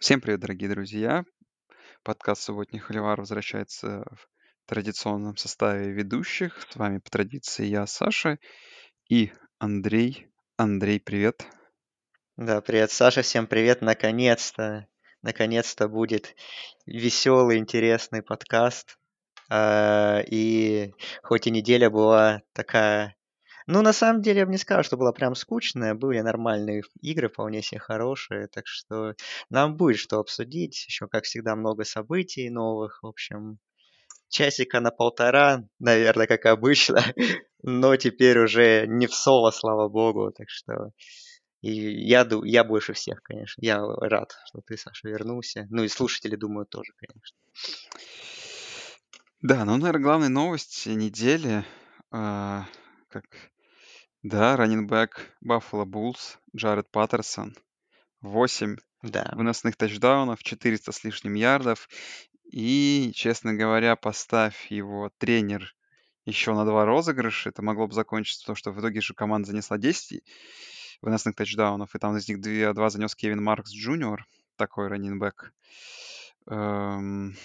[0.00, 1.24] Всем привет, дорогие друзья!
[2.04, 4.28] Подкаст «Субботний холивар» возвращается в
[4.66, 6.66] традиционном составе ведущих.
[6.70, 8.38] С вами по традиции я, Саша,
[9.10, 10.28] и Андрей.
[10.56, 11.46] Андрей, привет!
[12.38, 13.82] Да, привет, Саша, всем привет.
[13.82, 14.86] Наконец-то,
[15.20, 16.34] наконец-то будет
[16.86, 18.96] веселый, интересный подкаст.
[19.50, 23.16] А, И хоть и неделя была такая...
[23.72, 25.94] Ну, на самом деле, я бы не сказал, что была прям скучная.
[25.94, 28.48] Были нормальные игры, вполне себе хорошие.
[28.48, 29.14] Так что
[29.48, 30.86] нам будет что обсудить.
[30.88, 33.00] Еще, как всегда, много событий новых.
[33.04, 33.60] В общем,
[34.28, 37.00] часика на полтора, наверное, как обычно.
[37.62, 40.32] Но теперь уже не в соло, слава богу.
[40.32, 40.90] Так что
[41.60, 43.60] и я, я больше всех, конечно.
[43.64, 45.68] Я рад, что ты, Саша, вернулся.
[45.70, 47.36] Ну и слушатели, думаю, тоже, конечно.
[49.42, 51.64] Да, ну, наверное, главная новость недели,
[52.10, 52.66] а,
[53.10, 53.24] как,
[54.22, 57.56] да, раннинбэк Buffalo Bulls Джаред Паттерсон.
[58.20, 59.32] 8 Да.
[59.32, 61.88] выносных тачдаунов, 400 с лишним ярдов.
[62.52, 65.74] И, честно говоря, поставь его тренер
[66.26, 69.78] еще на два розыгрыша, это могло бы закончиться, потому что в итоге же команда занесла
[69.78, 70.22] 10
[71.00, 75.54] выносных тачдаунов, и там из них две, два занес Кевин Маркс Джуниор, такой раннинбэк.
[76.46, 77.36] Эм,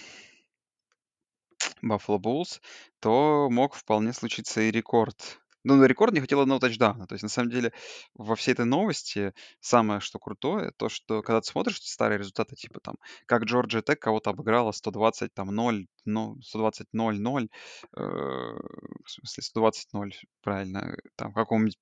[1.82, 2.60] Buffalo Bulls,
[3.00, 5.40] то мог вполне случиться и рекорд.
[5.66, 7.08] Ну, на рекорд не хватило одного тачдауна.
[7.08, 7.72] То есть, на самом деле,
[8.14, 12.54] во всей этой новости самое, что крутое, то, что когда ты смотришь эти старые результаты,
[12.54, 12.94] типа там,
[13.26, 17.48] как Джорджия Тек кого-то обыграла 120, там, 0, ну, 120, 0, 0,
[17.96, 21.78] э, в смысле, 120, 0, правильно, там, в каком-нибудь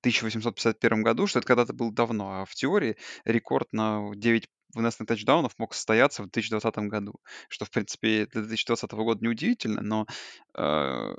[0.00, 5.52] 1851 году, что это когда-то было давно, а в теории рекорд на 9 выносных тачдаунов
[5.56, 7.14] мог состояться в 2020 году,
[7.48, 10.06] что, в принципе, для 2020 года неудивительно, но
[10.54, 11.14] э,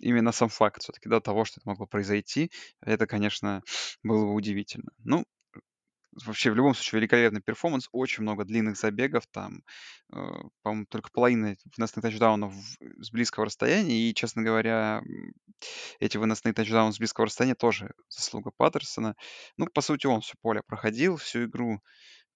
[0.00, 3.62] именно сам факт все-таки да, того, что это могло произойти, это, конечно,
[4.02, 4.90] было бы удивительно.
[5.04, 5.24] Ну,
[6.26, 9.62] вообще, в любом случае, великолепный перформанс, очень много длинных забегов, там,
[10.12, 10.16] э,
[10.62, 15.02] по-моему, только половина выносных тачдаунов с близкого расстояния, и, честно говоря,
[16.00, 19.16] эти выносные тачдауны с близкого расстояния тоже заслуга Паттерсона.
[19.56, 21.80] Ну, по сути, он все поле проходил, всю игру,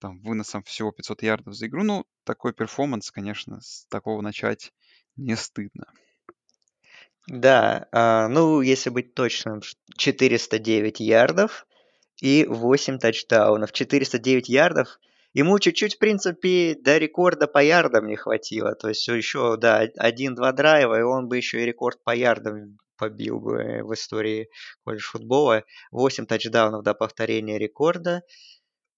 [0.00, 1.84] там, выносом всего 500 ярдов за игру.
[1.84, 4.72] Ну, такой перформанс, конечно, с такого начать
[5.16, 5.86] не стыдно.
[7.28, 11.66] Да, а, ну, если быть точным, ш- 409 ярдов
[12.20, 13.72] и 8 тачдаунов.
[13.72, 14.98] 409 ярдов.
[15.34, 18.74] Ему чуть-чуть, в принципе, до рекорда по ярдам не хватило.
[18.74, 23.40] То есть еще, да, один-два драйва, и он бы еще и рекорд по ярдам побил
[23.40, 24.48] бы в истории
[24.84, 25.64] колледж футбола.
[25.90, 28.22] 8 тачдаунов до повторения рекорда.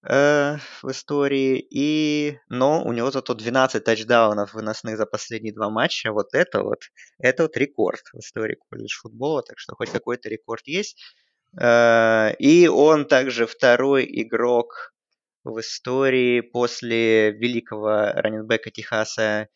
[0.09, 1.59] Э, в истории.
[1.71, 6.13] И, но у него зато 12 тачдаунов выносных за последние два матча.
[6.13, 6.81] Вот это вот,
[7.19, 9.43] это вот рекорд в истории колледж футбола.
[9.43, 11.03] Так что хоть какой-то рекорд есть.
[11.61, 14.93] Э, И он также второй игрок
[15.45, 19.49] в истории после великого раненбека Техаса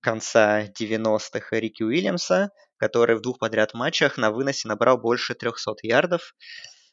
[0.00, 6.34] конца 90-х Рики Уильямса, который в двух подряд матчах на выносе набрал больше 300 ярдов.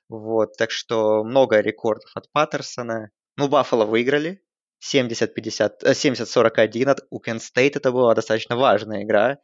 [0.09, 3.11] Вот, так что много рекордов от Паттерсона.
[3.35, 4.41] Ну, Баффало выиграли.
[4.79, 7.75] 70-50, э, 70-41 от у Кент Стейт.
[7.75, 9.39] Это была достаточно важная игра,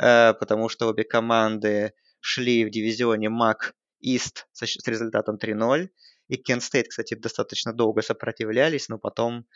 [0.00, 5.90] э, потому что обе команды шли в дивизионе MAC East с результатом 3-0.
[6.28, 9.46] И Кент Стейт, кстати, достаточно долго сопротивлялись, но потом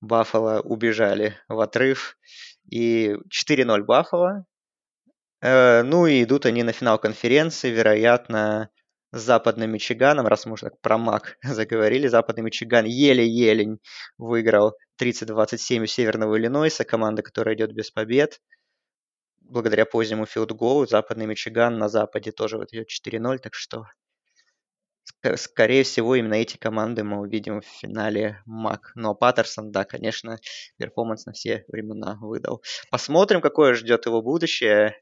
[0.00, 2.16] Баффало убежали в отрыв.
[2.70, 4.46] И 4-0 Баффало.
[5.42, 8.70] Э, ну и идут они на финал конференции, вероятно,
[9.12, 12.06] Западным Мичиганом, раз мы уже так про МАК заговорили.
[12.08, 13.76] Западный Мичиган еле-еле
[14.18, 18.40] выиграл 30-27 у Северного Иллинойса, команда, которая идет без побед.
[19.40, 23.84] Благодаря позднему филдголу Западный Мичиган на Западе тоже вот идет 4-0, так что
[25.04, 28.92] ск- скорее всего именно эти команды мы увидим в финале МАК.
[28.94, 30.38] Но Паттерсон, да, конечно,
[30.78, 32.62] перформанс на все времена выдал.
[32.90, 34.96] Посмотрим, какое ждет его будущее.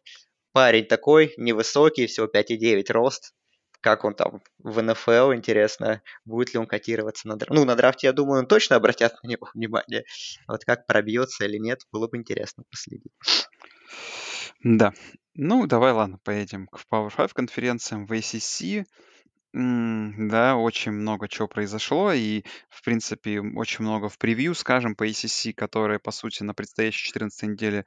[0.53, 3.35] Парень такой, невысокий, всего 5,9 рост.
[3.81, 7.55] Как он там в НФЛ, интересно, будет ли он котироваться на драфте.
[7.55, 10.05] Ну, на драфте, я думаю, он точно обратят на него внимание.
[10.47, 13.13] А вот как пробьется или нет, было бы интересно последить.
[14.63, 14.93] Да.
[15.35, 18.85] Ну, давай, ладно, поедем к Power 5 конференциям в ACC.
[19.53, 25.53] Да, очень много чего произошло, и, в принципе, очень много в превью, скажем, по ACC,
[25.53, 27.85] которая, по сути, на предстоящей 14 неделе,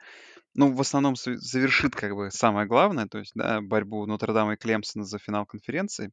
[0.56, 5.06] ну, в основном завершит, как бы, самое главное, то есть, да, борьбу Нотр-Дама и Клемсона
[5.06, 6.12] за финал конференции.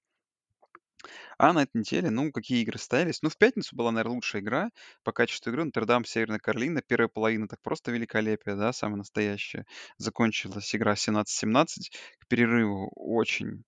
[1.38, 3.22] А на этой неделе, ну, какие игры состоялись?
[3.22, 4.70] Ну, в пятницу была, наверное, лучшая игра
[5.02, 5.64] по качеству игры.
[5.64, 6.82] Нотр-Дам, Северная Каролина.
[6.82, 9.64] Первая половина так просто великолепие, да, самая настоящая.
[9.96, 11.90] Закончилась игра 17-17.
[12.18, 13.64] К перерыву очень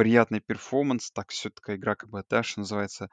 [0.00, 1.10] приятный перформанс.
[1.10, 3.10] Так, все такая игра, как бы, да, что называется,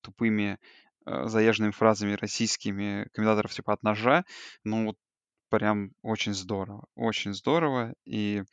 [0.00, 0.58] тупыми
[1.04, 4.24] э, заезженными фразами российскими комментаторов типа от ножа.
[4.64, 4.96] Ну, вот
[5.50, 7.92] прям очень здорово, очень здорово.
[8.06, 8.44] И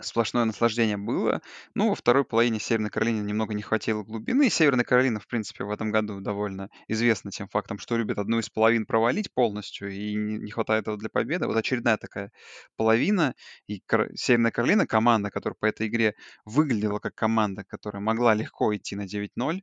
[0.00, 1.42] сплошное наслаждение было.
[1.74, 4.50] Ну, во второй половине Северной Каролине немного не хватило глубины.
[4.50, 8.48] Северная Каролина, в принципе, в этом году довольно известна тем фактом, что любит одну из
[8.48, 11.46] половин провалить полностью, и не, хватает этого для победы.
[11.46, 12.32] Вот очередная такая
[12.76, 13.34] половина.
[13.66, 13.82] И
[14.14, 19.06] Северная Каролина, команда, которая по этой игре выглядела как команда, которая могла легко идти на
[19.06, 19.62] 9-0,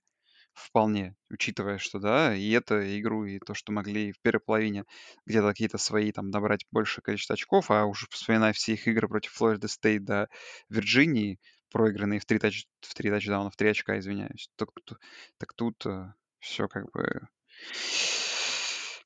[0.57, 4.85] Вполне, учитывая, что да, и эту игру, и то, что могли в первой половине
[5.27, 9.33] где-то какие-то свои там набрать большее количество очков, а уже вспоминая все их игры против
[9.33, 10.27] Флорида Стейт до
[10.69, 11.39] Вирджинии,
[11.71, 14.69] проигранные в три, тач, в три тачдауна, в три очка, извиняюсь, так,
[15.37, 15.85] так тут
[16.39, 17.27] все как бы...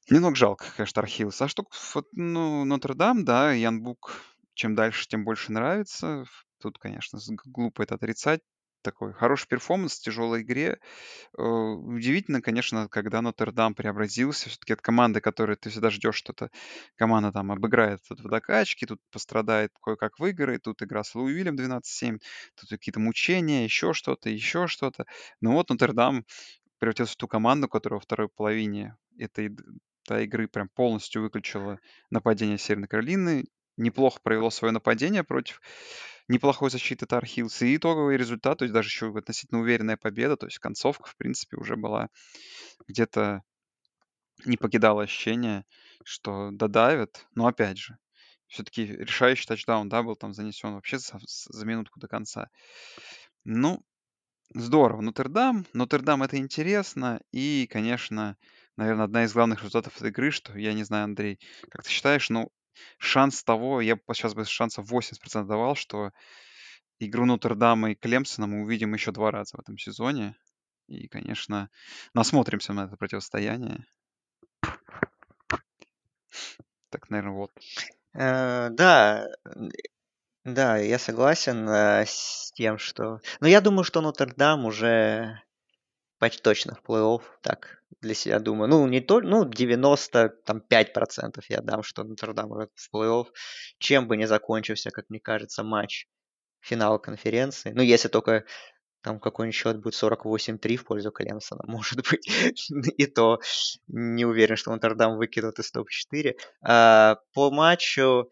[0.10, 1.42] Немного жалко, конечно, Архилс.
[1.42, 1.66] А что,
[2.14, 6.24] ну, Нотр-Дам, да, Ян Бук, чем дальше, тем больше нравится.
[6.62, 8.42] Тут, конечно, глупо это отрицать.
[8.84, 10.80] Такой хороший перформанс в тяжелой игре.
[11.38, 14.50] Э, Удивительно, конечно, когда Нотр-Дам преобразился.
[14.50, 16.50] Все-таки от команды, которой ты всегда ждешь что-то.
[16.96, 22.22] Команда там обыграет тут в докачке, тут пострадает кое-как выиграет, тут игра с Луивилем 12-7,
[22.56, 25.06] тут какие-то мучения, еще что-то, еще что-то.
[25.42, 26.26] Но вот Нотр-Дам
[26.80, 29.52] превратился в ту команду, которая во второй половине этой
[30.08, 31.80] да, игры прям полностью выключила
[32.10, 33.46] нападение Северной Каролины,
[33.78, 35.62] неплохо провело свое нападение против
[36.32, 37.24] неплохой защиты Тар.
[37.26, 41.58] И итоговый результат, то есть даже еще относительно уверенная победа, то есть концовка, в принципе,
[41.58, 42.10] уже была
[42.88, 43.44] где-то
[44.46, 45.66] не покидало ощущение,
[46.04, 47.28] что додавят.
[47.36, 47.98] Но опять же,
[48.48, 52.50] все-таки решающий тачдаун, да, был там занесен вообще за, за минутку до конца.
[53.44, 53.82] Ну,
[54.54, 55.02] здорово.
[55.02, 55.66] Нотр-Дам.
[55.74, 57.22] Нотр-Дам это интересно.
[57.32, 58.38] И, конечно,
[58.78, 61.40] наверное, одна из главных результатов этой игры, что, я не знаю, Андрей,
[61.70, 62.50] как ты считаешь, ну,
[62.98, 66.12] шанс того, я сейчас бы шансов 80% давал, что
[67.00, 70.36] игру Нотр-Дама и Клемсона мы увидим еще два раза в этом сезоне.
[70.88, 71.70] И, конечно,
[72.14, 73.86] насмотримся на это противостояние.
[76.90, 77.52] Так, наверное, вот.
[78.14, 79.28] Э, Да,
[80.44, 83.20] да, я согласен э, с тем, что...
[83.40, 85.40] Но я думаю, что Нотр-Дам уже
[86.18, 88.70] почти точно в плей-офф, так, для себя думаю.
[88.70, 93.28] Ну, не то, ну, 95% я дам, что Нотр-Дам в плей-офф,
[93.78, 96.08] чем бы ни закончился, как мне кажется, матч
[96.62, 97.72] финала конференции.
[97.72, 98.46] Ну, если только
[99.02, 102.28] там какой-нибудь счет будет 48-3 в пользу Клемсона, может быть.
[102.98, 103.40] И то
[103.88, 106.36] не уверен, что Нотр-Дам выкинут из топ-4.
[106.64, 108.30] А, по матчу,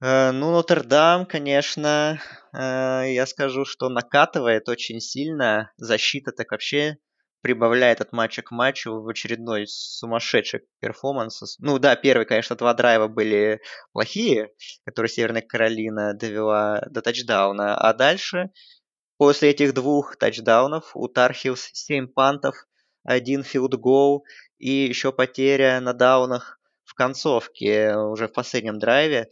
[0.00, 2.20] э, ну, Нотр-Дам, конечно,
[2.52, 5.72] э, я скажу, что накатывает очень сильно.
[5.76, 6.98] Защита так вообще
[7.40, 11.58] прибавляет от матча к матчу в очередной сумасшедший перформанс.
[11.58, 13.60] Ну да, первые, конечно, два драйва были
[13.92, 14.52] плохие,
[14.84, 18.50] которые Северная Каролина довела до тачдауна, а дальше
[19.18, 22.54] После этих двух тачдаунов у Тархилс 7 пантов,
[23.02, 24.24] один филд-гол
[24.58, 29.28] и еще потеря на даунах в концовке, уже в последнем драйве.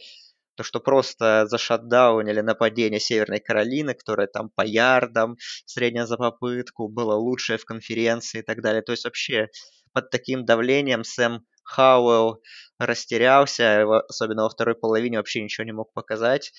[0.57, 7.15] То, что просто зашатдаунили нападение Северной Каролины, которая там по ярдам, средняя за попытку, была
[7.15, 8.81] лучшая в конференции и так далее.
[8.81, 9.49] То есть вообще
[9.93, 12.41] под таким давлением Сэм Хауэлл
[12.79, 16.51] растерялся, особенно во второй половине вообще ничего не мог показать.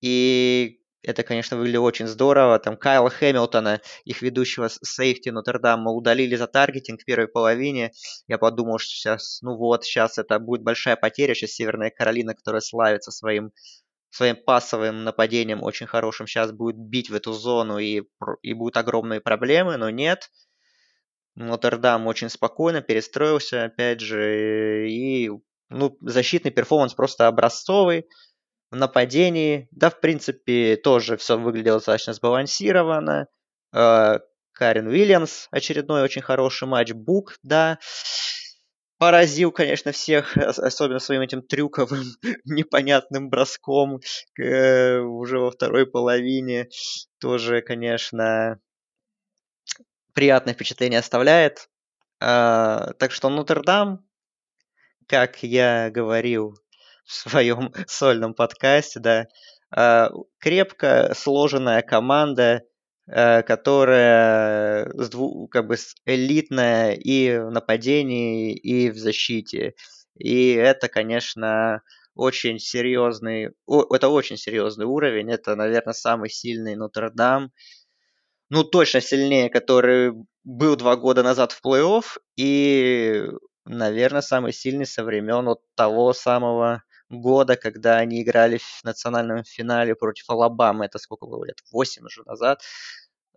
[0.00, 2.58] И это, конечно, выглядело очень здорово.
[2.58, 7.92] Там Кайла Хэмилтона, их ведущего сейфти Нотр-Дама, удалили за таргетинг в первой половине.
[8.26, 11.34] Я подумал, что сейчас, ну вот, сейчас это будет большая потеря.
[11.34, 13.52] Сейчас Северная Каролина, которая славится своим
[14.10, 18.02] своим пассовым нападением очень хорошим, сейчас будет бить в эту зону и,
[18.40, 20.30] и будут огромные проблемы, но нет.
[21.34, 25.30] Нотр-Дам очень спокойно перестроился, опять же, и
[25.68, 28.06] ну, защитный перформанс просто образцовый
[28.70, 29.68] нападении.
[29.70, 33.28] Да, в принципе, тоже все выглядело достаточно сбалансированно.
[33.72, 34.18] Э,
[34.52, 36.92] Карен Уильямс, очередной очень хороший матч.
[36.92, 37.78] Бук, да,
[38.98, 42.04] поразил, конечно, всех, особенно своим этим трюковым
[42.44, 44.00] непонятным броском
[44.38, 46.68] э, уже во второй половине.
[47.20, 48.58] Тоже, конечно,
[50.14, 51.68] приятное впечатление оставляет.
[52.20, 54.06] Э, так что Нотр-Дам,
[55.06, 56.56] как я говорил
[57.06, 59.26] в своем сольном подкасте, да.
[59.70, 62.62] А, крепко сложенная команда,
[63.08, 69.74] э, которая с дву, как бы элитная и в нападении, и в защите.
[70.18, 71.82] И это, конечно,
[72.14, 75.30] очень серьезный, это очень серьезный уровень.
[75.30, 77.52] Это, наверное, самый сильный Нотр-Дам.
[78.48, 80.12] Ну, точно сильнее, который
[80.44, 82.04] был два года назад в плей-офф.
[82.36, 83.24] И,
[83.64, 89.94] наверное, самый сильный со времен вот того самого года, когда они играли в национальном финале
[89.94, 90.86] против Алабамы.
[90.86, 91.58] Это сколько было лет?
[91.72, 92.62] Восемь уже назад.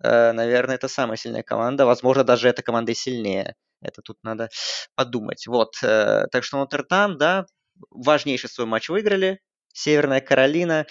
[0.04, 1.86] Э, наверное, это самая сильная команда.
[1.86, 3.56] Возможно, даже эта команда и сильнее.
[3.82, 4.50] Это тут надо
[4.96, 5.48] подумать.
[5.48, 5.76] Вот.
[5.84, 7.46] Э, так что Нотр-Дам, да,
[7.92, 9.40] важнейший свой матч выиграли.
[9.74, 10.88] Северная Каролина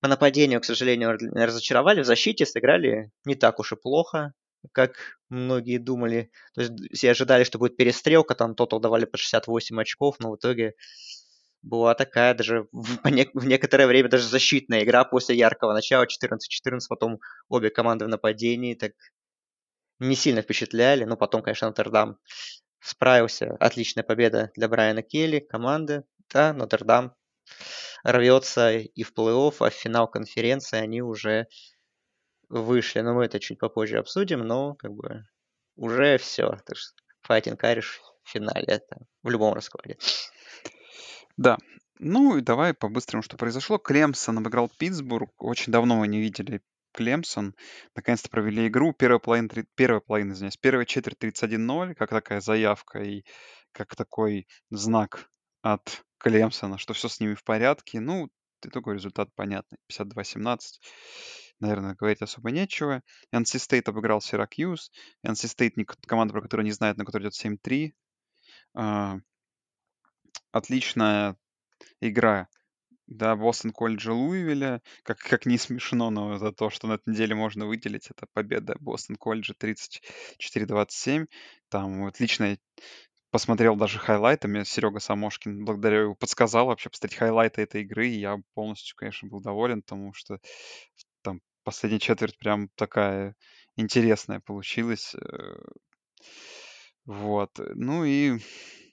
[0.00, 2.00] по нападению, к сожалению, разочаровали.
[2.02, 4.32] В защите сыграли не так уж и плохо,
[4.72, 6.30] как многие думали.
[6.54, 10.36] То есть все ожидали, что будет перестрелка, там тотал давали по 68 очков, но в
[10.36, 10.74] итоге
[11.62, 17.20] была такая даже в, в некоторое время даже защитная игра после яркого начала 14-14, потом
[17.48, 18.92] обе команды в нападении так
[19.98, 22.16] не сильно впечатляли, но потом, конечно, Нотр-Дам
[22.80, 23.56] справился.
[23.60, 26.04] Отличная победа для Брайана Келли, команды.
[26.32, 27.14] Да, Нотр-Дам
[28.02, 31.46] рвется и в плей-офф, а в финал конференции они уже
[32.48, 33.00] вышли.
[33.00, 35.26] Но мы это чуть попозже обсудим, но как бы
[35.76, 36.58] уже все.
[37.28, 39.98] Fighting Irish в финале, это в любом раскладе.
[41.40, 41.56] Да.
[41.98, 43.78] Ну и давай по-быстрому, что произошло.
[43.78, 45.30] Клемсон обыграл Питтсбург.
[45.42, 46.60] Очень давно мы не видели
[46.92, 47.54] Клемсон.
[47.96, 48.92] Наконец-то провели игру.
[48.92, 53.24] Первая половина, три- первая половина, извиняюсь, первая четверть 31-0, как такая заявка и
[53.72, 55.30] как такой знак
[55.62, 58.00] от Клемсона, что все с ними в порядке.
[58.00, 58.28] Ну,
[58.62, 59.78] итоговый результат понятный.
[59.90, 60.58] 52-17.
[61.58, 63.00] Наверное, говорить особо нечего.
[63.34, 64.90] NC State обыграл Сиракьюз.
[65.26, 67.92] NC State команда, про которую не знает, но которая идет 7-3.
[70.52, 71.36] Отличная
[72.00, 72.48] игра
[73.10, 74.80] да, Бостон колледжа Луивиля.
[75.02, 78.76] Как, как не смешно, но за то, что на этой неделе можно выделить, это победа
[78.78, 81.26] Бостон колледжа 34-27.
[81.68, 82.58] Там отличная
[83.30, 84.46] посмотрел даже хайлайты.
[84.48, 88.08] Мне Серега Самошкин, благодаря его, подсказал вообще посмотреть хайлайты этой игры.
[88.08, 90.38] И я полностью, конечно, был доволен, потому что
[91.22, 93.34] там последняя четверть прям такая
[93.76, 95.16] интересная получилась.
[95.16, 95.56] Э,
[97.06, 97.50] вот.
[97.74, 98.38] Ну и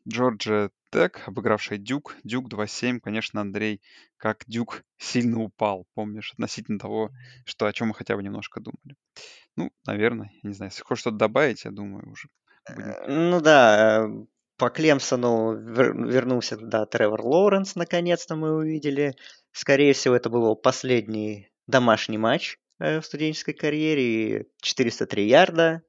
[0.07, 2.15] Джорджия Тек, обыгравшая Дюк.
[2.23, 2.99] Дюк 2-7.
[2.99, 3.81] Конечно, Андрей,
[4.17, 7.11] как Дюк сильно упал, помнишь, относительно того,
[7.45, 8.95] что о чем мы хотя бы немножко думали.
[9.55, 12.29] Ну, наверное, не знаю, если хочешь что-то добавить, я думаю, уже
[12.75, 12.89] будем.
[12.89, 14.25] Э, ну да, э,
[14.57, 19.15] по Клемсону вернулся, да, Тревор Лоуренс, наконец-то мы увидели.
[19.51, 24.47] Скорее всего, это был его последний домашний матч э, в студенческой карьере.
[24.61, 25.83] 403 ярда,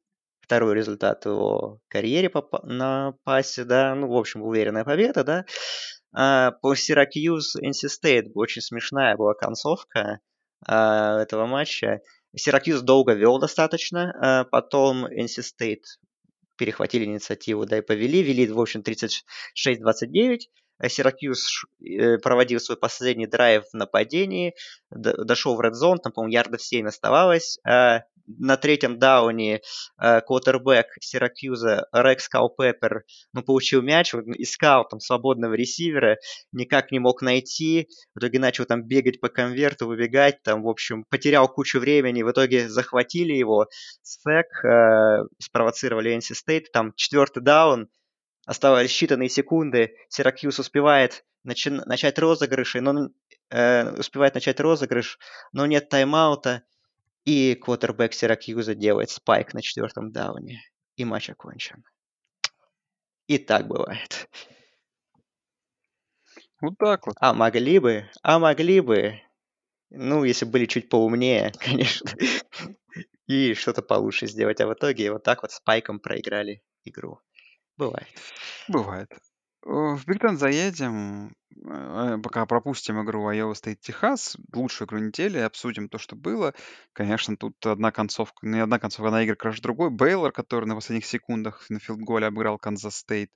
[0.48, 5.44] второй результат его карьере на пасе, да, ну, в общем, уверенная победа, да.
[6.16, 10.20] А по Сиракьюз NC State очень смешная была концовка
[10.66, 12.00] а, этого матча.
[12.34, 15.82] Сиракьюз долго вел достаточно, а потом NC State
[16.56, 20.38] перехватили инициативу, да и повели, вели, в общем, 36-29,
[20.80, 24.54] Э, Сиракьюз э, проводил свой последний драйв в нападении,
[24.90, 27.58] дошел в редзон, там, по-моему, ярдов 7 оставалось.
[27.66, 28.02] А
[28.38, 29.62] на третьем дауне
[30.00, 36.18] э, квотербек Сиракьюза Рекс Калпеппер ну, получил мяч, искал там свободного ресивера,
[36.52, 41.04] никак не мог найти, в итоге начал там бегать по конверту, выбегать, там, в общем,
[41.08, 43.66] потерял кучу времени, в итоге захватили его,
[44.02, 47.88] сэк, э, спровоцировали NC State, там четвертый даун,
[48.48, 49.94] Оставались считанные секунды.
[50.08, 53.10] Сиракьюс успевает начи- начать розыгрыш, но
[53.50, 55.18] э, успевает начать розыгрыш,
[55.52, 56.62] но нет тайм-аута.
[57.28, 60.62] И квотербек Сиракьюза делает спайк на четвертом дауне.
[60.96, 61.84] И матч окончен.
[63.26, 64.30] И так бывает.
[66.62, 67.16] Вот так вот.
[67.20, 69.20] А могли бы, а могли бы.
[69.90, 72.10] Ну, если были чуть поумнее, конечно.
[73.26, 74.62] И что-то получше сделать.
[74.62, 77.20] А в итоге вот так вот спайком проиграли игру.
[77.76, 78.08] Бывает.
[78.68, 79.10] Бывает.
[79.62, 81.34] В Биг Тен заедем,
[81.68, 86.54] э, пока пропустим игру Iowa State Техас, лучшую игру недели, обсудим то, что было.
[86.92, 89.90] Конечно, тут одна концовка, не одна концовка, одна игра краше другой.
[89.90, 93.30] Бейлор, который на последних секундах на филдголе обыграл Канзас Стейт,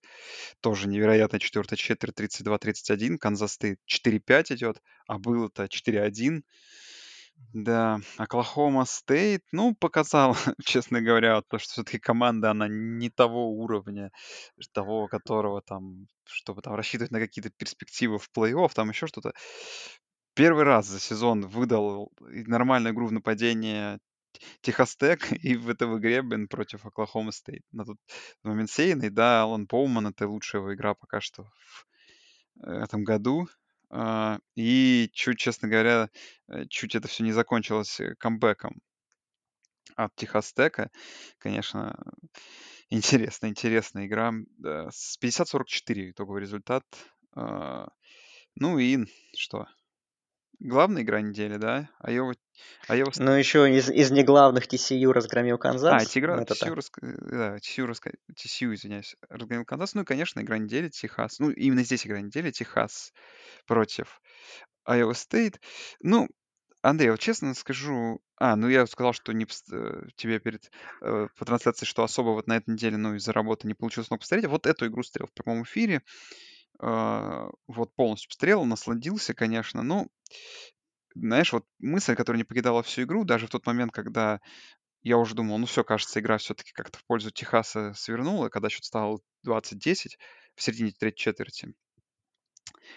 [0.60, 3.18] тоже невероятная четвертая четверть, 32-31.
[3.18, 6.42] Канзас Стейт 4-5 идет, а было-то 4-1.
[7.52, 10.34] Да, Оклахома Стейт, ну, показал,
[10.64, 14.10] честно говоря, то, что все-таки команда, она не того уровня,
[14.72, 19.32] того, которого там, чтобы там рассчитывать на какие-то перспективы в плей-офф, там еще что-то.
[20.34, 23.98] Первый раз за сезон выдал нормальную игру в нападение
[24.62, 27.62] Техас Тек, и в этой игре, блин, против Оклахома Стейт.
[27.70, 27.98] На тот
[28.42, 33.46] момент сейный, да, Алан Поуман, это лучшая его игра пока что в этом году.
[33.94, 36.08] А, и чуть, честно говоря,
[36.48, 38.80] э, чуть это все не закончилось э, камбэком
[39.96, 40.90] от Техас Тека.
[41.38, 41.94] Конечно,
[42.88, 44.32] интересная, интересная игра.
[44.90, 46.84] С 50-44 итоговый результат.
[47.36, 47.88] А,
[48.54, 49.04] ну и
[49.36, 49.66] что?
[50.58, 51.90] Главная игра недели, да?
[52.88, 53.10] А Айова...
[53.10, 53.30] Айова...
[53.30, 56.02] Ну, еще из, из неглавных TCU разгромил Канзас.
[56.02, 56.90] А, TCU, ну, TCU, рас...
[57.00, 58.00] да, TCU, рас...
[58.34, 59.94] TCU, извиняюсь, разгромил Канзас.
[59.94, 61.38] Ну и, конечно, игра недели Техас.
[61.38, 63.12] Ну, именно здесь игра недели Техас
[63.66, 64.20] против
[64.88, 65.56] Iowa State.
[66.00, 66.28] Ну,
[66.82, 70.68] Андрей, вот честно скажу, а, ну я сказал, что не э, тебе перед
[71.00, 74.22] э, по трансляции, что особо вот на этой неделе, ну из-за работы не получилось много
[74.22, 74.50] посмотреть.
[74.50, 76.02] Вот эту игру смотрел в прямом эфире,
[76.80, 79.84] а, вот полностью посмотрел, насладился, конечно.
[79.84, 80.08] Ну,
[81.14, 84.40] знаешь, вот мысль, которая не покидала всю игру, даже в тот момент, когда
[85.02, 88.84] я уже думал, ну все, кажется, игра все-таки как-то в пользу Техаса свернула, когда счет
[88.84, 90.18] стал 20-10
[90.56, 91.74] в середине третьей четверти.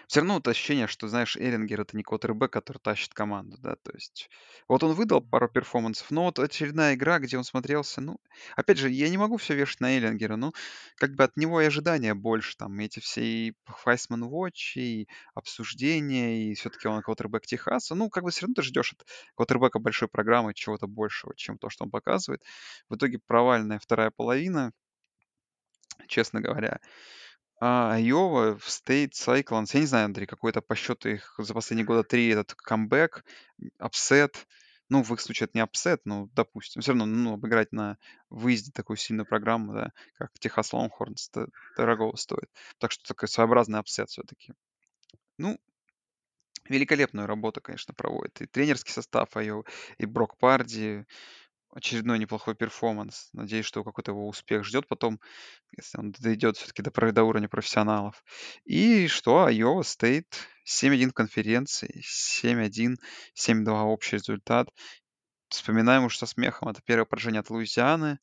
[0.08, 3.92] Все равно вот ощущение, что, знаешь, Эллингер- это не квотербек, который тащит команду, да, то
[3.94, 4.30] есть
[4.68, 8.18] вот он выдал пару перформансов, но вот очередная игра, где он смотрелся, ну,
[8.56, 10.54] опять же, я не могу все вешать на Эллингера, ну,
[10.96, 13.54] как бы от него и ожидания больше, там, эти все и
[13.86, 18.62] Heisman Watch, и обсуждения, и все-таки он квотербек Техаса, ну, как бы все равно ты
[18.64, 22.42] ждешь от квотербека большой программы чего-то большего, чем то, что он показывает.
[22.90, 24.72] В итоге провальная вторая половина,
[26.08, 26.80] честно говоря.
[27.60, 29.70] А, Айова, State, Cyclones.
[29.74, 33.24] Я не знаю, Андрей, какой-то по счету их за последние года три этот камбэк,
[33.80, 34.48] upset.
[34.90, 37.98] Ну, в их случае это не upset, но, допустим, все равно, ну, обыграть на
[38.30, 42.52] выезде такую сильную программу, да, как Техас Лонгхорнс, это дорого стоит.
[42.78, 44.54] Так что такой своеобразный upset все-таки.
[45.40, 45.58] Ну,
[46.70, 48.42] великолепную работу, конечно, проводит.
[48.42, 49.66] И тренерский состав Айова,
[49.98, 51.06] и Брок Парди,
[51.76, 53.30] очередной неплохой перформанс.
[53.34, 55.20] Надеюсь, что какой-то его успех ждет потом,
[55.78, 58.24] если он дойдет все-таки до, до уровня профессионалов.
[58.64, 60.34] И что, Iowa State
[60.66, 62.96] 7-1 в конференции, 7-1,
[63.38, 64.70] 7-2 общий результат.
[65.50, 68.20] Вспоминаем уж со смехом, это первое поражение от Луизианы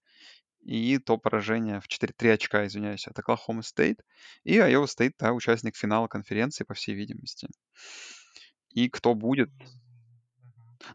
[0.63, 4.01] и то поражение в 4-3 очка, извиняюсь, от Оклахома Стейт.
[4.45, 7.49] И Iowa State, да, участник финала конференции, по всей видимости.
[8.71, 9.51] И кто будет,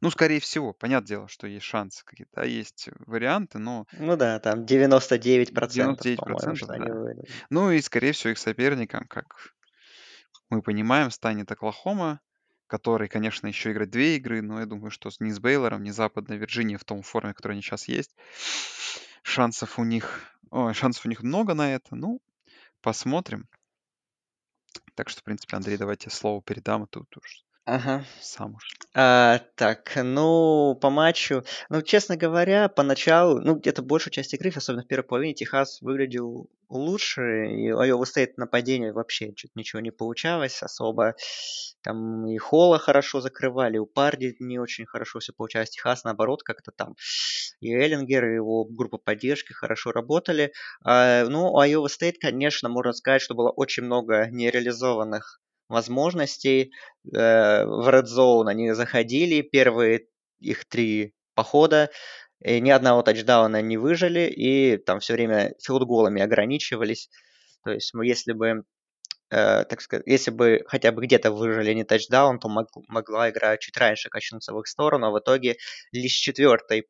[0.01, 4.39] ну, скорее всего, понятное дело, что есть шансы какие-то, да, есть варианты, но Ну да,
[4.39, 7.23] там 99%, по-моему, 99%, что они да.
[7.49, 9.53] Ну и, скорее всего, их соперником, как
[10.49, 12.21] мы понимаем, станет Оклахома,
[12.67, 16.37] который, конечно, еще играет две игры, но я думаю, что ни с Бейлором, ни Западной
[16.37, 18.15] Вирджинией в том форме, в которой они сейчас есть,
[19.23, 21.95] шансов у них, ой, шансов у них много на это.
[21.95, 22.21] Ну,
[22.81, 23.47] посмотрим.
[24.95, 28.05] Так что, в принципе, Андрей, давайте слово передам, а тут уж Ага.
[28.21, 28.63] сам уж.
[28.93, 34.83] А, так, ну, по матчу, ну, честно говоря, поначалу, ну, где-то большую часть игры, особенно
[34.83, 40.63] в первой половине, Техас выглядел лучше, и Айова Стейт нападение вообще чуть ничего не получалось
[40.63, 41.15] особо.
[41.81, 45.71] Там и Холла хорошо закрывали, у Парди не очень хорошо все получалось.
[45.71, 46.95] Техас, наоборот, как-то там
[47.59, 50.53] и Эллингер, и его группа поддержки хорошо работали.
[50.85, 56.71] А, ну, у Айова Стейт, конечно, можно сказать, что было очень много нереализованных возможностей
[57.05, 58.49] э, в Red Zone.
[58.49, 60.07] Они заходили, первые
[60.39, 61.89] их три похода,
[62.43, 67.09] и ни одного тачдауна не выжили, и там все время филдголами ограничивались.
[67.63, 68.63] То есть, если бы
[69.29, 73.57] э, так сказать, если бы хотя бы где-то выжили не тачдаун, то мог, могла игра
[73.57, 75.57] чуть раньше качнуться в их сторону, а в итоге
[75.91, 76.87] лишь с четвертой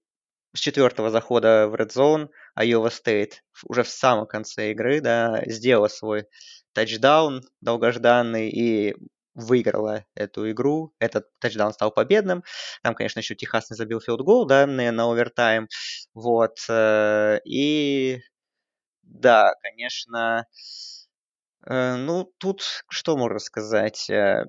[0.54, 5.88] с четвертого захода в Red Zone Iowa State уже в самом конце игры, да, сделала
[5.88, 6.26] свой
[6.78, 8.96] тачдаун долгожданный и
[9.34, 10.94] выиграла эту игру.
[11.00, 12.44] Этот тачдаун стал победным.
[12.84, 15.70] Там, конечно, еще Техас не забил филдгол, да, на, на овертайм.
[16.13, 16.60] Вот.
[16.70, 18.22] Э, и
[19.02, 20.46] да, конечно,
[21.66, 24.08] э, ну, тут что можно сказать?
[24.12, 24.46] Э,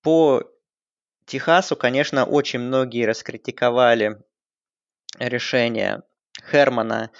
[0.00, 0.44] по
[1.26, 4.22] Техасу, конечно, очень многие раскритиковали
[5.18, 6.04] решение
[6.48, 7.10] Хермана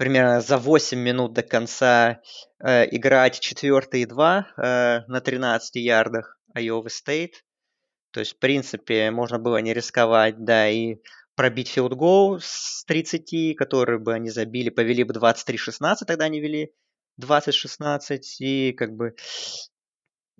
[0.00, 2.22] примерно за 8 минут до конца
[2.58, 7.34] э, играть 4 и 2 э, на 13 ярдах Iowa State.
[8.10, 10.96] То есть, в принципе, можно было не рисковать, да, и
[11.36, 16.72] пробить филдгол с 30, который бы они забили, повели бы 23-16, тогда они вели
[17.20, 19.14] 20-16, и как бы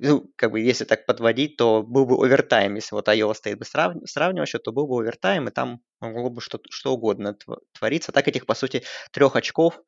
[0.03, 2.75] ну, как бы, если так подводить, то был бы овертайм.
[2.77, 3.95] Если вот Айова стоит бы срав...
[4.07, 7.37] сравнивать счет, то был бы овертайм, и там могло бы что, что угодно
[7.79, 8.11] твориться.
[8.11, 8.83] Так этих, по сути,
[9.13, 9.81] трех очков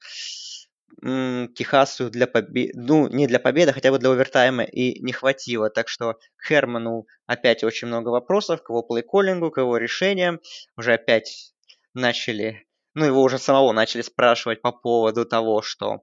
[1.00, 5.70] Техасу для победы, ну, не для победы, хотя бы для овертайма и не хватило.
[5.70, 10.40] Так что Херману опять очень много вопросов к его плейколлингу, к его решениям.
[10.76, 11.54] Уже опять
[11.94, 16.02] начали, ну, его уже самого начали спрашивать по поводу того, что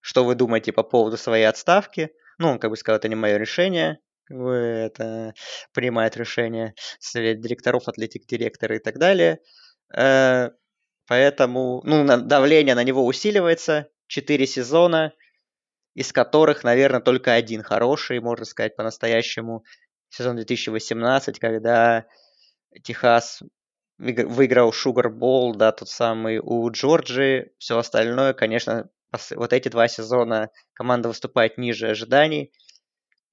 [0.00, 2.10] что вы думаете по поводу своей отставки.
[2.38, 5.34] Ну, он как бы сказал, это не мое решение, это
[5.72, 9.40] принимает решение совет директоров, атлетик-директоры и так далее.
[9.94, 10.50] Э,
[11.06, 13.88] поэтому, ну, давление на него усиливается.
[14.06, 15.12] Четыре сезона,
[15.94, 19.64] из которых, наверное, только один хороший, можно сказать, по-настоящему.
[20.10, 22.06] Сезон 2018, когда
[22.82, 23.42] Техас
[23.98, 27.52] выиграл Шугар Бол, да, тот самый у Джорджии.
[27.58, 28.90] Все остальное, конечно,
[29.36, 32.52] вот эти два сезона команда выступает ниже ожиданий.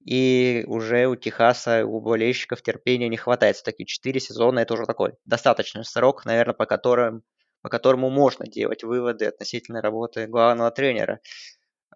[0.04, 3.56] И уже у Техаса, у болельщиков терпения не хватает.
[3.56, 7.22] Все-таки 4 сезона– это уже такой достаточный срок, наверное, по, которым,
[7.60, 11.20] по которому можно делать выводы относительно работы главного тренера.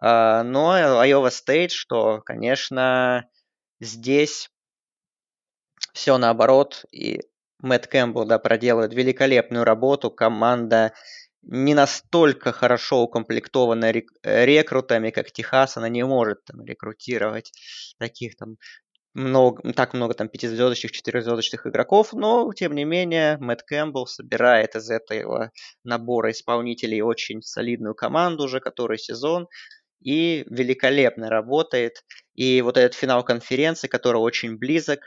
[0.00, 3.28] А, но Iowa State, что, конечно,
[3.80, 4.50] здесь
[5.92, 7.22] все наоборот, и
[7.60, 10.92] Мэтт Кэмпбелл да, проделывает великолепную работу, команда
[11.46, 17.52] не настолько хорошо укомплектована рек- рекрутами, как Техас, она не может там, рекрутировать
[17.98, 18.56] таких там
[19.14, 24.90] много, так много там пятизвездочных, четырехзвездочных игроков, но тем не менее Мэтт Кэмпбелл собирает из
[24.90, 25.52] этого
[25.84, 29.48] набора исполнителей очень солидную команду уже который сезон
[30.02, 32.04] и великолепно работает.
[32.34, 35.00] И вот этот финал конференции, который очень близок,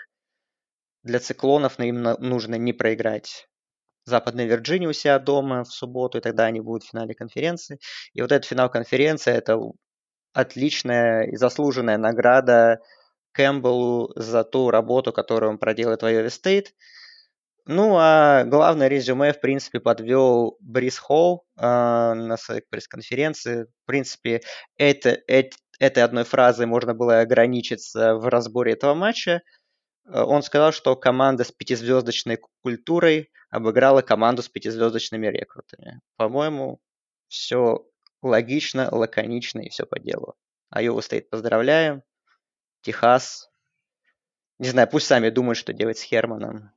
[1.04, 3.47] для циклонов им нужно не проиграть
[4.09, 7.79] Западной Вирджинии у себя дома в субботу, и тогда они будут в финале конференции.
[8.13, 9.59] И вот этот финал конференции– это
[10.33, 12.79] отличная и заслуженная награда
[13.31, 16.67] Кэмпбеллу за ту работу, которую он проделает в Iowa State.
[17.65, 23.65] Ну, а главное резюме, в принципе, подвел Брис Холл э, на своей пресс-конференции.
[23.83, 24.41] В принципе,
[24.75, 29.41] это, это, этой одной фразой можно было ограничиться в разборе этого матча.
[30.09, 36.01] Э, он сказал, что команда с пятизвездочной культурой обыграла команду с пятизвездочными рекрутами.
[36.17, 36.81] По-моему,
[37.27, 37.85] все
[38.21, 40.35] логично, лаконично и все по делу.
[40.69, 42.03] Айова стоит, поздравляем.
[42.81, 43.49] Техас.
[44.59, 46.71] Не знаю, пусть сами думают, что делать с Херманом.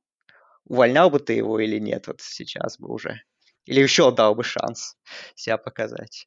[0.65, 3.23] Увольнял бы ты его или нет вот сейчас бы уже?
[3.65, 4.97] Или еще дал бы шанс
[5.35, 6.27] себя показать?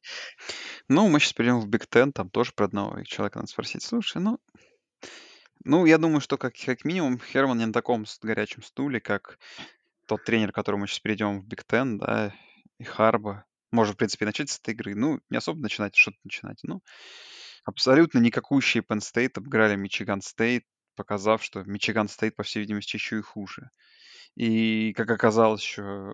[0.88, 3.82] Ну, мы сейчас перейдем в Биг Тен, там тоже про одного человека надо спросить.
[3.82, 4.38] Слушай, ну,
[5.66, 9.38] ну, я думаю, что как, как минимум Херман не на таком горячем стуле, как
[10.06, 12.32] тот тренер, к которому мы сейчас перейдем в Биг Тен, да,
[12.78, 13.44] и Харбо.
[13.72, 14.94] Можно, в принципе, начать с этой игры.
[14.94, 16.60] Ну, не особо начинать, что-то начинать.
[16.62, 16.82] Ну,
[17.64, 23.18] абсолютно никакущие Penn State обыграли Мичиган Стейт, показав, что Мичиган Стейт, по всей видимости, еще
[23.18, 23.70] и хуже.
[24.36, 26.12] И, как оказалось еще,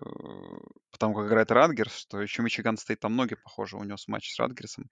[0.91, 4.85] потому как играет Радгерс, что еще Мичиган Стейт там ноги, похоже, унес матч с Радгерсом.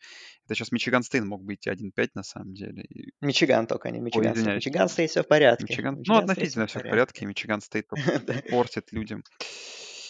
[0.45, 2.83] Это сейчас Мичиган Стейт мог бы идти 1-5 на самом деле.
[2.83, 3.13] И...
[3.21, 5.63] Мичиган только, не Мичиган Ой, Мичиган Стейт все в порядке.
[5.63, 5.99] Мичиган...
[5.99, 7.25] Мичиган ну, относительно все в порядке.
[7.25, 7.87] Мичиган Стейт
[8.51, 9.23] портит людям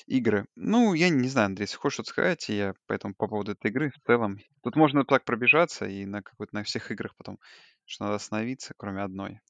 [0.08, 0.48] игры.
[0.56, 3.92] Ну, я не знаю, Андрей, если хочешь что-то сказать, я поэтому по поводу этой игры
[3.92, 4.40] в целом.
[4.64, 7.38] Тут можно так пробежаться и на какой-то на всех играх потом,
[7.86, 9.42] что надо остановиться, кроме одной.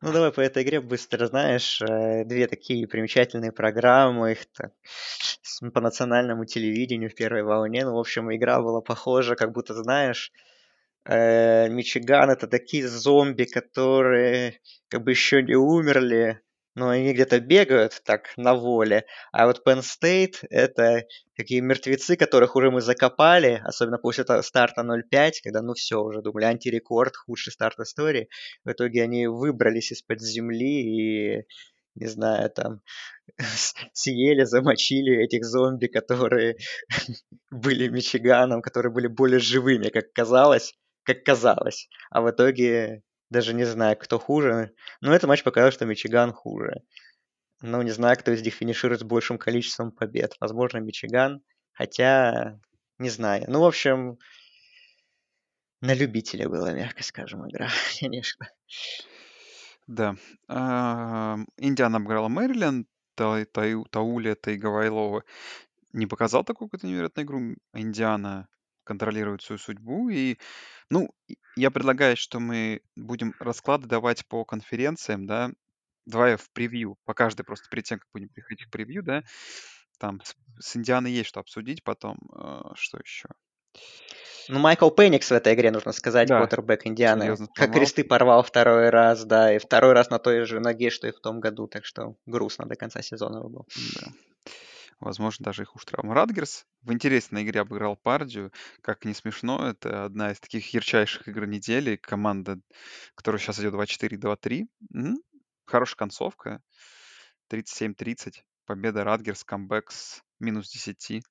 [0.00, 4.72] Ну, давай по этой игре быстро, знаешь, э, две такие примечательные программы, их так,
[5.74, 7.84] по национальному телевидению в первой волне.
[7.84, 10.32] Ну, в общем, игра была похожа, как будто, знаешь,
[11.04, 16.40] э, Мичиган это такие зомби, которые как бы еще не умерли,
[16.74, 19.04] но они где-то бегают так на воле.
[19.32, 21.04] А вот Penn State— это
[21.36, 26.44] такие мертвецы, которых уже мы закопали, особенно после старта 0.5, когда ну все, уже думали
[26.44, 28.28] антирекорд, худший старт истории.
[28.64, 31.46] В итоге они выбрались из-под земли и,
[31.96, 32.82] не знаю, там
[33.92, 36.56] съели, замочили этих зомби, которые
[37.50, 41.88] были Мичиганом, которые были более живыми, как казалось, как казалось.
[42.10, 44.74] А в итоге даже не знаю, кто хуже.
[45.00, 46.82] Но этот матч показал, что Мичиган хуже.
[47.62, 50.34] Но не знаю, кто из них финиширует с большим количеством побед.
[50.40, 51.42] Возможно, Мичиган.
[51.72, 52.58] Хотя,
[52.98, 53.44] не знаю.
[53.48, 54.18] Ну, в общем,
[55.80, 57.68] на любителя была, мягко скажем, игра,
[58.00, 58.48] конечно.
[59.86, 60.16] Да.
[61.56, 65.24] Индиана обыграла Мэриленд, Тауля, Тайгавайлова
[65.92, 67.40] не показал такую какую-то невероятную игру.
[67.74, 68.48] Индиана
[68.90, 70.08] контролирует свою судьбу.
[70.08, 70.36] И,
[70.90, 71.14] ну,
[71.54, 75.52] я предлагаю, что мы будем расклады давать по конференциям, да.
[76.06, 79.22] Давай в превью, по каждой просто перед тем, как будем приходить к превью, да.
[80.00, 82.18] Там с, с Индианой есть что обсудить потом.
[82.34, 83.28] Э, что еще?
[84.48, 86.38] Ну, Майкл Пенникс в этой игре, нужно сказать, да.
[86.38, 87.36] квотербек Индианы.
[87.54, 91.12] Как кресты порвал второй раз, да, и второй раз на той же ноге, что и
[91.12, 93.68] в том году, так что грустно до конца сезона был.
[94.00, 94.08] Да.
[95.00, 96.14] Возможно, даже их уж травма.
[96.14, 98.52] Радгерс в интересной игре обыграл Пардию.
[98.82, 101.96] Как не смешно, это одна из таких ярчайших игр недели.
[101.96, 102.60] Команда,
[103.14, 104.68] которая сейчас идет 2-4-2-3.
[104.94, 105.18] М,
[105.64, 106.62] Хорошая концовка.
[107.48, 108.44] 37-30.
[108.66, 111.22] Победа Радгерс, камбэк с минус 10.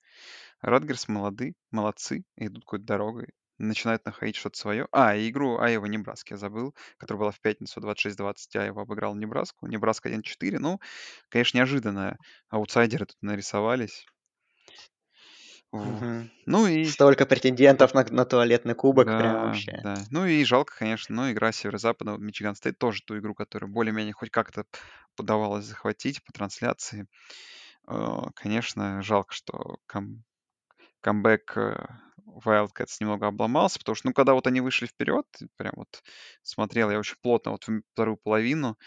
[0.62, 3.30] Радгерс молоды, молодцы, идут какой-то дорогой
[3.60, 4.88] начинают находить что-то свое.
[4.92, 8.36] А, и игру Айова Небраски я забыл, которая была в пятницу 26-20.
[8.56, 9.68] Айова обыграл Небраску.
[9.68, 10.58] Небраска 1-4.
[10.60, 10.80] Ну,
[11.30, 12.18] конечно, неожиданно.
[12.50, 14.06] Аутсайдеры тут нарисовались.
[15.72, 16.30] Угу.
[16.48, 16.86] Ну и...
[16.86, 19.80] Столько претендентов на, на туалетный кубок да, прям вообще.
[19.84, 19.96] Да.
[20.10, 24.32] Ну и жалко, конечно, но игра Северо-Запада, Мичиган Стейт тоже ту игру, которую более-менее хоть
[24.32, 24.66] как-то
[25.18, 27.06] удавалось захватить по трансляции.
[27.88, 30.24] Э, конечно, жалко, что кам
[31.02, 31.88] камбэк э,
[32.46, 35.26] Wildcats немного обломался, потому что, ну, когда вот они вышли вперед,
[35.58, 36.04] прям вот
[36.44, 38.78] смотрел я очень плотно вот вторую половину,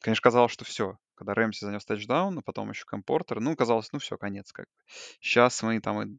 [0.00, 0.98] конечно, казалось, что все.
[1.14, 4.66] Когда Рэмси занес тачдаун, а потом еще Кэм Портер, ну, казалось, ну, все, конец как
[4.66, 4.92] бы.
[5.20, 6.18] Сейчас мы там и,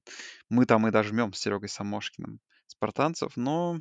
[0.50, 3.80] мы там и дожмем с Серегой Самошкиным спартанцев, но,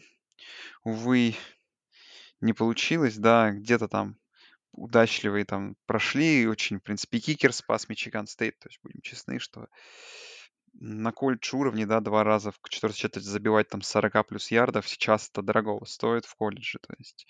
[0.82, 1.36] увы,
[2.40, 4.16] не получилось, да, где-то там
[4.72, 9.66] удачливые там прошли, очень, в принципе, кикер спас Мичиган Стейт, то есть будем честны, что
[10.74, 15.28] на колледж уровне, да, два раза в четвертой четверти забивать там 40 плюс ярдов сейчас
[15.28, 17.26] это дорогого стоит в колледже, то есть.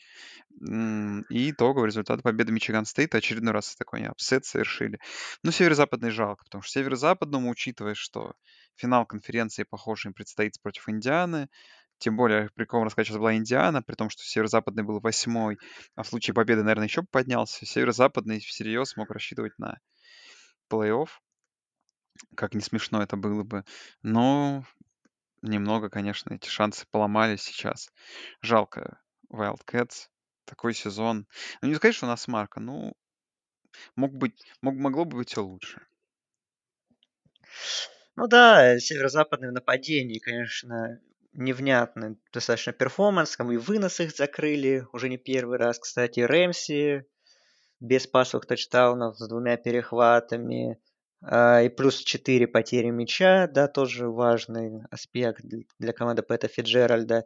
[1.31, 4.99] И итоговый результат победы Мичиган Стейта очередной раз такой upset совершили.
[5.43, 8.35] Ну, северо-западный жалко, потому что северо-западному, учитывая, что
[8.77, 11.49] финал конференции, похоже, им предстоит против Индианы,
[11.99, 15.59] тем более, прикольно рассказать, сейчас была Индиана, при том, что Северо-Западный был восьмой,
[15.97, 17.67] а в случае победы, наверное, еще поднялся.
[17.67, 19.79] Северо-Западный всерьез мог рассчитывать на
[20.71, 21.09] плей-офф.
[22.35, 23.65] Как не смешно это было бы.
[24.03, 24.65] Но
[25.43, 27.91] немного, конечно, эти шансы поломались сейчас.
[28.43, 30.09] Жалко Wildcats.
[30.45, 31.27] Такой сезон.
[31.63, 32.95] Ну, не сказать, что у нас марка, ну,
[33.95, 35.81] мог быть, мог, могло бы быть все лучше.
[38.17, 41.01] Ну да, северо-западное нападение, конечно,
[41.33, 47.07] невнятный достаточно перформанс, и вынос их закрыли уже не первый раз, кстати, Рэмси
[47.79, 50.79] без пасовых тачдаунов с двумя перехватами,
[51.23, 55.43] и плюс 4 потери мяча, да, тоже важный аспект
[55.79, 57.25] для команды Пэта Фиджеральда.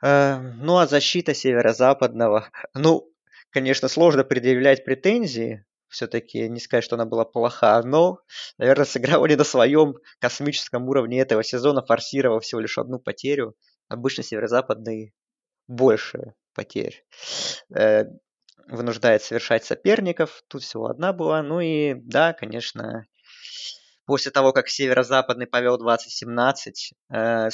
[0.00, 3.10] А, ну, а защита северо-западного, ну,
[3.50, 8.20] конечно, сложно предъявлять претензии, все-таки не сказать, что она была плоха, но,
[8.58, 13.56] наверное, сыграла не на своем космическом уровне этого сезона, форсировав всего лишь одну потерю.
[13.88, 15.14] Обычно северо-западный
[15.66, 17.04] больше потерь
[17.74, 18.04] э,
[18.68, 20.42] вынуждает совершать соперников.
[20.48, 21.42] Тут всего одна была.
[21.42, 23.06] Ну и да, конечно,
[24.06, 26.72] после того, как северо-западный повел 20-17
[27.10, 27.48] э,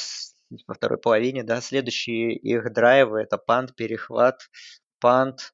[0.66, 4.40] во второй половине, да, следующие их драйвы это пант, перехват,
[5.00, 5.52] пант,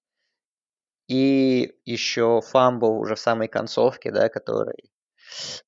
[1.09, 4.91] и еще фамбл уже в самой концовке, да, который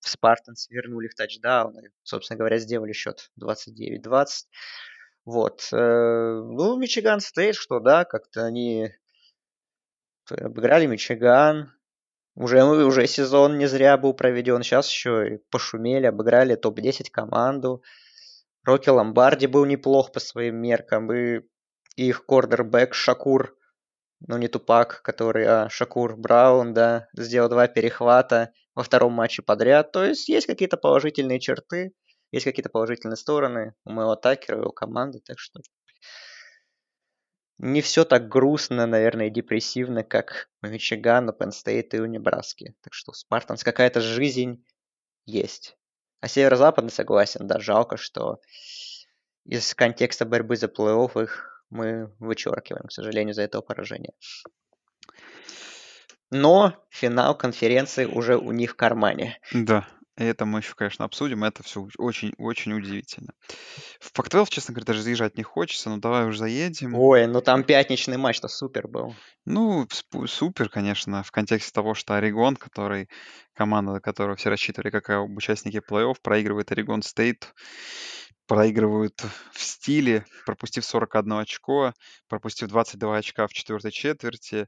[0.00, 1.78] в Спартанс вернули в тачдаун.
[1.78, 4.26] И, собственно говоря, сделали счет 29-20.
[5.24, 5.68] Вот.
[5.72, 8.92] Э, ну, Мичиган Стейт, что да, как-то они
[10.30, 11.72] обыграли Мичиган.
[12.34, 14.62] Уже, уже сезон не зря был проведен.
[14.62, 17.82] Сейчас еще и пошумели, обыграли топ-10 команду.
[18.64, 21.12] Рокки Ломбарди был неплох по своим меркам.
[21.12, 21.42] И
[21.96, 23.56] их кордербэк Шакур
[24.26, 29.92] ну не Тупак, который, а Шакур Браун, да, сделал два перехвата во втором матче подряд.
[29.92, 31.92] То есть есть какие-то положительные черты,
[32.30, 35.60] есть какие-то положительные стороны у моего Такера, у его команды, так что
[37.62, 42.74] не все так грустно, наверное, и депрессивно, как у Мичигана, Пенн Стейт и у Небраски.
[42.82, 44.66] Так что у Спартанс какая-то жизнь
[45.26, 45.78] есть.
[46.20, 48.40] А северо-западный согласен, да, жалко, что
[49.44, 54.12] из контекста борьбы за плей-офф их мы вычеркиваем, к сожалению, за этого поражения.
[56.30, 59.38] Но финал конференции уже у них в кармане.
[59.52, 61.44] Да, это мы еще, конечно, обсудим.
[61.44, 63.32] Это все очень-очень удивительно.
[64.00, 66.94] В Пак-12, честно говоря, даже заезжать не хочется, но давай уже заедем.
[66.94, 69.14] Ой, ну там пятничный матч-то супер был.
[69.44, 69.86] Ну,
[70.26, 73.08] супер, конечно, в контексте того, что Орегон, который
[73.54, 77.52] команда, которую все рассчитывали как участники плей-офф, проигрывает Орегон Стейт
[78.46, 81.94] проигрывают в стиле, пропустив 41 очко,
[82.28, 84.66] пропустив 22 очка в четвертой четверти,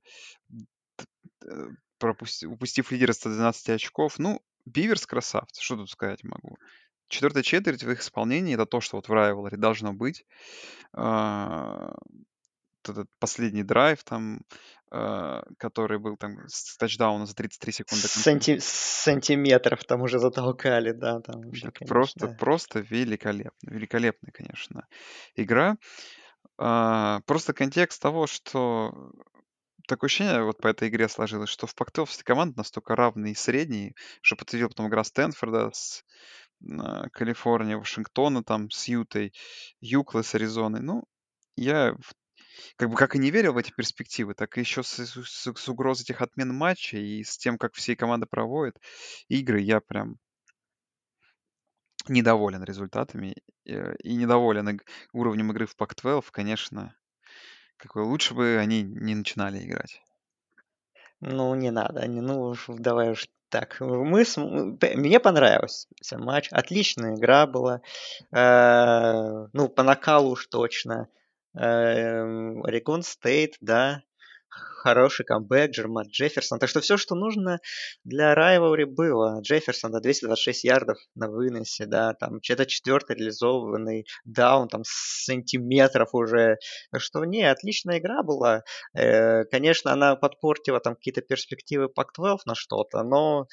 [1.99, 4.19] пропустив, упустив лидера 112 очков.
[4.19, 6.57] Ну, Биверс красавцы, что тут сказать могу.
[7.09, 10.25] Четвертая четверть в их исполнении это то, что вот в Райвеларе должно быть.
[10.93, 11.95] А,
[12.89, 14.41] этот последний драйв там,
[14.91, 18.09] э, который был там с тачдауна за 33 секунды.
[18.09, 18.59] Санти...
[18.61, 23.71] Сантиметров там уже затолкали, да, там вообще, Это просто, просто великолепно.
[23.71, 24.87] Великолепная, конечно,
[25.37, 25.77] игра.
[26.59, 29.13] А, просто контекст того, что
[29.87, 31.75] такое ощущение вот по этой игре сложилось, что в
[32.07, 36.05] все команды настолько равные и средние, что подтвердил потом игра Стэнфорда с
[36.79, 39.33] а, Калифорния, Вашингтона там с Ютой,
[39.81, 40.81] Юклы с Аризоной.
[40.81, 41.05] Ну,
[41.57, 41.95] я
[42.77, 45.69] как бы как и не верил в эти перспективы, так и еще с, с, с
[45.69, 48.77] угрозой этих отмен матча и с тем, как все команды проводят
[49.29, 50.17] игры, я прям
[52.09, 53.35] недоволен результатами
[53.67, 54.81] э, и недоволен
[55.13, 56.95] уровнем игры в Pac-12, конечно.
[57.77, 60.01] Какой лучше бы они не начинали играть.
[61.21, 63.77] Ну, не надо, не, ну, давай уж так.
[63.81, 67.81] Мы, с- мне понравился матч, отличная игра была.
[68.33, 71.09] Э, ну, по накалу уж точно.
[71.55, 74.03] Орегон Стейт, да,
[74.85, 76.59] хороший камбэк, Джермат Джефферсон.
[76.59, 77.61] Так что все, что нужно
[78.05, 79.41] для Райвори было.
[79.41, 86.59] Джефферсон, да, 226 ярдов на выносе, да, там это четвертый реализованный даун, там сантиметров уже.
[86.91, 88.63] Так что, не, отличная игра была.
[88.93, 93.49] Э, конечно, она подпортила там какие-то перспективы Пак-12 на что-то, но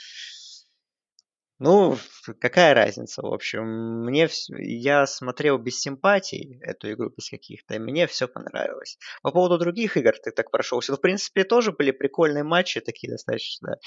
[1.62, 1.96] ну,
[2.40, 4.04] какая разница, в общем.
[4.04, 8.98] Мне вс- я смотрел без симпатий эту игру, без каких-то, и мне все понравилось.
[9.22, 10.92] По поводу других игр ты так прошелся.
[10.92, 13.78] Ну, в принципе, тоже были прикольные матчи такие достаточно.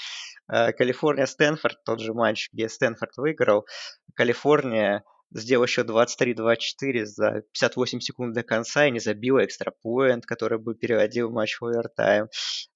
[0.47, 3.65] Э, Калифорния-Стэнфорд, тот же матч, где Стэнфорд выиграл.
[4.13, 10.75] Калифорния сделал еще 23-24 за 58 секунд до конца и не забил экстрапоинт, который бы
[10.75, 12.29] переводил матч в овертайм.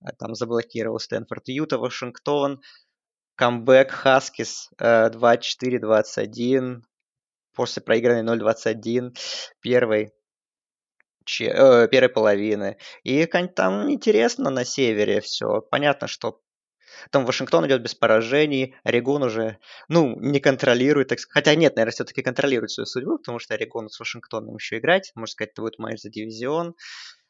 [0.03, 1.47] А Там заблокировал Стэнфорд.
[1.47, 2.61] Юта, Вашингтон,
[3.39, 6.81] камбэк Хаскис 24-21
[7.55, 9.15] после проигранной 0-21
[9.61, 10.11] первой,
[11.23, 12.77] че- э, первой половины.
[13.03, 15.61] И там интересно на севере все.
[15.61, 16.41] Понятно, что
[17.11, 21.19] там Вашингтон идет без поражений, Орегон уже, ну, не контролирует, так.
[21.29, 25.13] Хотя нет, наверное, все-таки контролирует свою судьбу, потому что Орегон с Вашингтоном еще играть.
[25.15, 26.75] Можно сказать, это будет матч за дивизион.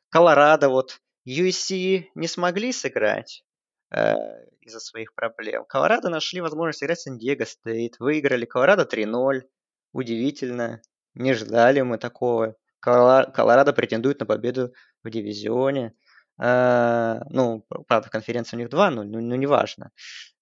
[0.09, 3.43] Колорадо, вот, USC не смогли сыграть
[3.91, 4.15] э,
[4.69, 5.65] из-за своих проблем.
[5.67, 7.99] Колорадо нашли возможность играть Сан-Диего Стейт.
[7.99, 9.41] Выиграли Колорадо 3-0.
[9.91, 10.81] Удивительно.
[11.15, 12.55] Не ждали мы такого.
[12.85, 15.93] Коло- Колорадо претендует на победу в дивизионе.
[16.41, 19.91] Э, ну, правда, конференция у них 2, но, ну неважно.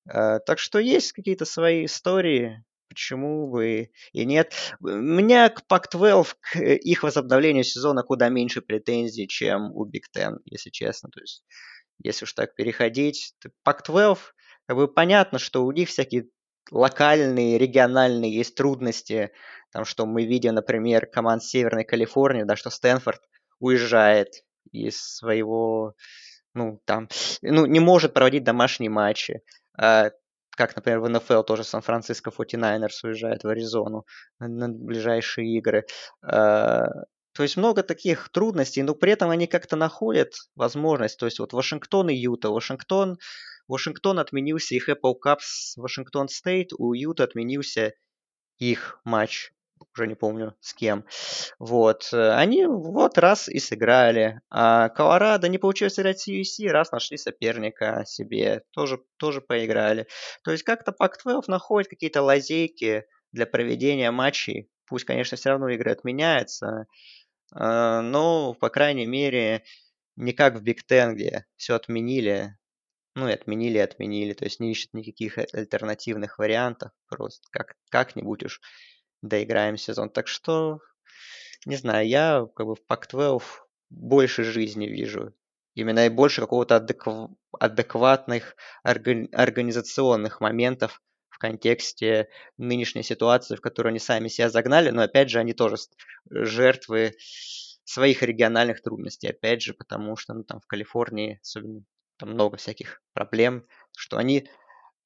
[0.09, 4.53] Э, так что есть какие-то свои истории, почему бы и нет.
[4.79, 10.37] У меня к Pac-12, к их возобновлению сезона куда меньше претензий, чем у Big Ten,
[10.45, 11.09] если честно.
[11.09, 11.43] То есть,
[12.03, 14.17] если уж так переходить, то Pac-12,
[14.67, 16.27] как бы понятно, что у них всякие
[16.71, 19.31] локальные, региональные есть трудности.
[19.71, 23.21] Там, что мы видим, например, команд Северной Калифорнии, да, что Стэнфорд
[23.59, 25.93] уезжает из своего,
[26.53, 27.09] ну, там,
[27.41, 29.41] ну, не может проводить домашние матчи.
[29.77, 30.11] А,
[30.51, 34.05] как, например, в НФЛ тоже Сан-Франциско 49ers уезжает в Аризону
[34.39, 35.85] на ближайшие игры.
[36.21, 36.87] А,
[37.37, 41.19] то есть много таких трудностей, но при этом они как-то находят возможность.
[41.19, 42.49] То есть вот Вашингтон и Юта.
[42.49, 43.19] Вашингтон,
[43.67, 47.93] Вашингтон отменился их Apple Cup с Вашингтон Стейт, у Юта отменился
[48.57, 49.51] их матч
[49.95, 51.05] уже не помню с кем.
[51.59, 52.09] Вот.
[52.11, 54.41] э, Они вот раз и сыграли.
[54.49, 60.07] А Колорадо не получилось сыграть с USC, раз нашли соперника себе, тоже, тоже поиграли.
[60.43, 64.71] То есть как-то Pac-12 находит какие-то лазейки для проведения матчей.
[64.87, 66.87] Пусть, конечно, все равно игры отменяются,
[67.53, 69.63] а, но, по крайней мере,
[70.15, 72.57] не как в Биг Ten, где все отменили,
[73.15, 78.43] ну и отменили, отменили, то есть не ищут никаких э- альтернативных вариантов, просто как, как-нибудь
[78.45, 78.61] уж
[79.21, 80.09] доиграем сезон.
[80.09, 80.79] Так что,
[81.65, 83.43] не знаю, я как бы в Pac-12
[83.89, 85.33] больше жизни вижу.
[85.75, 88.55] Именно и больше какого-то адекв- адекватных
[88.85, 91.01] органи- организационных моментов
[91.37, 95.77] в контексте нынешней ситуации, в которую они сами себя загнали, но опять же они тоже
[95.77, 95.89] с-
[96.31, 97.13] жертвы
[97.83, 101.83] своих региональных трудностей, опять же, потому что ну, там в Калифорнии особенно
[102.17, 104.49] там много всяких проблем, что они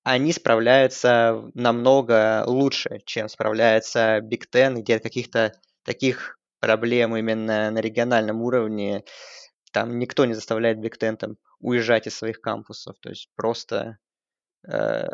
[0.03, 8.41] они справляются намного лучше, чем справляется Big Ten, где каких-то таких проблем именно на региональном
[8.41, 9.03] уровне
[9.73, 12.97] там никто не заставляет Big Ten там уезжать из своих кампусов.
[13.01, 13.97] То есть просто
[14.67, 15.07] э,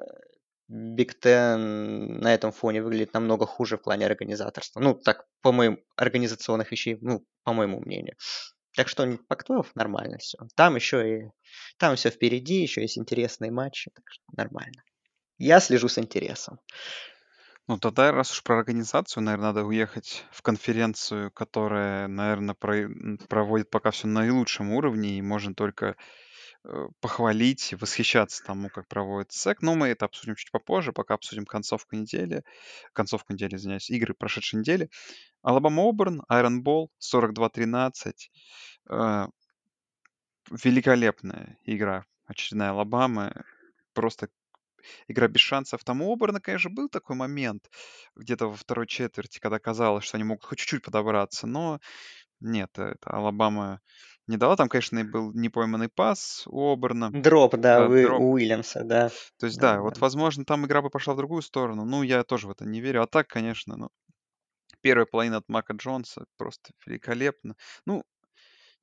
[0.69, 4.79] Big Ten на этом фоне выглядит намного хуже в плане организаторства.
[4.79, 8.15] Ну, так, по моим организационных вещей, ну, по моему мнению.
[8.75, 10.37] Так что Pac-12 нормально все.
[10.55, 11.31] Там еще и
[11.77, 14.83] там все впереди, еще есть интересные матчи, так что нормально.
[15.37, 16.59] Я слежу с интересом.
[17.67, 23.91] Ну, тогда, раз уж про организацию, наверное, надо уехать в конференцию, которая, наверное, проводит пока
[23.91, 25.97] все на наилучшем уровне, и можно только
[26.67, 29.61] э, похвалить восхищаться тому, как проводит СЭК.
[29.61, 32.43] Но мы это обсудим чуть попозже, пока обсудим концовку недели,
[32.93, 34.89] концовку недели, извиняюсь, игры прошедшей недели.
[35.41, 38.13] Алабама Оберн, Iron Bowl, 42-13.
[38.89, 39.27] Э,
[40.51, 43.33] великолепная игра очередная Алабамы.
[43.93, 44.29] Просто
[45.07, 45.83] игра без шансов.
[45.83, 47.69] Там у Оберна, конечно, был такой момент
[48.15, 51.79] где-то во второй четверти, когда казалось, что они могут хоть чуть-чуть подобраться, но
[52.39, 53.81] нет, это Алабама
[54.27, 54.55] не дала.
[54.55, 57.15] Там, конечно, и был непойманный пас у Оберна.
[57.25, 58.25] Drop, да, Да, у, drop.
[58.29, 59.09] у Уильямса, да.
[59.39, 60.01] То есть, Да, да, вот, да.
[60.01, 61.85] возможно, там игра бы пошла в другую сторону.
[61.85, 63.03] Ну, я тоже в это не верю.
[63.03, 63.89] А так, конечно, ну,
[64.81, 67.55] первая половина от Мака Джонса просто великолепно.
[67.85, 68.03] Ну,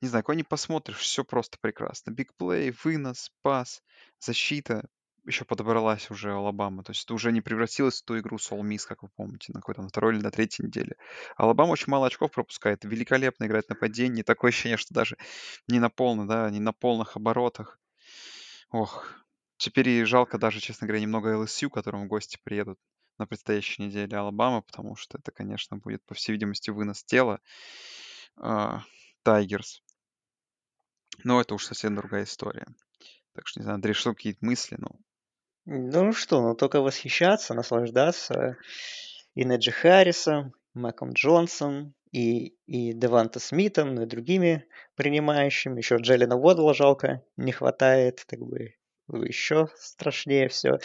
[0.02, 2.12] не знаю, кого не посмотришь, все просто прекрасно.
[2.12, 3.82] Big play, вынос, пас,
[4.20, 4.88] защита.
[5.26, 6.82] Еще подобралась уже Алабама.
[6.82, 9.52] То есть это уже не превратилось в ту игру с Ole Miss, как вы помните,
[9.52, 10.96] на какой-то на второй или на третьей неделе.
[11.36, 14.24] Алабама очень мало очков пропускает, великолепно играет нападение.
[14.24, 15.16] Такое ощущение, что даже
[15.68, 17.78] не на полных, да, не на полных оборотах.
[18.70, 19.08] Ох,
[19.56, 22.78] теперь и жалко даже, честно говоря, немного ЛСЮ, которым в гости приедут
[23.18, 27.40] на предстоящей неделе Алабама, потому что это, конечно, будет, по всей видимости, вынос тела
[28.36, 28.82] а,
[29.22, 29.82] Тайгерс.
[31.22, 32.66] Но это уж совсем другая история.
[33.34, 35.00] Так что, не знаю, Андрей, что какие-то мысли, ну,
[35.66, 38.56] Ну что, ну только восхищаться, наслаждаться
[39.34, 45.78] и Неджи Харрисом, Маком Джонсом, и, и Деванта Смитом, ну и другими принимающими.
[45.78, 48.74] Еще Джеллина Водла жалко, не хватает, так бы
[49.08, 50.78] еще страшнее все.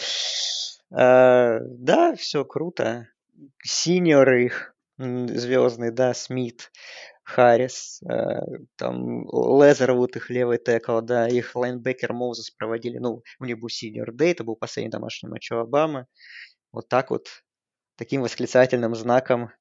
[0.91, 3.09] А, да, все круто.
[3.63, 6.71] Синьоры их звездный, да, Смит,
[7.29, 8.41] Харрис, э,
[8.75, 14.11] там Лезервуд, их левый текл, да, их лайнбекер Моузес проводили, ну, у них был senior
[14.13, 16.05] day, это был последний домашний матч у Алабамы.
[16.71, 17.27] Вот так вот,
[17.97, 19.51] таким восклицательным знаком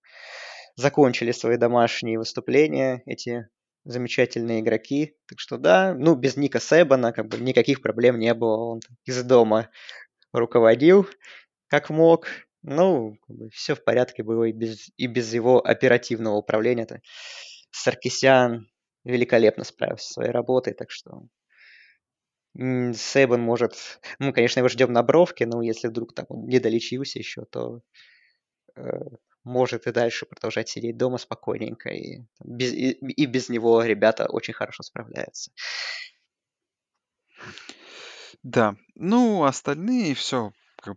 [0.77, 3.49] закончили свои домашние выступления эти
[3.85, 5.17] замечательные игроки.
[5.27, 8.57] Так что да, ну, без Ника Себана как бы никаких проблем не было.
[8.57, 9.71] Он из дома
[10.33, 11.07] руководил
[11.69, 12.27] как мог.
[12.63, 13.17] Ну,
[13.53, 16.85] все в порядке было и без, и без его оперативного управления.
[16.85, 16.99] -то.
[17.71, 18.69] Саркисян
[19.05, 21.29] великолепно справился со своей работой, так что
[22.55, 24.01] Сейбан может...
[24.19, 27.83] Мы, конечно, его ждем на бровке, но если вдруг там он не долечился еще, то
[28.75, 28.83] э,
[29.45, 31.91] может и дальше продолжать сидеть дома спокойненько.
[31.91, 35.53] И без, и, и без него ребята очень хорошо справляются.
[38.43, 40.53] Да, ну, остальные все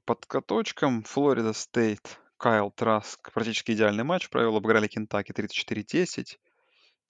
[0.06, 1.04] под каточком.
[1.04, 6.38] Флорида Стейт, Кайл Траск, практически идеальный матч провел, обыграли Кентаки 34-10.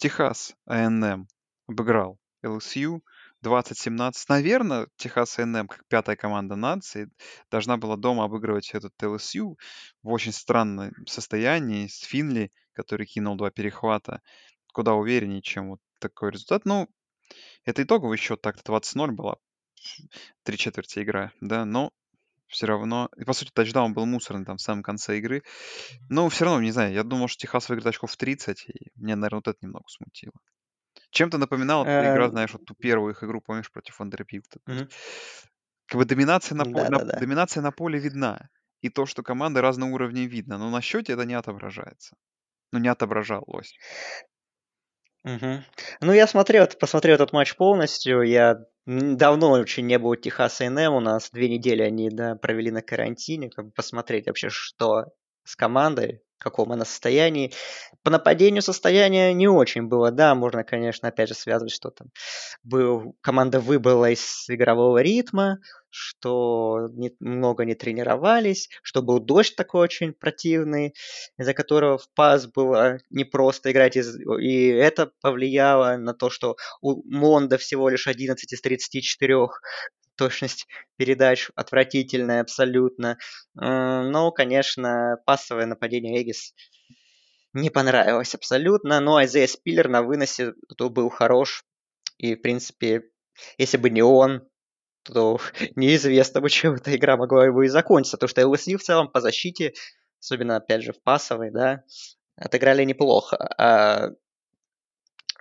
[0.01, 1.27] Техас А&М
[1.67, 3.03] обыграл ЛСЮ
[3.43, 4.13] 20-17.
[4.29, 7.07] Наверное, Техас A&M, как пятая команда нации,
[7.51, 9.59] должна была дома обыгрывать этот ЛСЮ
[10.01, 14.23] в очень странном состоянии с Финли, который кинул два перехвата,
[14.73, 16.65] куда увереннее, чем вот такой результат.
[16.65, 16.89] Ну,
[17.63, 19.35] это итоговый счет так-то 20-0 была.
[20.41, 21.91] Три четверти игра, да, но
[22.51, 23.09] все равно...
[23.17, 25.43] И, по сути, тачдаун был мусорный там в самом конце игры.
[26.09, 29.15] Но все равно, не знаю, я думал, что Техас выиграет очков в 30, и меня,
[29.15, 30.33] наверное, вот это немного смутило.
[31.11, 33.99] Чем-то напоминала эта игра, Эм, знаешь, вот ту первую их игру, помнишь, против
[34.67, 34.87] мгм.
[35.87, 37.19] как бы доминация на, поле, Да-да-да.
[37.19, 38.49] доминация на поле видна.
[38.81, 40.57] И то, что команды разного уровня видно.
[40.57, 42.15] Но на счете это не отображается.
[42.71, 43.75] Ну, не отображалось.
[45.23, 45.63] Мгм.
[46.01, 48.23] Ну, я смотрел, посмотрел этот матч полностью.
[48.23, 50.93] Я давно очень не был Техаса A&M.
[50.93, 55.05] У нас две недели они да, провели на карантине, как бы посмотреть вообще, что
[55.43, 57.53] с командой, каком она состоянии.
[58.03, 62.07] По нападению состояние не очень было, да, можно, конечно, опять же связывать, что там
[62.63, 65.59] был, команда выбыла из игрового ритма,
[65.91, 70.95] что не, много не тренировались, что был дождь такой очень противный,
[71.37, 77.03] из-за которого в пас было непросто играть, из, и это повлияло на то, что у
[77.07, 79.35] Монда всего лишь 11 из 34
[80.21, 80.67] точность
[80.97, 83.17] передач отвратительная абсолютно.
[83.55, 86.53] Но, конечно, пассовое нападение Эгис
[87.53, 88.99] не понравилось абсолютно.
[88.99, 91.63] Но Айзея Спиллер на выносе то был хорош.
[92.19, 93.01] И, в принципе,
[93.57, 94.47] если бы не он,
[95.03, 95.39] то
[95.75, 98.17] неизвестно бы, чем эта игра могла бы и закончиться.
[98.17, 99.73] Потому что LSU в целом по защите,
[100.19, 101.83] особенно, опять же, в пасовой, да,
[102.35, 103.37] отыграли неплохо.
[103.57, 104.11] А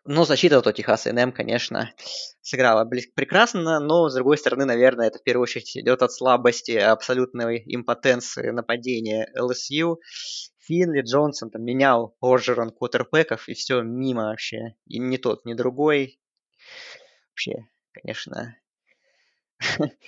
[0.05, 1.93] ну, защита то Техас НМ, конечно,
[2.41, 7.63] сыграла прекрасно, но, с другой стороны, наверное, это в первую очередь идет от слабости абсолютной
[7.67, 10.01] импотенции нападения ЛСЮ.
[10.59, 14.75] Финли, Джонсон там менял Орджерон квотерпеков, и все мимо вообще.
[14.87, 16.21] И ни тот, ни другой.
[17.33, 18.57] Вообще, конечно,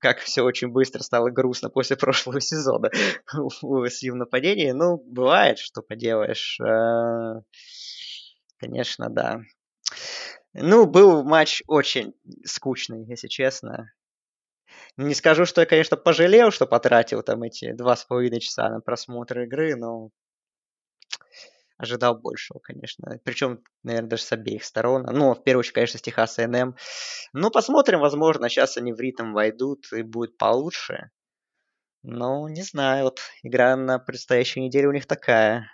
[0.00, 2.90] как все очень быстро стало грустно после прошлого сезона
[3.34, 4.70] у ЛСЮ в нападении.
[4.72, 6.58] Ну, бывает, что поделаешь.
[8.60, 9.40] Конечно, да.
[10.52, 13.90] Ну, был матч очень скучный, если честно.
[14.96, 18.80] Не скажу, что я, конечно, пожалел, что потратил там эти два с половиной часа на
[18.80, 20.10] просмотр игры, но
[21.78, 23.18] ожидал большего, конечно.
[23.24, 25.02] Причем, наверное, даже с обеих сторон.
[25.10, 26.76] Ну, в первую очередь, конечно, с Техас НМ.
[27.32, 31.10] Ну, посмотрим, возможно, сейчас они в ритм войдут и будет получше.
[32.02, 35.68] Ну, не знаю, вот игра на предстоящей неделе у них такая.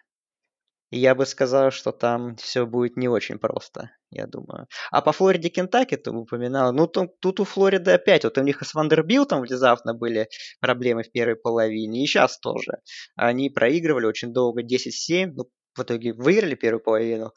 [0.91, 4.68] И я бы сказал, что там все будет не очень просто, я думаю.
[4.93, 6.72] А по Флориде Кентаки ты упоминал.
[6.72, 10.28] Ну, тут, тут у Флориды опять, вот у них с Вандербилтом внезапно были
[10.61, 12.78] проблемы в первой половине, и сейчас тоже.
[13.16, 17.32] Они проигрывали очень долго, 10-7, ну, в итоге выиграли первую половину,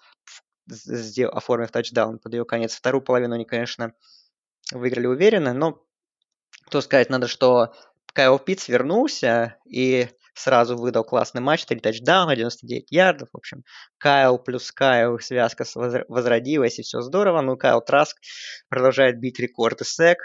[0.68, 2.76] сделав, оформив тачдаун под ее конец.
[2.76, 3.94] Вторую половину они, конечно,
[4.72, 5.84] выиграли уверенно, но
[6.70, 7.74] То сказать надо, что
[8.14, 10.08] Кайл Питц вернулся и
[10.40, 13.30] сразу выдал классный матч, 3 тачдауна, 99 ярдов.
[13.34, 13.64] В общем,
[13.98, 15.66] Кайл плюс Кайл, связка
[16.08, 17.42] возродилась, и все здорово.
[17.42, 18.18] Ну, Кайл Траск
[18.70, 20.18] продолжает бить рекорды сек.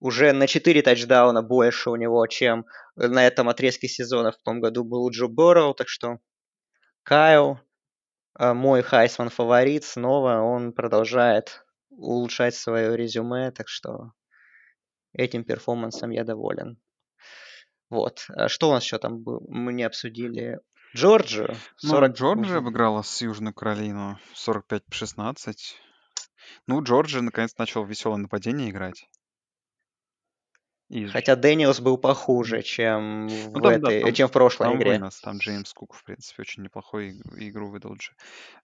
[0.00, 2.64] Уже на 4 тачдауна больше у него, чем
[2.96, 5.74] на этом отрезке сезона в том году был Джо Борроу.
[5.74, 6.18] Так что
[7.04, 7.60] Кайл,
[8.38, 14.12] э, мой Хайсман фаворит, снова он продолжает улучшать свое резюме, так что
[15.12, 16.78] этим перформансом я доволен.
[17.92, 18.24] Вот.
[18.30, 19.42] А что у нас еще там было?
[19.48, 20.60] Мы не обсудили
[20.96, 21.54] Джорджию.
[21.76, 22.08] 40...
[22.08, 25.54] Ну, Джорджия обыграла с Южную Каролину 45-16.
[26.66, 29.10] Ну, Джорджия наконец начал веселое нападение играть.
[30.88, 31.06] И...
[31.06, 34.76] Хотя Дэниелс был похуже, чем, ну, в, там, этой, да, там, чем в прошлой там
[34.78, 34.92] игре.
[34.92, 37.98] Вынос, там Джеймс Кук, в принципе, очень неплохой игру выдал.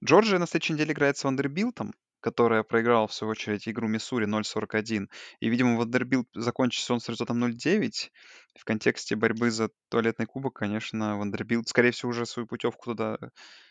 [0.02, 5.08] Джорджия на следующей неделе играет с Вандербилтом которая проиграла, в свою очередь, игру Миссури 0-41.
[5.40, 8.10] И, видимо, Вандербилт закончит сезон с результатом 0-9.
[8.58, 13.18] В контексте борьбы за туалетный кубок, конечно, Вандербилт, скорее всего, уже свою путевку туда,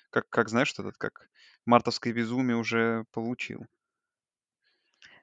[0.09, 1.27] как, как знаешь, этот, как
[1.65, 3.65] мартовское безумие уже получил.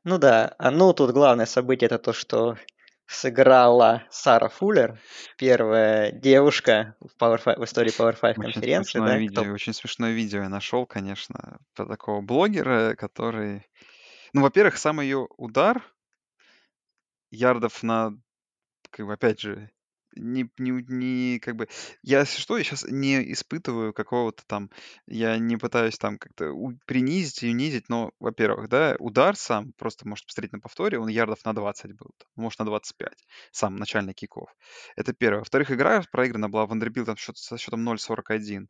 [0.05, 2.57] Ну да, а ну тут главное событие это то, что
[3.07, 4.99] сыграла Сара Фуллер,
[5.37, 8.93] первая девушка в, Power 5, в истории Power 5 очень конференции.
[8.93, 9.53] Смешное да, видео, кто...
[9.53, 13.67] Очень смешное видео я нашел, конечно, про такого блогера, который...
[14.33, 15.83] Ну, во-первых, сам ее удар
[17.31, 18.13] ярдов на,
[18.91, 19.71] как бы, опять же,
[20.17, 21.69] не, не, не, как бы,
[22.03, 24.71] я, что, я сейчас не испытываю какого-то там,
[25.07, 26.53] я не пытаюсь там как-то
[26.87, 31.45] принизить и унизить, но, во-первых, да, удар сам, просто можете посмотреть на повторе, он ярдов
[31.45, 33.13] на 20 был, может, на 25,
[33.53, 34.49] сам начальный киков.
[34.97, 35.41] Это первое.
[35.41, 38.67] Во-вторых, игра проиграна была Вандербилтом счет, со счетом 0-41.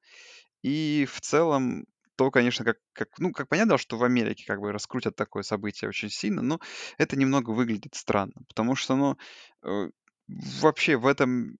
[0.63, 1.85] И в целом,
[2.17, 5.89] то, конечно, как, как, ну, как понятно, что в Америке как бы раскрутят такое событие
[5.89, 6.61] очень сильно, но
[6.99, 9.17] это немного выглядит странно, потому что, ну,
[9.65, 9.91] э,
[10.29, 11.57] вообще в этом,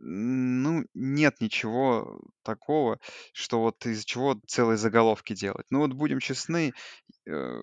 [0.00, 2.98] ну, нет ничего такого,
[3.32, 5.66] что вот из чего целые заголовки делать.
[5.70, 6.72] Ну вот будем честны,
[7.26, 7.60] э,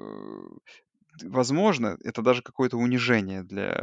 [1.24, 3.76] возможно, это даже какое-то унижение для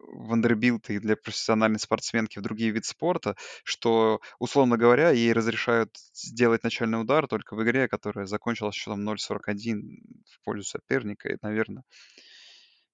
[0.00, 6.64] Вандербилта и для профессиональной спортсменки в другие виды спорта, что, условно говоря, ей разрешают сделать
[6.64, 11.28] начальный удар только в игре, которая закончилась счетом 0-41 в пользу соперника.
[11.28, 11.84] И, наверное,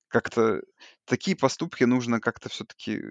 [0.08, 0.62] как-то
[1.04, 3.02] такие поступки нужно как-то все-таки...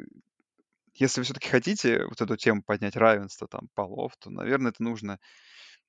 [0.95, 5.19] Если вы все-таки хотите вот эту тему поднять равенство там полов, то, наверное, это нужно,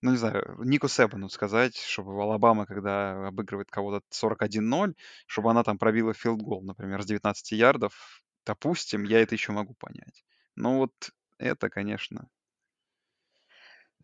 [0.03, 4.95] ну, не знаю, Нику Себану сказать, чтобы Алабама, когда обыгрывает кого-то 41-0,
[5.27, 8.23] чтобы она там пробила филдгол, например, с 19 ярдов.
[8.45, 10.25] Допустим, я это еще могу понять.
[10.57, 10.93] Но вот
[11.39, 12.29] это, конечно,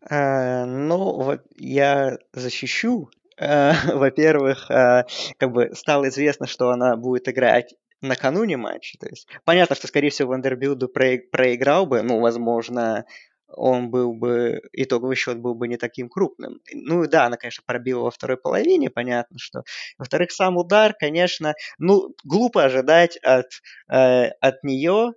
[0.09, 3.09] Э, ну, вот я защищу.
[3.37, 5.05] Э, во-первых, э,
[5.37, 8.97] как бы стало известно, что она будет играть накануне матча.
[8.99, 13.05] То есть понятно, что, скорее всего, Вандербилду проиграл бы, ну, возможно,
[13.47, 16.59] он был бы, итоговый счет был бы не таким крупным.
[16.73, 19.63] Ну да, она, конечно, пробила во второй половине, понятно, что.
[19.97, 23.47] Во-вторых, сам удар, конечно, ну, глупо ожидать от,
[23.89, 25.13] э, от нее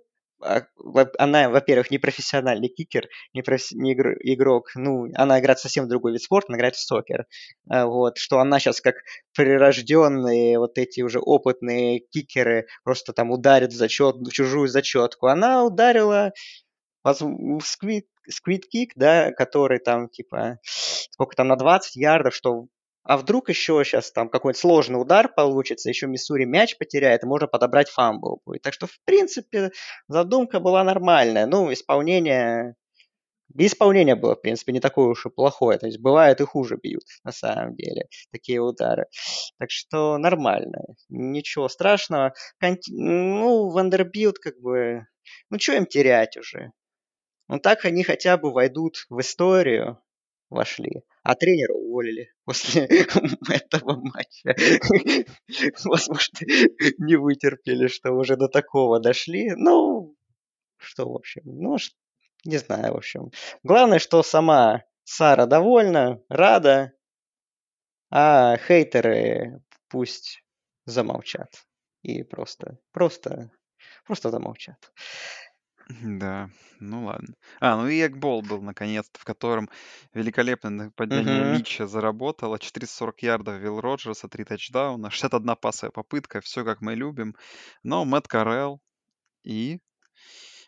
[1.17, 6.21] она, во-первых, не профессиональный кикер, не, профи- не игрок, ну, она играет совсем другой вид
[6.21, 7.25] спорта, она играет в сокер,
[7.69, 8.95] а, вот, что она сейчас как
[9.35, 15.63] прирожденные вот эти уже опытные кикеры просто там ударит в зачет, в чужую зачетку, она
[15.65, 16.31] ударила
[17.63, 22.67] squib, squib kick, да, который там типа сколько там на 20 ярдов, что
[23.03, 27.47] а вдруг еще сейчас там какой-то сложный удар получится, еще Миссури мяч потеряет, и можно
[27.47, 28.61] подобрать фамбл будет.
[28.61, 29.71] Так что, в принципе,
[30.07, 31.45] задумка была нормальная.
[31.45, 32.75] Ну, исполнение...
[33.57, 35.79] Исполнение было, в принципе, не такое уж и плохое.
[35.79, 39.07] То есть бывает и хуже бьют, на самом деле, такие удары.
[39.57, 40.79] Так что нормально.
[41.09, 42.33] Ничего страшного.
[42.59, 42.91] Конти...
[42.93, 45.07] Ну, Вандербилт как бы...
[45.49, 46.73] Ну, что им терять уже?
[47.47, 49.99] Ну, так они хотя бы войдут в историю,
[50.49, 52.85] вошли а тренера уволили после
[53.49, 54.55] этого матча.
[55.85, 56.39] Возможно,
[56.97, 59.51] не вытерпели, что уже до такого дошли.
[59.55, 60.15] Ну,
[60.77, 61.77] что, в общем, ну,
[62.45, 63.31] не знаю, в общем.
[63.63, 66.93] Главное, что сама Сара довольна, рада,
[68.11, 70.43] а хейтеры пусть
[70.85, 71.51] замолчат.
[72.01, 73.51] И просто, просто,
[74.05, 74.91] просто замолчат.
[75.89, 77.35] Да, ну ладно.
[77.59, 79.69] А, ну и Экбол был наконец-то, в котором
[80.13, 81.53] великолепное нападение Мгм.
[81.57, 82.59] Митча заработало.
[82.59, 87.35] 440 ярдов Вилл Роджерса, 3 тачдауна, 61 пасовая попытка, все как мы любим.
[87.83, 88.81] Но Мэтт Карелл
[89.43, 89.79] и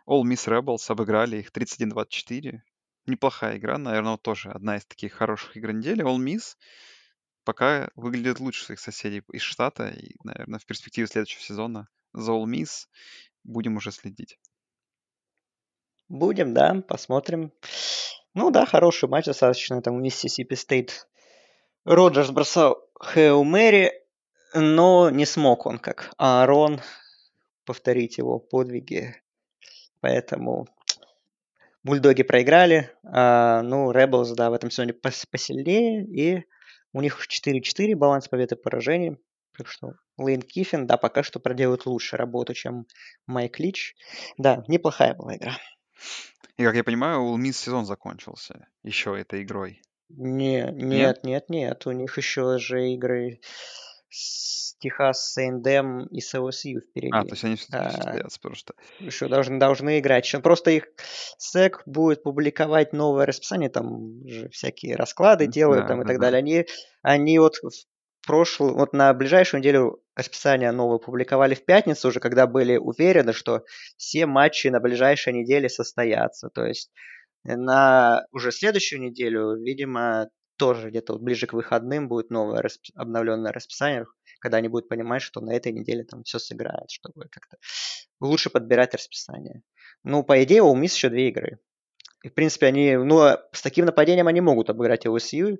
[0.08, 2.62] All Miss Rebels обыграли их 31-24.
[3.06, 6.04] Неплохая игра, наверное, тоже одна из таких хороших игр недели.
[6.04, 6.56] All Miss
[7.44, 12.46] пока выглядит лучше своих соседей из штата и, наверное, в перспективе следующего сезона за Ole
[12.46, 12.88] Miss
[13.44, 14.40] будем уже следить.
[16.12, 17.54] Будем, да, посмотрим.
[18.34, 19.82] Ну да, хороший матч достаточно.
[19.82, 21.08] Там Миссисипи Стейт
[21.86, 23.94] Роджерс бросал Hail Mary,
[24.54, 26.82] но не смог он, как Аарон,
[27.66, 29.16] повторить его подвиги.
[30.02, 30.68] Поэтому
[31.82, 32.92] Бульдоги проиграли.
[33.06, 36.04] А, ну, Rebels, да, в этом сезоне пос посильнее.
[36.04, 36.44] И
[36.92, 39.18] у них 4-4 баланс побед и поражений.
[39.58, 42.86] Так что Лейн Киффин, да, пока что проделает лучше работу, чем
[43.28, 43.96] Майк Лич.
[44.38, 45.58] Да, неплохая была игра.
[46.58, 49.82] И, как я понимаю, у Мисс сезон закончился еще этой игрой.
[50.10, 50.74] Не, Нет?
[50.76, 51.88] нет, нет, нет.
[51.88, 53.40] У них еще же игры
[54.10, 57.30] с Техас, Сейндем и с LSU А, то впереди.
[57.30, 58.74] есть они все-таки А, состоятся, потому что...
[59.00, 60.26] еще должны, должны играть.
[60.26, 60.88] Щас Просто их
[61.38, 66.18] СЭК будет публиковать новое расписание, там же всякие расклады делают Да, там и да, так
[66.20, 66.32] да.
[66.32, 66.40] далее.
[66.40, 66.66] Они,
[67.04, 67.70] они вот в
[68.26, 73.64] прошлую, вот на ближайшую неделю расписание новое публиковали в пятницу уже, когда были уверены, что
[73.98, 76.50] все матчи на ближайшей неделе состоятся.
[76.50, 76.92] То есть
[77.44, 83.52] на уже следующую неделю, видимо, тоже где-то вот ближе к выходным будет новое расп- обновленное
[83.52, 84.06] расписание,
[84.40, 87.58] когда они будут понимать, что на этой неделе там все сыграет, чтобы как-то
[88.20, 89.64] лучше подбирать расписание.
[90.04, 91.60] Ну, по идее, у Мисс еще две игры.
[92.24, 95.58] И, в принципе, они, ну, а с таким нападением они могут обыграть LSU.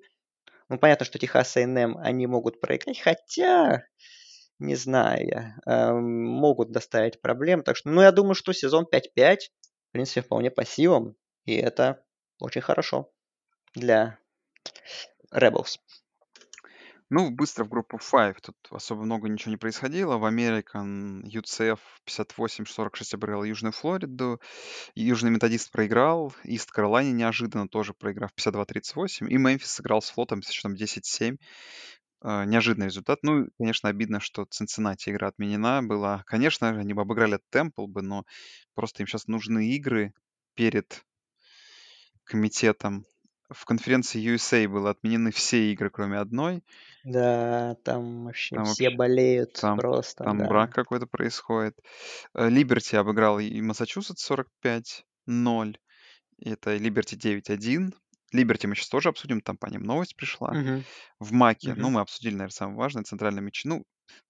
[0.72, 3.84] Ну, понятно, что Техас A&M они могут проиграть, хотя,
[4.60, 7.64] не знаю я, эм, могут доставить проблем.
[7.64, 9.52] Так что, ну, я думаю, что сезон 5-5,
[9.90, 11.16] в принципе, вполне по силам.
[11.46, 12.04] И это
[12.40, 13.12] очень хорошо
[13.76, 14.20] для
[15.32, 15.78] Rebels.
[17.14, 18.38] Ну, быстро в группу 5.
[18.42, 20.18] Тут особо много ничего не происходило.
[20.18, 24.40] В Американ UCF 58-46 обыграл Южную Флориду.
[24.96, 26.34] Южный Методист проиграл.
[26.46, 29.28] Ист Каролайне неожиданно тоже проиграв 52-38.
[29.28, 31.36] И Мемфис сыграл с Флотом со счетом 10-7.
[32.24, 33.20] Э, Неожиданный результат.
[33.24, 36.24] Ну, конечно, обидно, что Цинциннати игра отменена была.
[36.28, 38.24] Конечно они бы обыграли Темпл бы, но
[38.74, 40.14] просто им сейчас нужны игры
[40.56, 41.04] перед
[42.24, 43.06] комитетом.
[43.52, 46.64] В конференции USA были отменены все игры, кроме одной.
[47.04, 50.48] Да, там вообще Там все вообще болеют там, просто, там да.
[50.48, 51.80] брак какой-то происходит.
[52.34, 55.80] Э, Либерти обыграл и Массачусетс 45-0.
[56.42, 57.94] Это Либерти 9-1.
[58.32, 60.58] Либерти мы сейчас тоже обсудим, там по ним новость пришла.
[60.58, 60.86] Мгм,
[61.20, 61.92] В Маке, ну, мгм.
[61.92, 63.66] мы обсудили, наверное, самое важное, центральный Мич...
[63.66, 63.86] Ну,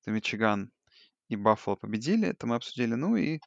[0.07, 0.71] Мичиган
[1.29, 2.95] и Баффало победили, это мы обсудили.
[2.95, 3.39] Ну и,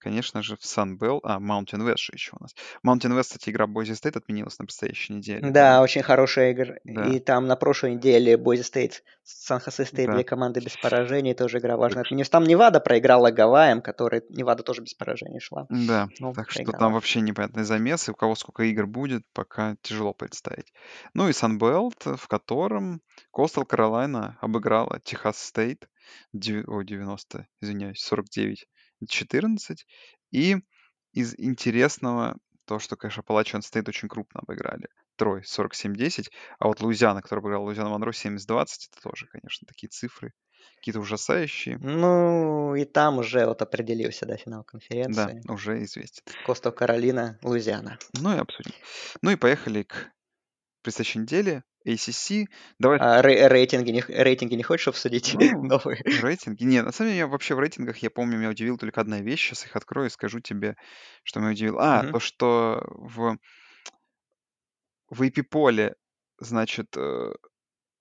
[0.00, 2.54] конечно же, в Санбелл, а, Mountain West же еще у нас.
[2.84, 5.82] Mountain West, кстати, игра Boise State отменилась на предстоящей неделе, да.
[5.82, 6.74] Очень хорошая игра.
[6.84, 10.14] Да, И там на прошлой неделе Boise State, Сан-Хосе Стейт, да.
[10.14, 12.02] две команды без поражений, тоже игра Так важная.
[12.02, 12.28] Отменилась.
[12.30, 15.66] Там Невада проиграла Гавайям, который Невада тоже без поражений шла.
[15.70, 16.92] Да, Ну, так что там проиграла.
[16.94, 20.72] вообще непонятный замес, и у кого сколько игр будет, пока тяжело представить.
[21.14, 23.02] Ну и Sun Belt, в котором
[23.36, 25.88] Coastal Carolina обыграла Техас Стейт,
[26.32, 28.02] дев- о, 90, извиняюсь,
[29.02, 29.86] 49-14.
[30.30, 30.56] И
[31.12, 34.88] из интересного то, что, конечно, Appalachian State очень крупно обыграли.
[35.16, 40.32] Трой 47-10, а вот Луизиана, которая обыграла Луизиана Монро 70-20, это тоже, конечно, такие цифры
[40.76, 41.78] какие-то ужасающие.
[41.78, 45.42] Ну, и там уже вот определился, да, финал Да, конференции.
[45.48, 46.22] уже известен.
[46.46, 47.98] Костов Каролина, Луизиана.
[48.20, 48.72] Ну и обсудим.
[49.22, 50.12] Ну и поехали к
[50.82, 51.64] предстоящей неделе.
[51.86, 52.46] ACC.
[52.78, 56.02] Давай, А рей- рейтинги, не, рейтинги не хочешь обсудить ну, новые?
[56.04, 56.64] рейтинги.
[56.64, 59.46] Нет, на самом деле, я вообще в рейтингах, я помню, меня удивила только одна вещь.
[59.48, 60.76] Сейчас их открою и скажу тебе,
[61.22, 61.80] что меня удивило.
[61.82, 62.12] А, Мгм.
[62.12, 63.38] то, что в,
[65.10, 65.94] в AP poll е,
[66.38, 67.32] значит, э,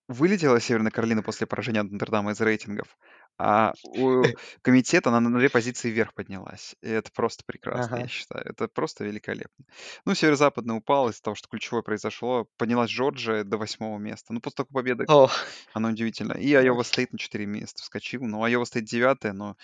[0.07, 2.97] вылетела Северная Каролина после поражения от Нотр-Дама из рейтингов,
[3.39, 4.23] а у
[4.61, 6.75] комитета она на две позиции вверх поднялась.
[6.81, 8.09] И это просто прекрасно, я Ага.
[8.09, 8.45] считаю.
[8.45, 9.65] Это просто великолепно.
[10.03, 12.47] Ну, Северо-Западная упала из-за того, что ключевое произошло.
[12.57, 14.33] Поднялась Джорджия до восьмого места.
[14.33, 15.29] Ну, после такой победы О,
[15.73, 16.33] она удивительно.
[16.33, 16.83] И Айова.
[16.83, 18.23] Стейт на 4 места вскочил.
[18.25, 19.55] Ну, Айова Стейт девятая, но...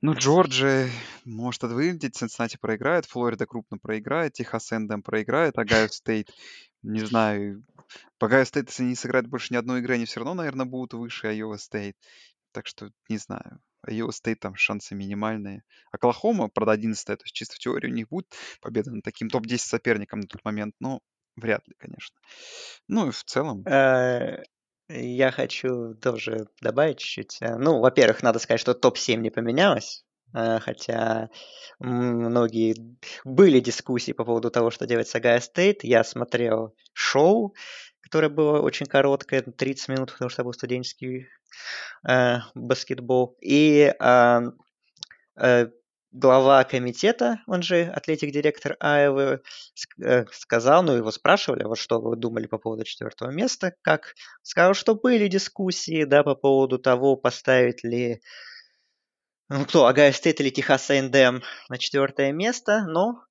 [0.00, 0.88] Ну, Джорджия
[1.24, 6.30] может это вылететь, Цинциннати проиграет, Флорида крупно проиграет, Texas A&M проиграет, Огайо Стейт,
[6.82, 7.64] не знаю,
[8.18, 10.94] по Огайо Стейт, если не сыграют больше ни одной игры, они все равно, наверное, будут
[10.94, 11.96] выше Айова Стейт.
[12.52, 13.60] Так что, не знаю.
[13.82, 15.62] Айова Стейт там шансы минимальные.
[15.92, 18.26] Оклахома, правда, 11 то есть чисто в теории у них будет
[18.60, 21.00] победа над таким топ-10 соперником на тот момент, но
[21.36, 22.16] вряд ли, конечно.
[22.88, 24.42] Ну и в целом, Э,
[24.88, 27.38] Я хочу тоже добавить чуть-чуть.
[27.42, 30.04] Э, Ну, во-первых, надо сказать, что топ-7 не поменялось.
[30.34, 31.30] Э, Хотя
[31.78, 35.84] многие были дискуссии по поводу того, что делать с Огайо Стейт.
[35.84, 37.54] Я смотрел шоу,
[38.00, 41.28] которое было очень короткое, 30 минут, потому что был студенческий
[42.08, 43.36] э, баскетбол.
[43.40, 44.42] И а,
[45.36, 45.68] э,
[46.12, 49.40] глава комитета, он же athletic директор Айовы,
[49.74, 54.14] ск- э, сказал, ну его спрашивали, вот что вы думали по поводу четвертого места, как
[54.42, 58.20] сказал, что были дискуссии, да, по поводу того, поставить ли
[59.50, 63.24] Ну кто, Огайо Стейт или Техас A&M на четвертое место, но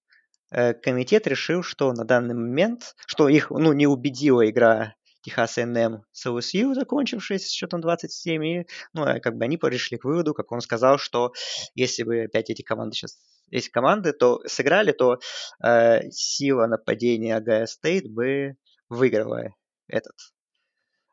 [0.50, 6.02] э, комитет решил, что на данный момент, что их ну, не убедила игра Техас A&M
[6.12, 10.34] с LSU, закончившаяся с счетом 27, и ну, а как бы они пришли к выводу,
[10.34, 11.34] как он сказал, что
[11.76, 13.20] если бы опять эти команды сейчас
[13.52, 15.20] эти команды то сыграли, то
[15.64, 18.56] э, сила нападения Огайо Стейт бы
[18.90, 19.54] выиграла
[19.88, 20.16] этот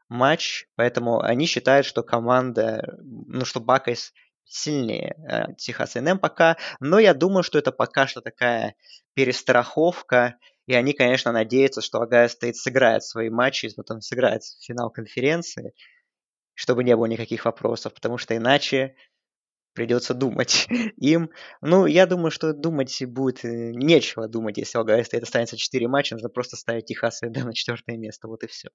[0.09, 4.13] матч, поэтому они считают, что команда, ну, что Buckeyes
[4.45, 8.75] сильнее э, Техас A&M пока, но я думаю, что это пока что такая
[9.15, 10.37] перестраховка,
[10.67, 15.75] и они, конечно, надеются, что Огайо Стейт сыграет свои матчи, потом сыграет финал конференции,
[16.55, 18.95] чтобы не было никаких вопросов, потому что иначе
[19.75, 20.67] придется думать
[20.97, 21.31] им.
[21.61, 26.15] Ну, я думаю, что думать будет э, нечего думать, если Огайо Стейт останется 4 матча,
[26.15, 28.69] нужно просто ставить Техас и на четвертое место, вот и все.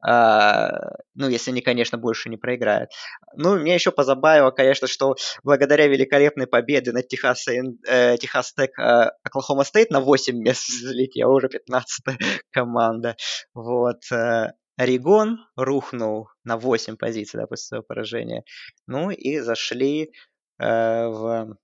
[0.00, 2.90] А, ну, если они, конечно, больше не проиграют.
[3.36, 9.10] Ну, меня еще позабавило, конечно, что благодаря великолепной победе над Техас, э, Техас Тек э,
[9.22, 12.04] Оклахома Стейт на 8 мест взлетела уже 15
[12.50, 13.16] команда.
[13.54, 14.00] Вот.
[14.12, 18.44] Э, Орегон рухнул на 8 позиций да, после своего поражения.
[18.86, 20.10] Ну и зашли
[20.58, 21.56] в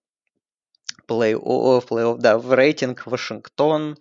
[1.09, 3.97] плей-офф, плей да, в рейтинг Вашингтон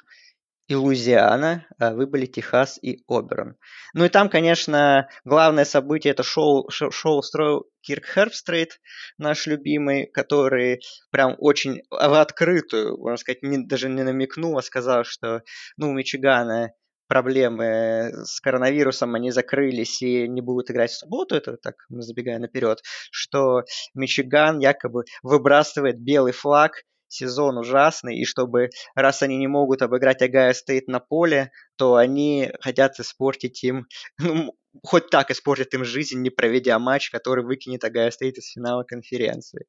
[0.69, 3.57] и Луизиана э, выбыли Техас и Оберн.
[3.95, 8.79] Ну и там, конечно, главное событие это шоу, шоу, шоу устроил Кирк Хербстрейт,
[9.17, 15.03] наш любимый, который прям очень в открытую, можно сказать, не, даже не намекнул, а сказал,
[15.05, 15.41] что
[15.75, 16.73] ну, у Мичигана
[17.09, 22.41] проблемы с коронавирусом, они закрылись и не будут играть в субботу, это так, мы забегаем
[22.41, 22.79] наперед,
[23.11, 30.21] что Мичиган якобы выбрасывает белый флаг, сезон ужасный, и чтобы, раз они не могут обыграть
[30.21, 33.87] Огайо Стейт на поле, то они хотят испортить им,
[34.19, 34.53] ну,
[34.83, 39.65] хоть так испортить им жизнь, не проведя матч, который выкинет Огайо Стейт из финала конференции.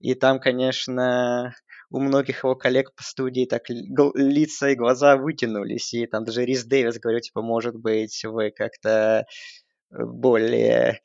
[0.00, 1.54] И там, конечно,
[1.90, 6.64] у многих его коллег по студии так лица и глаза вытянулись, и там даже Рис
[6.64, 9.26] Дэвис говорил, типа, может быть, вы как-то
[9.90, 11.00] э, более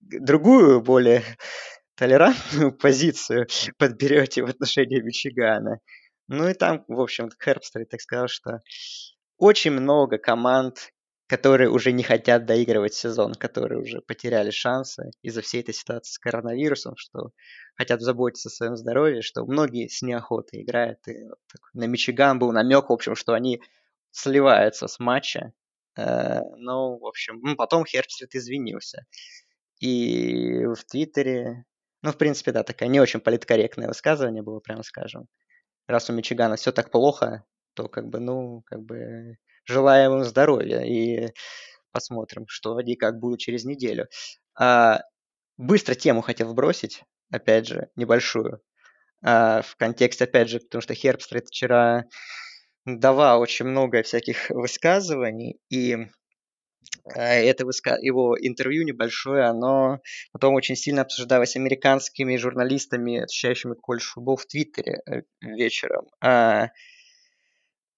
[0.00, 1.22] другую, более
[1.96, 3.46] толерантную позицию
[3.78, 5.78] подберете в отношении Мичигана.
[6.28, 8.60] Ну и там, в общем, Хербстер так сказал, что
[9.36, 10.90] очень много команд
[11.26, 16.18] которые уже не хотят доигрывать сезон, которые уже потеряли шансы из-за всей этой ситуации с
[16.18, 17.30] коронавирусом, что
[17.76, 20.98] хотят заботиться о своем здоровье, что многие с неохотой играют.
[21.08, 21.38] И вот
[21.72, 23.62] на Мичиган был намек, в общем, что они
[24.10, 25.52] сливаются с матча.
[25.96, 29.06] Э, ну, в общем, ну, потом Хербстрит извинился.
[29.80, 31.64] И в Твиттере,
[32.02, 35.26] ну, в принципе, да, такая не очень политкорректное высказывание было, прямо скажем.
[35.86, 37.44] Раз у Мичигана все так плохо,
[37.74, 41.32] то как бы, ну, как бы желаем им здоровья и
[41.92, 44.08] посмотрим, что и как будет через неделю.
[44.58, 45.02] А,
[45.56, 48.60] быстро тему хотел вбросить, опять же, небольшую.
[49.22, 52.04] А, в контексте, опять же, потому что Хербстрит вчера
[52.84, 55.96] давал очень много всяких высказываний, и
[57.14, 57.64] а, это
[58.00, 60.00] его интервью небольшое, оно
[60.32, 66.06] потом очень сильно обсуждалось американскими журналистами, освещающими колледж футбол в Твиттере э, вечером.
[66.20, 66.70] А,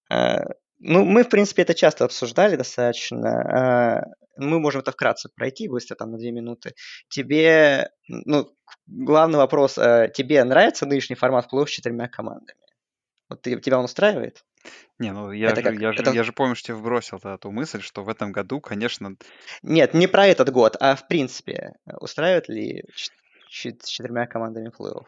[0.09, 0.45] а,
[0.79, 3.29] ну, мы, в принципе, это часто обсуждали достаточно.
[3.29, 4.03] А,
[4.37, 6.75] мы можем это вкратце пройти быстро, там, на две минуты.
[7.09, 8.51] Тебе, ну,
[8.85, 12.59] главный вопрос, а, тебе нравится нынешний формат плей с четырьмя командами?
[13.29, 14.45] Вот ты, тебя он устраивает?
[14.99, 15.79] Не, ну я Это же, как?
[15.79, 16.11] я Это...
[16.11, 19.15] я же помню, что я вбросил тогда ту мысль, что в этом году, конечно,
[19.61, 21.73] Нет, не про этот год, а в принципе.
[21.99, 23.11] Устраивает ли с
[23.49, 25.05] четырьмя командами плей-офф?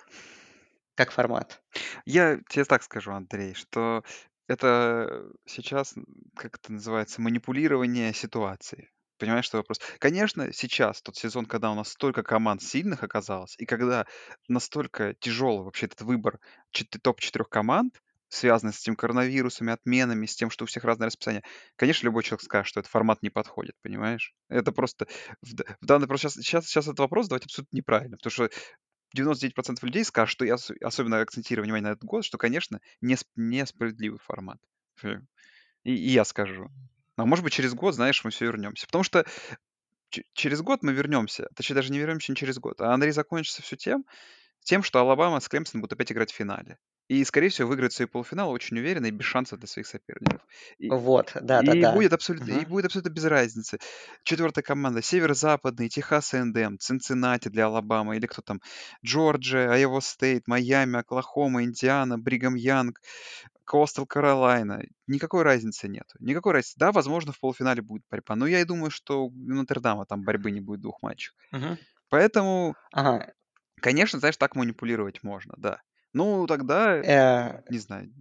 [0.95, 1.61] Как формат?
[2.05, 4.03] я тебе так скажу, Андрей, что
[4.49, 5.93] это сейчас,
[6.35, 8.89] как это называется, манипулирование ситуацией.
[9.17, 9.79] Понимаешь, что вопрос?
[9.99, 14.05] Конечно, сейчас тот сезон, когда у нас столько команд сильных оказалось, и когда
[14.47, 16.39] настолько тяжелый вообще этот выбор
[16.71, 21.43] чет- топ-4 команд, связанный с этим коронавирусами, отменами, с тем, что у всех разное расписание,
[21.75, 24.33] конечно, любой человек скажет, что этот формат не подходит, понимаешь?
[24.49, 25.07] Это просто
[25.41, 28.49] в, данный просто сейчас, сейчас, сейчас этот вопрос давать абсолютно неправильно, потому что
[29.15, 33.27] 99% людей скажут, что я ос- особенно акцентирую внимание на этот год, что, конечно, несп-
[33.35, 34.59] несправедливый формат.
[35.83, 36.69] И, и я скажу.
[37.15, 38.85] А может быть, через год, знаешь, мы все вернемся.
[38.85, 39.25] Потому что
[40.33, 41.47] через год мы вернемся.
[41.55, 42.81] Точнее, даже не вернемся не через год.
[42.81, 44.05] А Андрей закончится все тем,
[44.61, 46.77] тем, что Алабама с Клемсон будут опять играть в финале.
[47.09, 50.43] И, скорее всего, выиграют свои полуфиналы очень уверенно и без шансов для своих соперников.
[50.79, 51.85] И, Вот, и да-да-да.
[51.85, 52.65] будет абсолютно, и Мгм.
[52.65, 53.79] будет абсолютно без разницы.
[54.23, 55.01] Четвертая команда.
[55.01, 58.61] Северо-западный, Техас A&M, Цинциннати для Алабамы, или кто там,
[59.05, 63.01] Джорджия, Айова Стейт, Майами, Оклахома, Индиана, Бригам Янг,
[63.65, 64.83] Coastal Carolina.
[65.07, 66.11] Никакой разницы нет.
[66.19, 66.75] Никакой разницы.
[66.79, 68.35] Да, возможно, в полуфинале будет борьба.
[68.35, 71.35] Но я и думаю, что у Нотр-Дама там борьбы не будет двух матчах.
[71.51, 71.77] Мгм.
[72.09, 73.33] Поэтому Ага.
[73.81, 75.81] Конечно, знаешь, так манипулировать можно, да.
[76.13, 78.11] Ну, тогда, Э не знаю,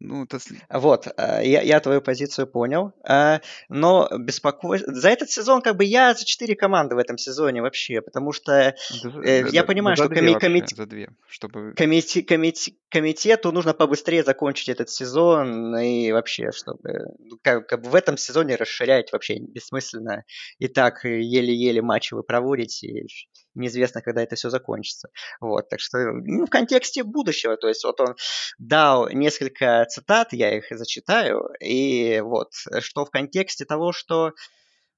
[0.00, 5.62] ну, это Вот, э, я я твою позицию понял, э, но беспоко за этот сезон
[5.62, 9.48] как бы я за 4 команды в этом сезоне вообще, потому что, э, Да да
[9.48, 13.50] я да да понимаю, за что 2 коми комит за 2, чтобы комите комите комитету
[13.52, 18.56] нужно побыстрее закончить этот сезон и вообще, чтобы, ну, как как бы в этом сезоне
[18.56, 20.24] расширять вообще бессмысленно.
[20.58, 23.06] И так э, еле-еле матчи вы проводите,
[23.54, 25.08] неизвестно, когда это всё закончится.
[25.40, 28.14] Вот, так что, ну, в контексте будущего, то есть вот он
[28.58, 32.50] дал несколько цитат, я их зачитаю, и вот,
[32.80, 34.32] что в контексте того, что,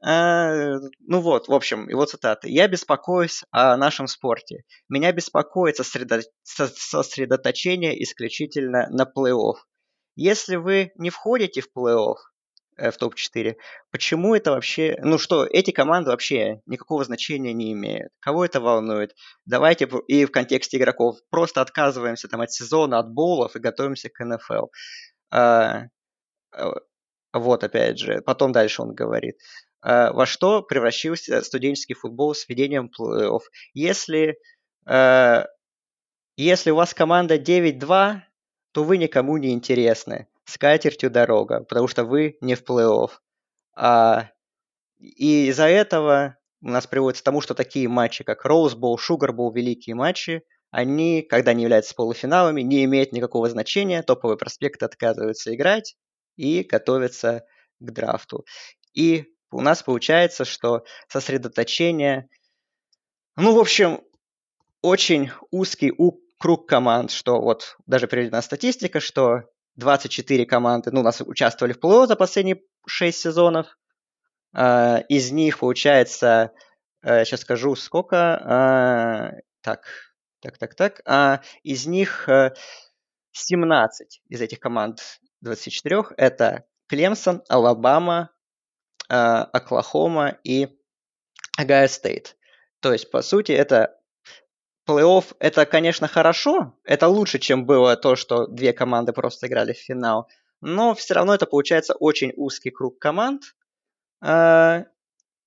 [0.06, 0.74] э,
[1.08, 4.64] ну вот, в общем, его цитаты: "Я беспокоюсь о нашем спорте.
[4.88, 9.56] Меня беспокоит сосредо со сосредоточение исключительно на плей-офф.
[10.16, 12.16] Если вы не входите в плей-офф,
[12.76, 13.56] в топ-4,
[13.90, 18.12] почему это вообще ну что, эти команды вообще никакого значения не имеют.
[18.20, 19.14] Кого это волнует?
[19.46, 24.08] Давайте п" и в контексте игроков: "Просто отказываемся там от сезона, от боулов и готовимся
[24.10, 24.66] к НФЛ".
[25.32, 25.84] А,
[26.56, 26.70] э,
[27.32, 29.36] вот опять же, потом дальше он говорит:
[29.84, 33.40] "Э, во что превратился студенческий футбол с введением плей-офф?
[33.74, 34.36] Если,
[34.88, 35.44] э,
[36.36, 38.24] если у вас команда 9-2,
[38.72, 40.28] то вы никому не интересны.
[40.44, 43.10] С катертью дорога, потому что вы не в плей-офф.
[43.76, 44.30] А,
[44.98, 49.94] и из-за этого у нас приводится к тому, что такие матчи, как Sugar Bowl, великие
[49.94, 54.02] матчи, они, когда они являются полуфиналами, не имеют никакого значения.
[54.02, 55.96] Топовые проспекты отказываются играть
[56.36, 57.44] и готовятся
[57.78, 58.44] к драфту.
[58.92, 62.28] И у нас получается, что сосредоточение
[63.36, 64.00] ну, в общем,
[64.80, 65.92] очень узкий
[66.38, 69.42] круг команд, что вот даже приведена статистика, что
[69.76, 73.76] 24 команды, ну, у нас участвовали в плей-офф за последние 6 сезонов.
[74.54, 76.52] А, из них получается,
[77.02, 79.86] э, щас скажу сколько, а, так
[80.40, 82.52] так так так, а, из них, э,
[83.32, 85.00] 17 из этих команд
[85.40, 88.30] 24 это Клемсон, Алабама,
[89.08, 90.68] а, Оклахома и
[91.58, 92.36] Огайо Стейт.
[92.80, 93.98] То есть, по сути, это
[94.88, 99.78] плей-офф- это, конечно, хорошо, это лучше, чем было то, что 2 команды просто играли в
[99.78, 100.28] финал,
[100.60, 103.42] но всё равно это получается очень узкий круг команд,
[104.22, 104.84] а,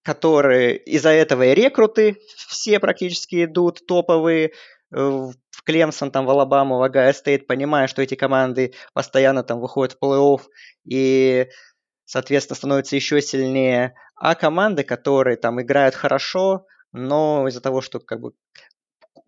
[0.03, 2.17] которые из-за этого и рекруты
[2.49, 4.51] все практически идут топовые, э,
[4.97, 9.93] в Клемсон, там, в Алабаму, в Огайо Стейт, понимая, что эти команды постоянно там выходят
[9.99, 10.41] в плей-офф
[10.85, 11.47] и,
[12.05, 13.95] соответственно, становятся еще сильнее.
[14.17, 18.33] А команды, которые там играют хорошо, но из-за того, что как бы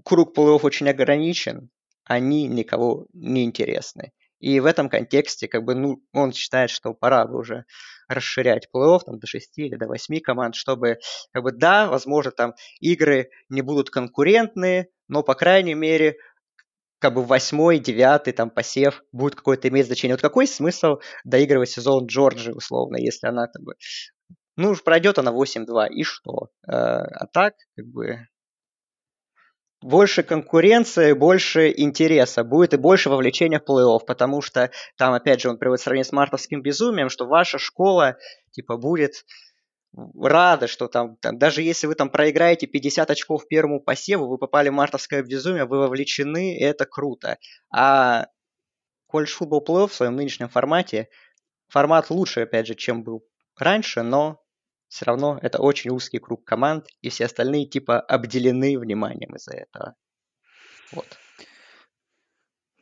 [0.04, 1.70] круг плей-офф очень ограничен,
[2.06, 4.12] они никого не интересны.
[4.40, 7.66] И в этом контексте, как бы, ну, он считает, что пора бы уже
[8.08, 11.00] расширять плей-офф там до 6 или до 8 команд, чтобы,
[11.34, 16.18] как бы, да, возможно, там игры не будут конкурентные, но, по крайней мере,
[17.00, 20.16] как бы 8, 9 там посев будет какое-то иметь значение.
[20.16, 23.76] Вот какой смысл доигрывать сезон Джорджии условно, если она как бы
[24.58, 26.50] ну уж пройдет она 8-2, и что?
[26.68, 28.28] Э, а так, как бы
[29.82, 35.50] больше конкуренции, больше интереса будет и больше вовлечения в плей-офф, потому что там, опять же,
[35.50, 38.18] он приводит сравнение с мартовским безумием, что ваша школа,
[38.52, 39.26] типа, будет
[39.94, 44.70] рада, что там, там даже если вы там проиграете 50 очков первому посеву, вы попали
[44.70, 47.38] в мартовское безумие, вы вовлечены, и это круто.
[47.74, 48.28] А
[49.08, 51.10] колледж футбол плей-офф в своем нынешнем формате,
[51.70, 53.24] формат лучше, опять же, чем был
[53.58, 54.42] раньше, но
[54.90, 59.96] все равно это очень узкий круг команд, и все остальные типа обделены вниманием из-за этого.
[60.92, 61.18] Вот.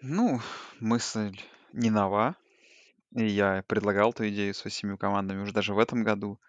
[0.02, 0.40] Ну,
[0.80, 1.38] мысль
[1.74, 2.36] не нова.
[3.16, 6.40] И я предлагал эту идею с 8 командами уже даже в этом году.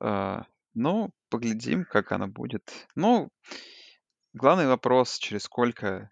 [0.00, 0.44] А,
[0.74, 2.70] но поглядим, как оно будет.
[2.94, 3.30] Ну,
[4.32, 6.10] главный вопрос, через сколько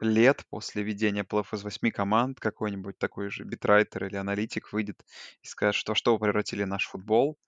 [0.00, 5.04] лет после введения плей-офф из 8 команд какой-нибудь такой же битрайтер или аналитик выйдет
[5.42, 7.38] и скажет, что: "Что вы превратили наш футбол?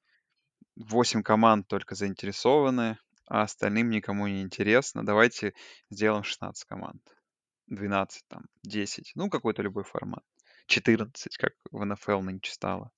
[0.77, 5.05] 8 команд только заинтересованы, а остальным никому не интересно.
[5.05, 5.55] Давайте
[5.91, 7.03] сделаем 16 команд,
[7.67, 9.13] 12 там, 10".
[9.15, 10.25] Ну, какой-то любой формат.
[10.67, 12.91] 14, как в НФЛ нынче стало.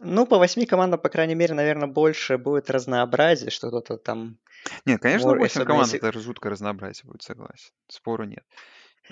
[0.00, 4.38] Ну, по 8 командам, по крайней мере, наверно, больше будет разнообразия, что-то там
[4.84, 7.70] Нет, конечно, мор 8 особенно команд- если это жуткое разнообразие будет, согласен.
[7.88, 8.44] Спору нет.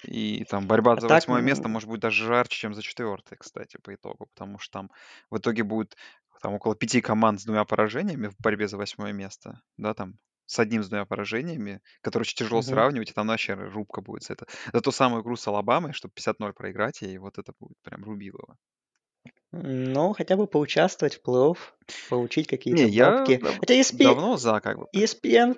[0.02, 3.36] И там борьба А за так, 8 место может быть даже жарче, чем за 4,
[3.36, 4.90] кстати, по итогу, потому что там
[5.30, 5.96] в итоге будет
[6.40, 10.14] там около 5 команд с 2 поражениями в борьбе за 8 место, да, там,
[10.46, 12.62] с 1 с 2 поражениями, которые очень тяжело Мгм.
[12.62, 14.46] сравнивать, и там вообще рубка будет за это.
[14.72, 18.56] За ту самую игру с Алабамой, чтобы 50-0 проиграть ей, вот это будет прям рубилово.
[19.52, 21.56] Ну, хотя бы поучаствовать в плей-офф,
[22.08, 23.40] получить Не, какие-то я бабки.
[23.40, 24.86] дав Хотя ESP давно за, как бы.
[24.92, 25.56] ESPN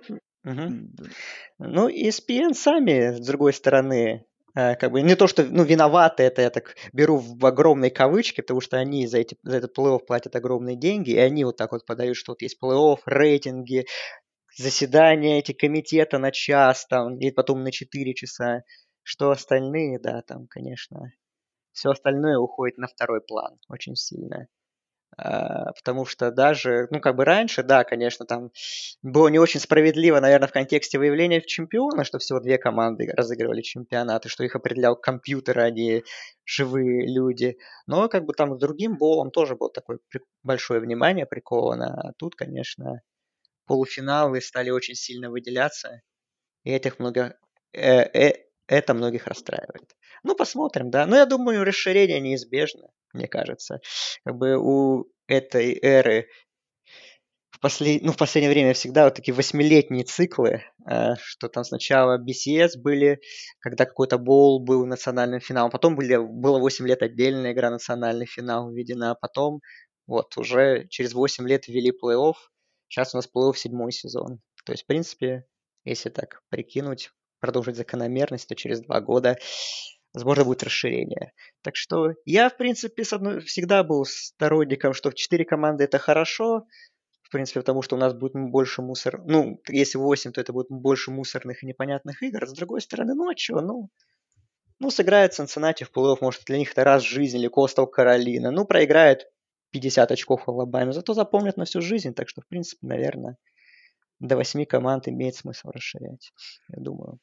[1.58, 6.42] Ну, ESPN сами, с другой стороны, э, как бы не то, что, ну, виноваты, это
[6.42, 10.36] я так беру в огромные кавычки, потому что они за, эти, за этот плей-офф платят
[10.36, 13.86] огромные деньги, и они вот так вот подают, что вот есть плей-офф, рейтинги,
[14.56, 18.62] заседания эти комитета на час, там, и потом на 4 часа,
[19.02, 21.10] что остальные, да, там, конечно,
[21.72, 24.46] все остальное уходит на второй план очень сильно.
[25.16, 28.50] А, потому что даже, ну, как бы раньше, да, конечно, там
[29.02, 34.28] было не очень справедливо, наверное, в контексте выявления чемпиона, что всего две команды разыгрывали чемпионаты,
[34.28, 36.04] что их определял компьютер, а не
[36.44, 37.56] живые люди.
[37.86, 39.98] Но как бы там с другим болом тоже было такое
[40.42, 41.94] большое внимание приковано.
[42.10, 43.00] А тут, конечно,
[43.66, 46.02] полуфиналы стали очень сильно выделяться,
[46.64, 47.36] и этих много,
[47.72, 48.34] э, э,
[48.66, 49.94] это многих расстраивает.
[50.22, 51.06] Ну, посмотрим, да.
[51.06, 53.80] Но я думаю, расширение неизбежно, мне кажется.
[54.24, 56.28] Как бы у этой эры
[57.50, 58.02] в, послед...
[58.02, 63.20] ну, в последнее время всегда вот такие восьмилетние циклы, э, что там сначала BCS были,
[63.60, 68.70] когда какой-то бол был национальным финалом, потом были, было 8 лет отдельная игра национальный финал
[68.70, 69.60] введена, а потом
[70.06, 72.34] вот уже через 8 лет ввели плей-офф,
[72.88, 74.40] сейчас у нас плей-офф седьмой сезон.
[74.64, 75.44] То есть, в принципе,
[75.84, 77.10] если так прикинуть,
[77.44, 79.36] продолжить закономерность, то через два года
[80.14, 81.32] возможно, будет расширение.
[81.62, 85.98] Так что я, в принципе, с одной, всегда был сторонником, что в 4 команды это
[85.98, 86.66] хорошо,
[87.22, 89.20] в принципе, потому что у нас будет больше мусор.
[89.26, 92.46] Ну, если 8, то это будет больше мусорных и непонятных игр.
[92.46, 93.90] С другой стороны, ну а что, ну,
[94.78, 98.50] ну, сыграет Цинциннати в плей-офф, может, для них это раз в жизни, или Костел Каролина.
[98.50, 99.28] Ну, проиграет
[99.70, 102.14] 50 очков в Алабаме, зато запомнят на всю жизнь.
[102.14, 103.36] Так что, в принципе, наверное,
[104.20, 106.32] до 8 команд имеет смысл расширять,
[106.68, 107.18] я думаю.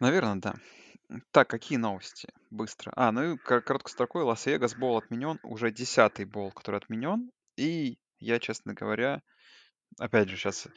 [0.00, 0.54] Наверное, да.
[1.30, 2.28] Так, какие новости?
[2.50, 2.92] Быстро.
[2.96, 5.38] А, ну и короткой строкой Лас-Вегас Бол отменен.
[5.42, 7.30] Уже десятый бол, который отменен.
[7.56, 9.22] И я, честно говоря,
[9.98, 10.68] опять же, сейчас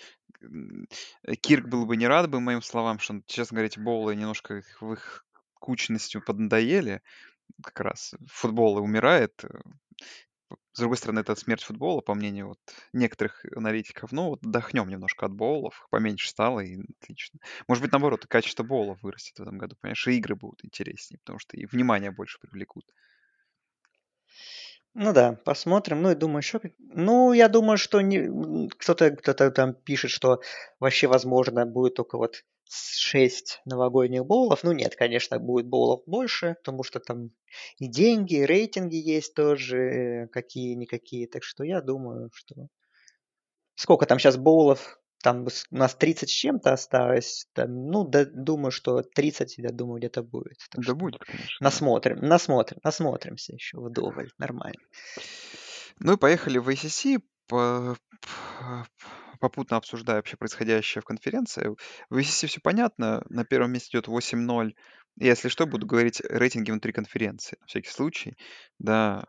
[1.41, 4.93] Кирк был бы не рад бы моим словам, что, честно говоря, эти болы немножко в
[4.93, 7.01] их кучностью поднадоели.
[7.61, 9.43] Как раз футбол умирает.
[10.73, 12.59] С другой стороны, это смерть футбола, по мнению вот
[12.93, 14.11] некоторых аналитиков.
[14.11, 17.39] Ну, вот отдохнем немножко от боулов, поменьше стало, и отлично.
[17.67, 21.19] Может быть, наоборот, и качество боулов вырастет в этом году, понимаешь, и игры будут интереснее,
[21.19, 22.85] потому что и внимание больше привлекут.
[24.95, 26.01] Ну да, посмотрим.
[26.01, 26.61] Ну и думаю, еще...
[26.77, 28.69] Ну, я думаю, что не...
[28.69, 30.41] кто-то кто там пишет, что
[30.79, 34.63] вообще, возможно, будет только вот 6 новогодних боулов.
[34.63, 37.31] Ну нет, конечно, будет боулов больше, потому что там
[37.77, 41.27] и деньги, и рейтинги есть тоже, какие-никакие.
[41.27, 42.67] Так что я думаю, что...
[43.75, 44.99] Сколько там сейчас боулов?
[45.23, 47.47] Там у нас 30 с чем-то осталось.
[47.53, 50.57] Там, ну, да, думаю, что 30, я думаю, где-то будет.
[50.69, 51.55] Так да будет, конечно.
[51.61, 54.31] Насмотрим, насмотрим, насмотримся еще вдоволь.
[54.37, 54.81] Нормально.
[55.99, 57.21] Ну и поехали в ACC.
[57.47, 57.97] По
[59.43, 61.75] попутно обсуждая вообще происходящее в конференции.
[62.09, 63.25] В ACC все понятно.
[63.27, 64.73] На первом месте идет 8-0.
[65.17, 68.37] Если что, буду говорить рейтинги внутри конференции, на всякий случай.
[68.79, 69.25] Да,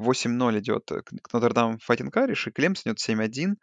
[0.00, 0.90] 8-0 идет
[1.32, 3.54] Нотр-Дам Fighting Irish, и Клемсон идет 7-1,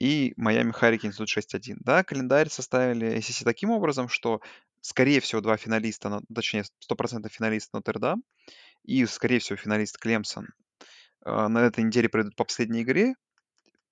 [0.00, 1.76] и Майами Харрикинс идут 6-1.
[1.78, 4.40] Да, календарь составили ACC таким образом, что,
[4.80, 8.24] скорее всего, два финалиста, точнее, 100% финалист Нотр-Дам
[8.82, 10.48] и, скорее всего, финалист Клемсон
[11.24, 13.14] а, на этой неделе пройдут по последней игре,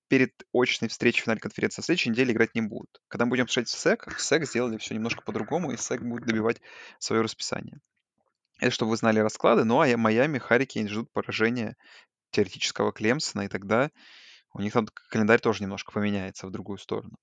[0.08, 1.80] перед очной встречей финале конференции.
[1.80, 3.00] На следующей неделе играть не будут.
[3.08, 6.60] Когда мы будем обсуждать СЭК, в СЭК сделали все немножко по-другому, и СЭК будет добивать
[6.98, 7.80] свое расписание.
[8.58, 9.64] Это чтобы вы знали расклады.
[9.64, 11.76] Ну, а Майами, Харрикейн ждут поражения
[12.30, 13.90] теоретического Клемсона, и тогда
[14.54, 17.16] у них там календарь тоже немножко поменяется в другую сторону.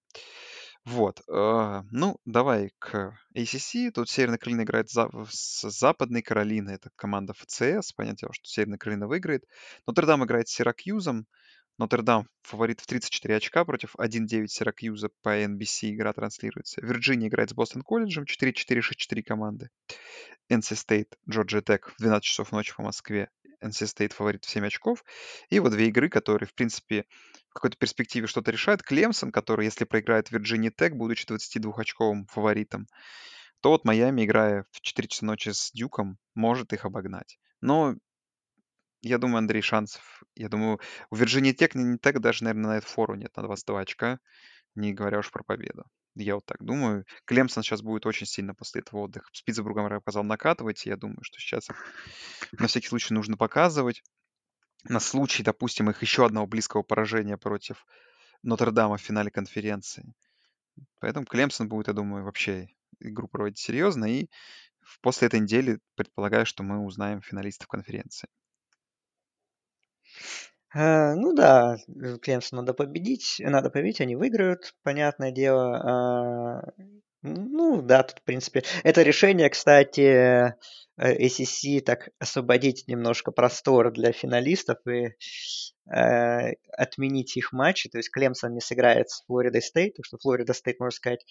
[0.85, 1.21] Вот.
[1.29, 3.91] Э, ну, давай к ACC.
[3.91, 6.75] Тут Северная Каролина играет с Западной Каролиной.
[6.75, 7.93] Это команда ФЦС.
[7.93, 9.45] Понятное дело, что Северная Каролина выиграет.
[9.87, 11.25] Нотр-Дам играет с Сиракьюзом.
[11.77, 16.81] Нотр-Дам фаворит в 34 очка против 1-9 Сиракьюза по NBC игра транслируется.
[16.81, 19.69] Вирджиния играет с Бостон колледжем 4-4-6-4 команды.
[20.51, 23.29] NC State, Georgia Tech в 12 часов ночи по Москве.
[23.63, 25.03] NC State фаворит в 7 очков.
[25.49, 27.05] И вот две игры, которые, в принципе,
[27.49, 28.83] в какой-то перспективе что-то решают.
[28.83, 32.87] Клемсон, который, если проиграет Вирджиния Тек, будучи 22-очковым фаворитом,
[33.61, 37.39] то вот Майами, играя в 4 часа ночи с Дюком, может их обогнать.
[37.61, 37.95] Но
[39.03, 40.23] я думаю, Андрей, шансов.
[40.35, 40.79] Я думаю,
[41.09, 44.19] у Virginia Tech не так даже, наверное, на этот фору нет на 22 очка,
[44.75, 45.83] не говоря уж про победу.
[46.15, 47.05] Я вот так думаю.
[47.25, 49.27] Клемсон сейчас будет очень сильно после этого отдыха.
[49.33, 50.85] С Питтсбургом я показал накатывать.
[50.85, 51.67] Я думаю, что сейчас
[52.53, 54.03] на всякий случай нужно показывать.
[54.85, 57.85] На случай, допустим, их еще одного близкого поражения против
[58.41, 60.13] Нотр-Дама в финале конференции.
[61.01, 64.05] Поэтому Клемсон будет, я думаю, вообще игру проводить серьезно.
[64.05, 64.29] И
[65.01, 68.29] после этой недели предполагаю, что мы узнаем финалистов конференции.
[70.75, 75.77] Э, ну да, э, Клемсон надо победить, надо победить, они выиграют, понятное дело.
[75.77, 76.61] А,
[77.21, 80.55] ну да, тут, в принципе, это решение, кстати,
[80.99, 85.15] ACC так освободить немножко простор для финалистов и
[85.91, 87.89] э, отменить их матчи.
[87.89, 91.25] То есть Клемсон не сыграет с Флоридой Стейт, так что Флорида Стейт, можно сказать,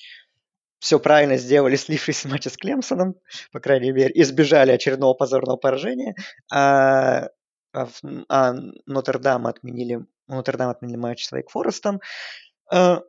[0.78, 3.14] все правильно сделали, слившись с матча с Клемсоном,
[3.52, 6.14] по крайней мере, избежали очередного позорного поражения.
[6.52, 7.28] А,
[7.72, 7.88] а,
[8.28, 8.54] а
[8.86, 12.00] Нотр-Дам отменили, Нотр-Дам отменили матч с Вейк Форестом.
[12.70, 13.02] А,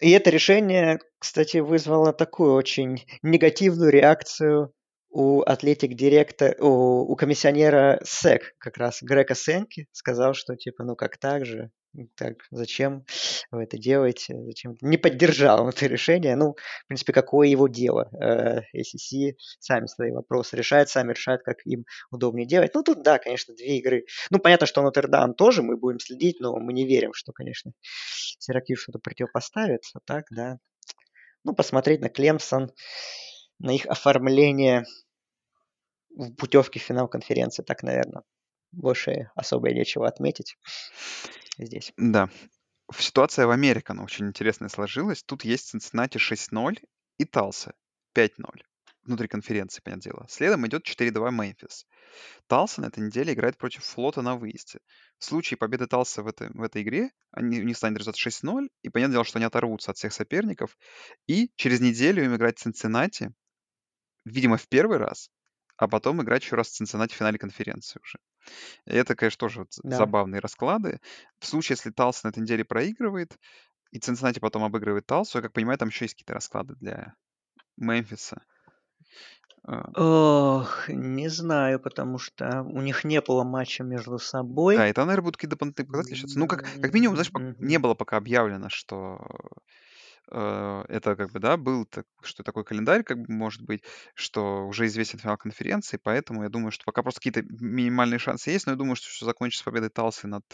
[0.00, 4.72] и это решение, кстати, вызвало такую очень негативную реакцию
[5.10, 10.96] у атлетик директора, у, у комиссионера СЭК, как раз Грека Сенки, сказал, что типа, ну
[10.96, 11.70] как так же,
[12.16, 13.04] так, зачем
[13.50, 18.10] вы это делаете, зачем не поддержал это решение, ну, в принципе, какое его дело,
[18.74, 23.18] ACC э, сами свои вопросы решают, сами решают, как им удобнее делать, ну, тут, да,
[23.18, 27.12] конечно, две игры, ну, понятно, что Нотр-Дам тоже мы будем следить, но мы не верим,
[27.14, 27.72] что, конечно,
[28.38, 30.58] Сиракьюз что-то противопоставит, а так, да,
[31.44, 32.70] ну, посмотреть на Клемсон,
[33.58, 34.84] на их оформление
[36.10, 38.22] в путевке в финал конференции, так, наверное.
[38.76, 40.56] Больше особо нечего отметить
[41.58, 41.92] здесь.
[41.96, 42.28] Да.
[42.96, 45.22] Ситуация в Америке, она очень интересная сложилась.
[45.22, 46.78] Тут есть Цинциннати 6-0
[47.18, 47.74] и Талса
[48.14, 48.62] 5-0
[49.04, 50.26] внутри конференции, понятное дело.
[50.28, 51.86] Следом идет 4-2 Мемфис.
[52.46, 54.78] Талса на этой неделе играет против Флота на выезде.
[55.18, 58.68] В случае победы Талса в, этой в этой игре, они, у них станет результат 6-0,
[58.82, 60.76] и понятное дело, что они оторвутся от всех соперников.
[61.26, 63.32] И через неделю им играть Цинциннати,
[64.24, 65.30] видимо, в первый раз,
[65.76, 68.18] а потом играть еще раз в Цинциннати в финале конференции уже.
[68.86, 70.14] И это, конечно, тоже вот Да.
[70.14, 71.00] забавные расклады.
[71.40, 73.38] В случае, если Талс на этой неделе проигрывает,
[73.92, 77.14] и Цинциннати потом обыгрывает Талсу, я как понимаю, там еще есть какие-то расклады для
[77.78, 78.44] Мемфиса.
[79.66, 84.76] А, Ох, не знаю, потому что у них не было матча между собой.
[84.76, 86.34] Да, и там, наверное, будут какие-то дополнительные показатели сейчас.
[86.36, 87.78] Ну, как, как минимум, знаешь, пок- не Мгм.
[87.78, 89.20] было пока объявлено, что
[90.30, 93.82] э, это как бы, да, был, так, что такой календарь, как бы, может быть,
[94.14, 98.66] что уже известен финал конференции, поэтому я думаю, что пока просто какие-то минимальные шансы есть,
[98.66, 100.44] но я думаю, что все закончится победой Талсы над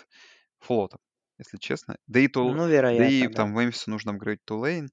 [0.60, 1.00] Флотом,
[1.38, 1.96] если честно.
[2.06, 2.52] Да и, Тул...
[2.52, 3.34] Ну, да и вероятно, да.
[3.34, 4.90] там Мемфису нужно апгрейдить Тулейн.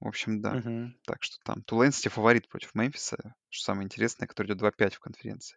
[0.00, 0.54] В общем, да.
[0.54, 0.96] Мгм.
[1.04, 5.00] Так что там Тулейн, кстати, фаворит против Мемфиса, что самое интересное, который идет 2-5 в
[5.00, 5.56] конференции.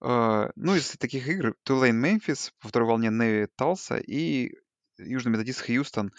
[0.00, 4.54] Э, Ну, из таких игр Тулейн Мемфис, во второй волне Неви Талса и
[4.98, 6.12] Южный Методист Хьюстон.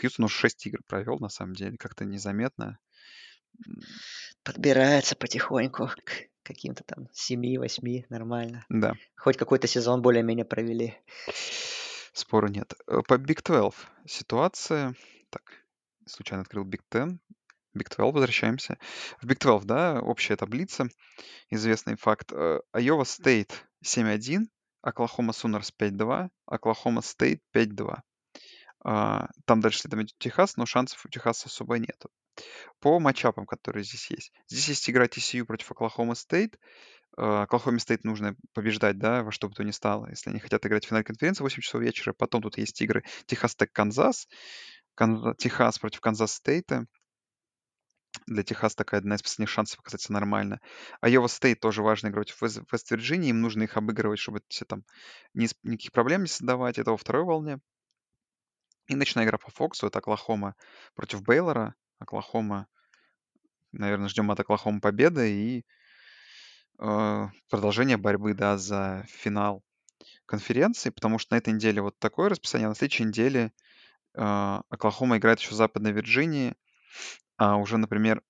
[0.00, 2.78] Хьюстон уже 6 игр провел, на самом деле, как-то незаметно.
[4.42, 8.64] Подбирается потихоньку к каким-то там 7-8, нормально.
[8.68, 10.96] Да, Хоть какой-то сезон более-менее провели.
[12.12, 12.72] спора нет.
[12.86, 13.74] Э, По Big 12
[14.06, 14.94] ситуация...
[15.30, 15.42] Так,
[16.06, 17.18] случайно открыл Big 10.
[17.76, 18.78] Big 12, возвращаемся.
[19.20, 20.88] В Big 12, да, общая таблица,
[21.50, 22.32] известный факт.
[22.32, 23.52] Iowa State
[23.84, 24.46] 7-1,
[24.80, 28.00] Оклахома Sooners 5-2, Оклахома State 5-2.
[28.84, 32.10] А, Там дальше следом идет Техас, но шансов у Техаса особо нету.
[32.80, 34.32] По матчапам, которые здесь есть.
[34.48, 36.58] Здесь есть игра TCU против Оклахома Стейт.
[37.16, 40.84] Оклахоме Стейт нужно побеждать, да, во что бы то ни стало, если они хотят играть
[40.84, 42.12] в финальной конференции в 8 часов вечера.
[42.12, 44.28] Потом тут есть игры Техас Тек Канзас,
[44.96, 46.86] Канза- Техас против Канзас Стейта.
[48.26, 50.60] Для Техаса такая одна из последних шансов показаться нормально.
[51.00, 53.30] Айова Стейт тоже важная игра против Вест- Вест-Вирджинии.
[53.30, 54.84] Им нужно их обыгрывать, чтобы все там
[55.34, 56.78] ни- никаких проблем не создавать.
[56.78, 57.58] Это во второй волне.
[58.88, 59.86] И ночная игра по Фоксу.
[59.86, 60.54] Это Оклахома
[60.94, 61.74] против Бейлора.
[61.98, 62.66] Оклахома,
[63.72, 65.66] наверное, ждем от Оклахома победы и
[66.78, 69.62] э, продолжение борьбы, да, за финал
[70.26, 73.52] конференции, потому что на этой неделе вот такое расписание, а на следующей неделе
[74.14, 76.54] э, Оклахома играет еще в Западной Вирджинии,
[77.36, 78.22] а уже, например,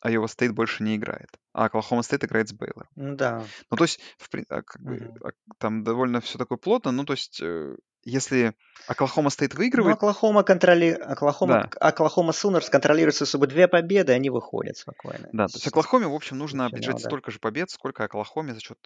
[0.00, 2.88] Айова Стейт больше не играет, а Оклахома Стейт играет с Бейлором.
[2.96, 3.44] Ну да.
[3.70, 7.12] Ну, то есть, в а, как бы, а, там довольно все такое плотно, ну, то
[7.12, 8.54] есть, э, если
[8.86, 10.90] Оклахома Ну, выигрывает, Оклахома, контроли...
[10.90, 11.68] Оклахома...
[11.70, 15.28] да, Оклахома Sooners контролирует себя, особо две победы, они выходят спокойно.
[15.32, 16.98] Да, то есть с- Оклахоме, в общем, нужно финал, да.
[16.98, 18.78] столько же побед, сколько Оклахоме за счет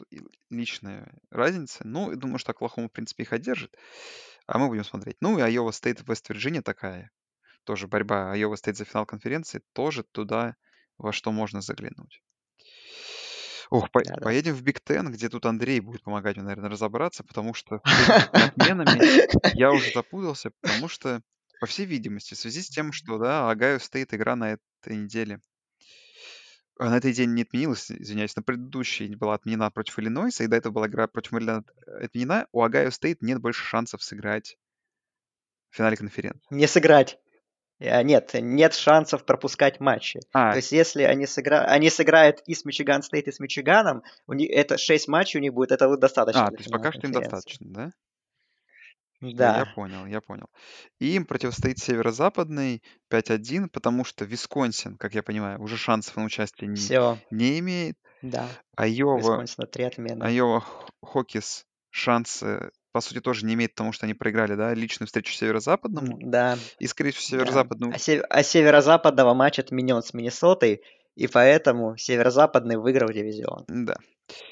[0.51, 1.83] личной разницы.
[1.85, 3.75] Ну, я думаю, что Оклахома, в принципе, их одержит.
[4.47, 5.17] А мы будем смотреть.
[5.21, 7.11] Ну, и Айова Стейт, Вест-Вирджиния такая.
[7.65, 9.63] Тоже борьба Айова Стейт за финал конференции.
[9.73, 10.57] Тоже туда,
[10.99, 12.23] во что можно заглянуть.
[13.75, 14.21] Ох, по- Да-да.
[14.21, 17.81] поедем в Биг Тен, где тут Андрей будет помогать мне, наверное, разобраться, потому что
[18.31, 19.01] отменами
[19.59, 21.23] я уже запутался, потому что,
[21.59, 25.41] по всей видимости, в связи с тем, что, да, Огайо Стейт игра на этой неделе
[26.79, 30.57] а на этой день не отменилась, извиняюсь, на предыдущей была отменена против Иллинойса, и до
[30.57, 32.47] этого была игра против Мэриленда э, отменена.
[32.53, 34.57] У Огайо Стейт нет больше шансов сыграть
[35.71, 36.47] в финале конференции.
[36.51, 37.19] Не сыграть.
[37.85, 40.21] Э, Нет, нет шансов пропускать матчи.
[40.33, 41.65] А, То есть, если они, сыгра...
[41.65, 44.51] они сыграют и с Мичиган Стейт, и с Мичиганом, у них...
[44.51, 47.13] это 6 матчей у них будет, это вот достаточно а, то есть пока что им
[47.13, 47.93] достаточно, да?
[49.21, 49.73] Всё, я Да.
[49.75, 50.47] понял, я понял.
[50.99, 56.69] И им противостоит северо-западный 5-1, потому что Висконсин, как я понимаю, уже шансов на участие
[56.71, 57.19] н Всё.
[57.31, 57.97] не имеет.
[58.23, 58.49] Да.
[58.77, 60.23] Айова Висконсина 3 отмены.
[60.25, 60.65] Айова
[61.03, 66.17] Хокис шансы, по сути, тоже не имеет, потому что они проиграли, да, личную встречу северо-западному.
[66.23, 66.57] М-да.
[66.79, 67.47] И, скорее всего, Да.
[67.47, 70.81] северо-западный А се а северо-западного матч отменен с Миннесотой,
[71.15, 73.65] и поэтому северо-западный выиграл дивизион.
[73.69, 73.97] М-да.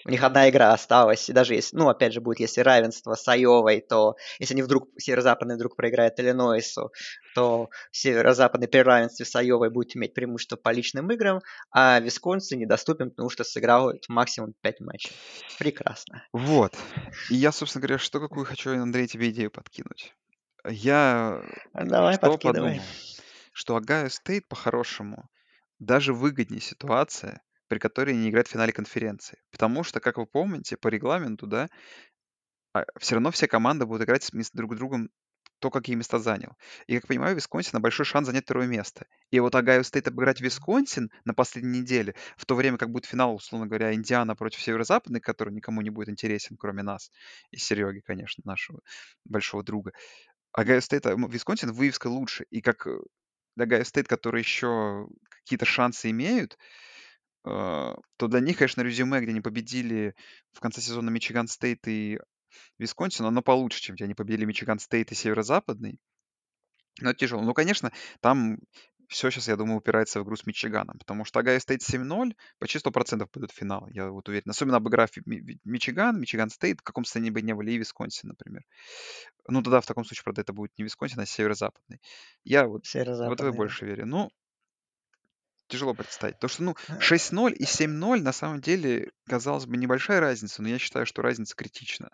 [0.04, 3.26] У них 1 игра осталась, и даже если, ну, опять же, будет, если равенство с
[3.26, 6.92] Айовой, то если они вдруг, северо-западный вдруг проиграет Иллинойсу,
[7.34, 11.40] то северо-западный при равенстве с Айовой будет иметь преимущество по личным играм,
[11.70, 15.12] а Висконсин недоступен, потому что сыграл максимум 5 матчей.
[15.58, 16.22] Прекрасно.
[16.32, 16.74] Вот.
[17.30, 20.14] И я, собственно говоря, что какую хочу, Андрей, тебе идею подкинуть.
[20.68, 22.68] Я давай, что подкидывай.
[22.68, 22.86] подумал?
[23.54, 25.28] Что Огайо Стейт по-хорошему
[25.86, 29.38] даже выгоднее ситуация, при которой они играют в финале конференции.
[29.50, 31.68] Потому что, как вы помните, по регламенту, да
[32.74, 35.10] а, всё равно все команды будут играть с друг с другом,
[35.58, 36.56] кто какие места занял.
[36.86, 39.06] И, как понимаю, у Висконсина большой шанс занять 2 место.
[39.30, 43.34] И вот Огайо Стейт обыграть Висконсин на последней неделе, в то время как будет финал,
[43.36, 47.10] условно говоря, Индиана против северо-западной, который никому не будет интересен, кроме нас
[47.52, 48.80] и Серёги, конечно, нашего
[49.24, 49.92] большого друга.
[50.52, 52.46] Огайо Стейт, м, Висконсин вывеска лучше.
[52.50, 52.86] И как,
[53.56, 56.58] э, Огайо Стейт, которые еще какие-то шансы имеют,
[57.44, 60.14] а, то для них, конечно, резюме, где они победили
[60.52, 62.18] в конце сезона Мичиган Стейт и
[62.78, 65.98] Висконсин, оно получше, чем где они победили Мичиган Стейт и северо-западный.
[67.00, 67.42] Но тяжело.
[67.42, 68.58] Ну, конечно, там
[69.12, 72.78] всё щас, я думаю, упирается в игру с Мичиганом, потому что Огайо Стейт 7:0 почти
[72.78, 74.50] 100 % пойдут в финал, я вот уверен.
[74.50, 78.62] Особенно обыграв Мичиган, Мичиган Стейт, в каком состоянии бы ни были, и Висконсин, например.
[79.48, 82.00] Ну, тогда в таком случае, правда, это будет не Висконсин, а северо-западный.
[82.44, 82.86] Я вот
[83.22, 84.06] в это Северо-западный, больше верю.
[84.06, 84.30] Ну
[85.68, 86.34] тяжело представить.
[86.36, 90.78] Потому что, ну, 6:0 и 7:0 на самом деле, казалось бы, небольшая разница, но я
[90.78, 92.10] считаю, что разница критична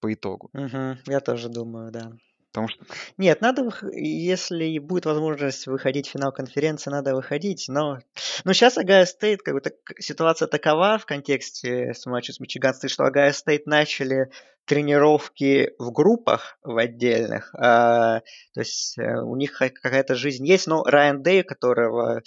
[0.00, 0.50] по итогу.
[0.52, 0.98] Мгм.
[1.06, 2.12] Я тоже думаю, да.
[2.52, 2.84] Потому что
[3.16, 7.98] Нет, надо если будет возможность выходить в финал конференции, надо выходить, но
[8.44, 12.74] но щас Огайо Стейт, как бы так ситуация такова в контексте с матча с Мичиган
[12.74, 14.30] Стейт, что Огайо Стейт начали
[14.66, 17.54] тренировки в группах, в отдельных.
[17.54, 18.20] А,
[18.54, 22.22] то есть, э, у них ка какая-то жизнь есть, но Райан Дэй, у которого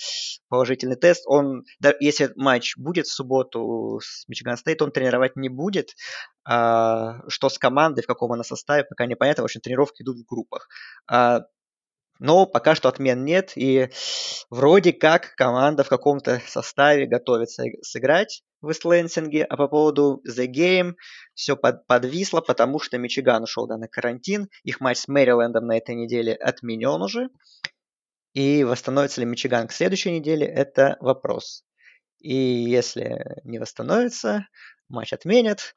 [0.50, 1.64] положительный тест, он,
[2.00, 5.92] если матч будет в субботу с Мичиган Стейт, он тренировать не будет.
[6.46, 9.44] А, что с командой, в каком она составе, пока непонятно.
[9.44, 10.68] В общем, тренировки идут в группах.
[12.24, 13.90] Но пока что отмен нет, и
[14.50, 19.44] вроде как команда в каком-то составе готовится сыграть в Ист-Лэнсинге.
[19.44, 20.94] А по поводу The Game
[21.34, 24.48] всё под подвисло, потому что Мичиган ушел, да, на карантин.
[24.64, 27.28] Их матч с Мэрилендом на этой неделе отменен уже.
[28.34, 31.66] И восстановится ли Мичиган к следующей неделе- это вопрос.
[32.20, 34.48] И если не восстановится,
[34.88, 35.74] матч отменят,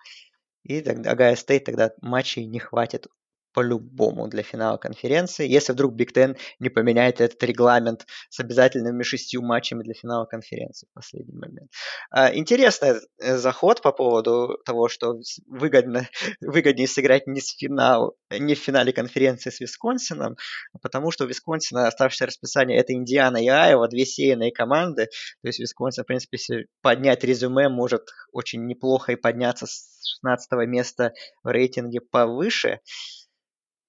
[0.62, 3.09] и тогда Огайо Стейт тогда матчей не хватит
[3.56, 9.38] по-любому для финала конференции, если вдруг Big Ten не поменяет этот регламент с обязательными 6
[9.38, 11.70] матчами для финала конференции в последний момент.
[12.10, 16.06] А, интересный, э, заход по поводу того, что выгодно
[16.40, 20.36] выгоднее сыграть не с финал не в финале конференции с Висконсином,
[20.82, 25.06] потому что у Висконсина оставшееся расписание- это Индиана и Айова, 2 сеянные команды.
[25.40, 28.02] То есть Висконсин, в принципе, поднять резюме, может
[28.32, 31.12] очень неплохо и подняться с 16 места
[31.42, 32.80] в рейтинге повыше.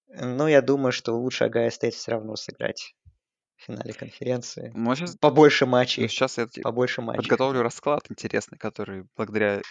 [0.10, 2.96] Но я думаю, что лучше Огайо Стейт всё равно сыграть
[3.58, 4.72] в финале конференции.
[4.76, 9.62] Ну, щас Побольше ну, матчей сейчас я побольше матчей подготовлю расклад интересный, который благодаря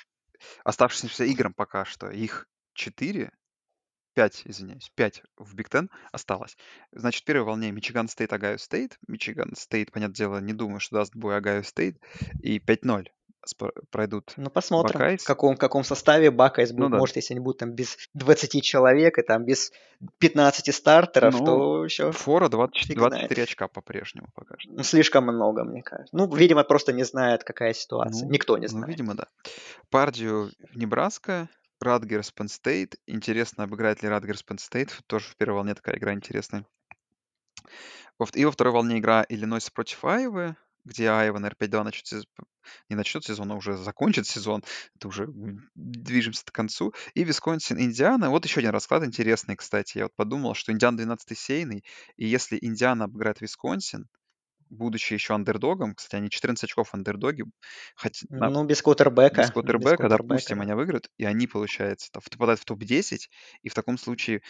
[0.64, 3.30] оставшимся играм пока что, их 4,
[4.14, 6.56] 5, извиняюсь, 5 в Big Ten осталось.
[6.92, 8.98] Значит, в 1 волне Мичиган Стейт, Огайо Стейт.
[9.08, 11.98] Мичиган Стейт, понятное дело, не думаю, что даст бой Огайо Стейт.
[12.42, 13.15] И 5:0 спо
[13.90, 16.92] пройдут Ну, посмотрим, в каком в каком составе Бакайс Ну будут.
[16.92, 16.98] да.
[16.98, 19.72] Может, если они будут там без 20 человек и там без
[20.18, 23.28] 15 стартеров, Ну, то еще фора двадцать фиг двадцать знает.
[23.28, 24.70] четыре очка по-прежнему пока что.
[24.72, 26.14] Ну, слишком много, мне кажется.
[26.16, 28.26] Ну, видимо, просто не знают, какая ситуация.
[28.26, 28.88] Ну Никто не ну, знает.
[28.88, 29.26] видимо, да.
[29.90, 31.48] Пардию Небраска,
[31.80, 32.96] Радгерс State.
[33.06, 34.90] Интересно, обыграет ли Радгерс State.
[35.06, 36.64] Тоже в 1 волне такая игра интересная.
[38.34, 40.56] И во 2 волне игра Иллинойс против Айовы,
[40.86, 42.24] где Айова, наверно, 5:2 начнет сез
[42.88, 44.64] не начнет сезон, а уже закончит сезон.
[44.96, 45.28] Это уже
[45.74, 46.94] движемся к концу.
[47.14, 48.30] И Висконсин, Индиана.
[48.30, 49.98] Вот еще один расклад интересный, кстати.
[49.98, 51.84] Я вот подумал, что Индиана 12 сеянный,
[52.16, 54.08] и если Индиана обыграет Висконсин,
[54.68, 57.44] будучи еще андердогом, кстати, они 14 очков андердоги,
[57.94, 62.64] хоть на Ну, без квотербека, без квотербека, допустим, они выиграют, и они, получается, попадают в
[62.64, 63.28] топ-10,
[63.62, 64.42] и в таком случае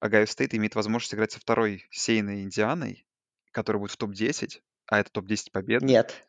[0.00, 3.04] Огайо Стейт имеет возможность сыграть со 2 сеянной Индианой,
[3.50, 5.84] которая будет в топ-10, а это топ-10 победы.
[5.86, 6.26] Нет.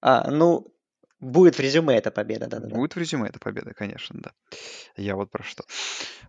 [0.00, 0.74] А, ну,
[1.20, 2.74] будет в резюме эта победа, да-да-да.
[2.74, 4.32] Будет в резюме эта победа, конечно, да.
[4.96, 5.64] Я вот про что.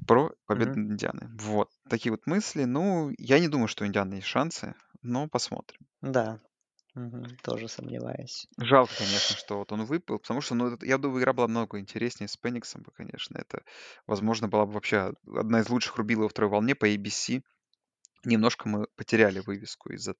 [0.07, 1.27] про победу над Индианой.
[1.39, 1.69] Вот.
[1.89, 2.65] Такие вот мысли.
[2.65, 5.79] Ну, я не думаю, что у Индианы есть шансы, но посмотрим.
[6.01, 6.39] Да.
[6.93, 7.37] Мгм.
[7.41, 8.47] Тоже сомневаюсь.
[8.57, 12.27] Жалко, конечно, что вот он выпал, потому что, ну, я думаю, игра была много интереснее
[12.27, 13.37] с Пениксом бы, конечно.
[13.37, 13.63] Это,
[14.07, 17.43] возможно, была бы вообще одна из лучших рубилов во второй волне по ABC.
[18.25, 20.15] Немножко мы потеряли вывеску из-за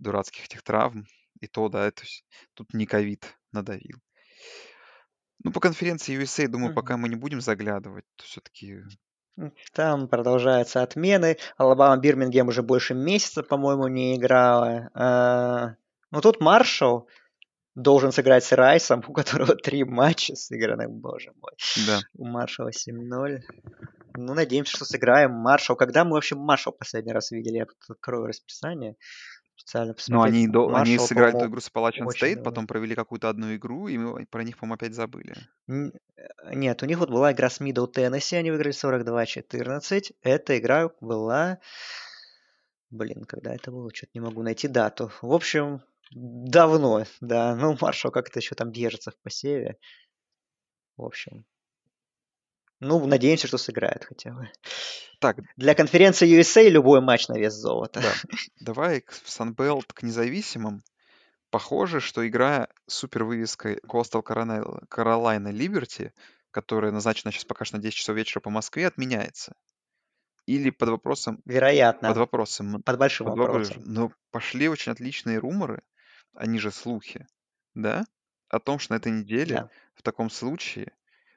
[0.00, 1.06] дурацких этих травм.
[1.40, 2.22] И то, да, это вс-
[2.54, 3.98] тут не ковид надавил.
[5.42, 8.80] Ну, по конференции USA, думаю, пока мы не будем заглядывать, то все-таки...
[9.72, 11.38] Там продолжаются отмены.
[11.56, 14.90] Алабама Бирмингем уже больше месяца, по-моему, не играла.
[14.92, 15.76] А,
[16.10, 17.08] Ну, тут Маршалл
[17.74, 21.52] должен сыграть с Райсом, у которого три матча сыграны, боже мой.
[21.86, 22.00] Да.
[22.14, 23.40] У Маршала 7-0.
[24.16, 25.76] Ну, надеемся, что сыграем Маршал.
[25.76, 27.58] Когда мы вообще Маршал последний раз видели?
[27.58, 28.96] Я тут открою расписание.
[29.60, 30.34] Специально Но посмотреть.
[30.34, 32.44] они, до- они сыграли ту по-моему, игру с Appalachian State, давно.
[32.44, 35.34] потом провели какую-то одну игру, и мы про них, по-моему, опять забыли.
[35.68, 35.90] Э,
[36.54, 40.12] Нет, у них вот была игра с Middle Tennessee, они выиграли 42-14.
[40.22, 41.58] Эта игра была...
[42.88, 43.90] Блин, когда это было?
[43.94, 45.12] Что-то не могу найти дату.
[45.20, 47.54] В общем, давно, да.
[47.54, 49.76] Ну, Маршал как-то еще там держится в посеве.
[50.96, 51.44] В общем.
[52.80, 54.50] Ну, надеемся, что сыграет хотя бы.
[55.18, 58.00] Так, Для конференции USA любой матч на вес золота.
[58.00, 58.20] да,
[58.60, 60.82] давай в Sunbelt к независимым.
[61.50, 66.12] Похоже, что игра с супер вывеской Coastal Carolina Carolina Liberty,
[66.50, 69.54] которая назначена сейчас пока что на 10 часов вечера по Москве, отменяется.
[70.46, 72.14] Или под вопросом, под Вероятно.
[72.16, 73.76] вопросом, Под большим под вопросом.
[73.76, 73.92] вопросом.
[73.92, 75.82] Но пошли очень отличные руморы,
[76.34, 77.26] они же слухи,
[77.74, 78.04] да,
[78.48, 79.70] о том, что на этой неделе Да.
[79.94, 80.92] в таком случае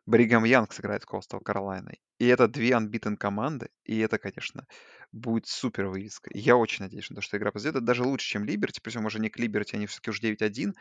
[0.05, 1.93] Бригам Янг сыграет Coastal Carolina.
[2.19, 4.65] И это две unbeaten команды, и это, конечно,
[5.11, 6.29] будет супер вывеска.
[6.31, 7.77] И я очень надеюсь, на то, что игра произойдет.
[7.77, 10.73] Это даже лучше, чем Liberty, причем уже не к Liberty, они все-таки уже 9-1,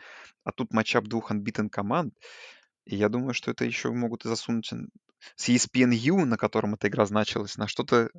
[0.43, 2.13] а тут матчап двух unbeaten команд.
[2.85, 4.71] И я думаю, что это еще могут и засунуть
[5.35, 8.09] с ESPNU, на котором эта игра значилась, на что-то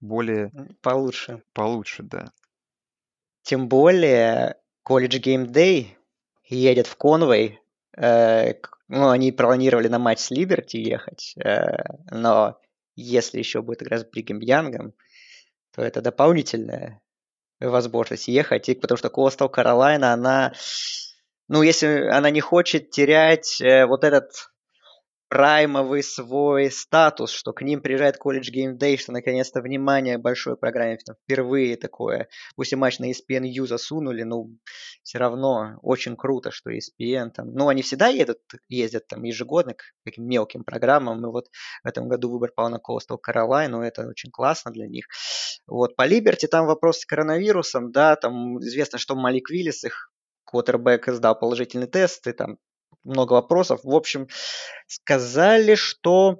[0.00, 1.42] более Получше.
[1.52, 2.30] получше, да.
[3.42, 4.56] Тем более,
[4.86, 5.88] College Game Day
[6.44, 7.58] едет в Конвей.
[7.96, 12.58] Э, к- ну, они планировали на матч с Либерти ехать, э, но
[12.94, 14.92] если еще будет игра с Бригем Янгом,
[15.74, 17.00] то это дополнительная
[17.58, 20.52] возможность ехать, и потому что Coastal Каролайна, она,
[21.48, 24.51] ну, если она не хочет терять э, вот этот
[25.32, 30.98] праймовый свой статус, что к ним приезжает колледж Game Day, что наконец-то внимание большой программе
[30.98, 32.28] там, впервые такое.
[32.54, 34.48] Пусть и матч на ESPN-U засунули, но
[35.02, 37.54] все равно очень круто, что ESPN там...
[37.54, 41.46] Ну, они всегда едут, ездят там ежегодно к таким мелким программам, и вот
[41.82, 45.06] в этом году выбор пал на Coastal Carolina, это очень классно для них.
[45.66, 50.12] Вот, по Либерти там вопрос с коронавирусом, да, там известно, что Малик Виллис, их
[50.44, 52.58] квотербек, сдал положительный тест, и там
[53.04, 53.80] много вопросов.
[53.84, 54.28] В общем,
[54.86, 56.38] сказали, что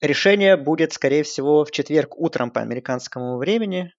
[0.00, 3.92] решение будет, скорее всего, в четверг утром по американскому времени.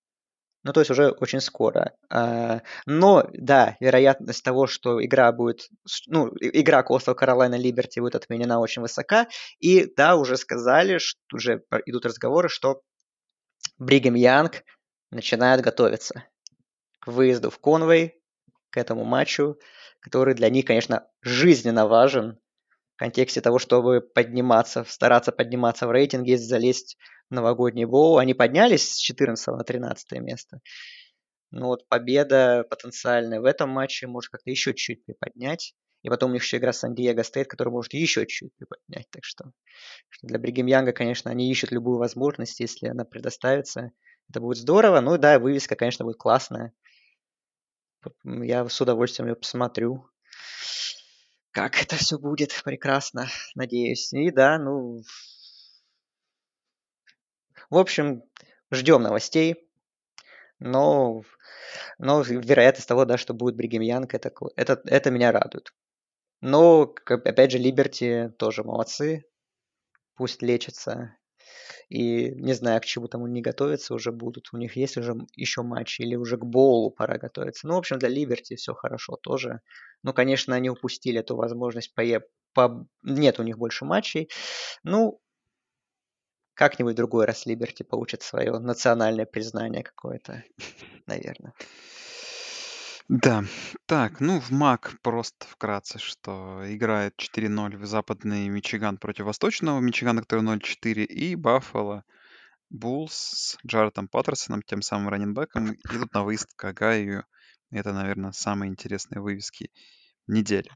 [0.63, 1.95] Ну, то есть уже очень скоро.
[2.09, 5.69] А, Но, да, вероятность того, что игра будет,
[6.05, 9.27] ну, игра Coastal Carolina Liberty будет отменена очень высока.
[9.59, 12.81] И, да, уже сказали, что уже идут разговоры, что
[13.79, 14.63] Бригем Янг
[15.09, 16.25] начинает готовиться
[16.99, 18.20] к выезду в Конвей,
[18.72, 19.57] к этому матчу,
[19.99, 22.39] который для них, конечно, жизненно важен
[22.95, 26.98] в контексте того, чтобы подниматься, стараться подниматься в рейтинге, залезть
[27.30, 28.18] в новогодний боул.
[28.18, 30.61] Они поднялись с 14 на 13 место.
[31.52, 35.76] Ну вот победа потенциальная в этом матче может как-то еще чуть-чуть приподнять.
[36.03, 39.07] И потом у них еще игра Сан-Диего Стейт, которая может еще чуть-чуть приподнять.
[39.11, 39.52] Так что,
[40.10, 43.91] что для Бригем Янга, конечно, они ищут любую возможность, если она предоставится.
[44.30, 45.02] Это будет здорово.
[45.02, 46.73] Ну да, вывеска, конечно, будет классная.
[48.23, 50.10] Я с удовольствием ее посмотрю.
[51.52, 54.14] Как это все будет прекрасно, надеюсь.
[54.14, 55.02] И да, ну,
[57.69, 58.23] в общем,
[58.69, 59.68] ждем новостей.
[60.60, 61.23] Но,
[61.98, 65.73] но вероятность того, да, что будет Бригем Янг, это, это, это меня радует.
[66.41, 69.26] Но, опять же, Либерти тоже молодцы.
[70.15, 71.18] Пусть лечатся.
[71.90, 74.49] И не знаю, к чему там они готовятся уже будут.
[74.53, 77.68] У них есть уже еще матчи или уже к боулу пора готовиться.
[77.68, 79.61] Ну, в общем, для Либерти все хорошо тоже.
[80.03, 82.23] Ну, конечно, они упустили эту возможность пое...
[82.53, 82.88] по...
[83.03, 84.30] Нет у них больше матчей.
[84.84, 85.22] Ну,
[86.53, 90.44] как-нибудь другой раз Либерти получит свое национальное признание какое-то,
[91.07, 91.53] наверное.
[93.07, 93.44] Да,
[93.86, 100.22] так, ну в МАК просто вкратце, что играет 4-0 в западный Мичиган против восточного Мичигана,
[100.22, 102.03] который 0-4, и Баффало
[102.69, 107.23] Буллс с Джаретом Паттерсоном, тем самым раненбеком, едут на выезд к Огайо.
[107.69, 109.72] Это, наверное, самые интересные вывески
[110.28, 110.72] недели.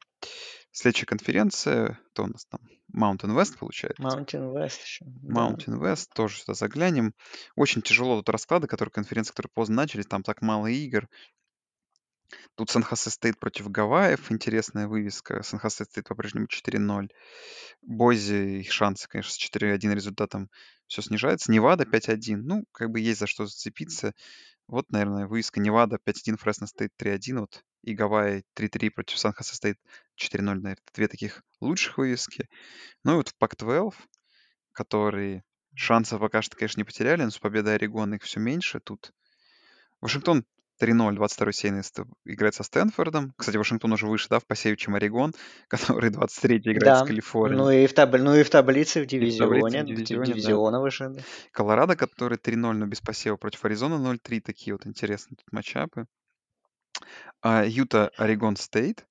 [0.71, 2.59] Следующая конференция, кто у нас там?
[2.93, 4.03] Mountain West, получается.
[4.03, 5.47] Mountain West еще, да.
[5.47, 7.13] Mountain West, тоже сюда заглянем.
[7.55, 11.07] Очень тяжело тут расклады, которые конференции, которые поздно начались, там так мало игр.
[12.55, 15.43] Тут Сан-Хосе Стейт против Гавайев, интересная вывеска.
[15.43, 17.09] Сан-Хосе Стейт по-прежнему 4-0.
[17.81, 20.49] Бойзи, их шансы, конечно, с 4-1 результатом
[20.87, 21.51] все снижается.
[21.51, 22.37] Невада 5-1.
[22.37, 24.13] Ну, как бы есть за что зацепиться.
[24.67, 27.39] Вот, наверное, вывеска Невада 5-1, Фресно Стейт 3-1.
[27.39, 29.77] Вот и Гавайи 3-3 против Сан-Хосе Стейт
[30.19, 30.77] 4-0, наверное.
[30.93, 32.49] Две таких лучших вывески.
[33.03, 33.93] Ну и вот в Пак-12,
[34.71, 35.43] который
[35.75, 38.79] шансов пока что, конечно, не потеряли, но с победой Орегона их все меньше.
[38.79, 39.11] Тут
[40.01, 40.45] Вашингтон
[40.81, 41.81] 3-0, 22-й сейный
[42.25, 43.33] играет со Стэнфордом.
[43.37, 45.33] Кстати, Вашингтон уже выше, да, в посеве, чем Орегон,
[45.67, 47.57] который 23-й играет Да, с Калифорнией.
[47.57, 48.13] ну и в, таб...
[48.17, 50.31] ну и в таблице, в И в таблице, дивизионе, в дивизионе, да.
[50.33, 51.09] дивизиона выше.
[51.09, 51.21] да.
[51.51, 54.41] Колорадо, который 3-0, но без посева против Аризона 0-3.
[54.41, 56.05] Такие вот интересные тут матчапы.
[57.41, 59.05] А, Юта, Орегон Стейт.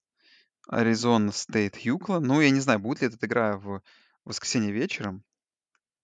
[0.68, 2.20] Аризона Стейт, UCLA.
[2.20, 3.82] Ну, я не знаю, будет ли эта игра в
[4.24, 5.22] воскресенье вечером,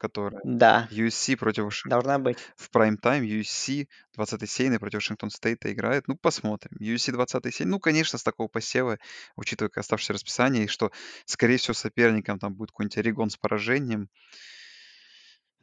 [0.01, 2.03] которая Да, USC против Вашингтона.
[2.03, 2.39] должна быть.
[2.57, 3.87] В прайм-тайм USC
[4.17, 6.09] 20-й сейный против Вашингтон Стейта играет.
[6.09, 6.73] Ну, посмотрим.
[6.81, 7.69] USC 20-й сейный.
[7.69, 8.99] Ну, конечно, с такого посева,
[9.37, 10.91] учитывая оставшееся расписание, и что,
[11.27, 14.09] скорее всего, соперником там будет какой-нибудь Орегон с поражением.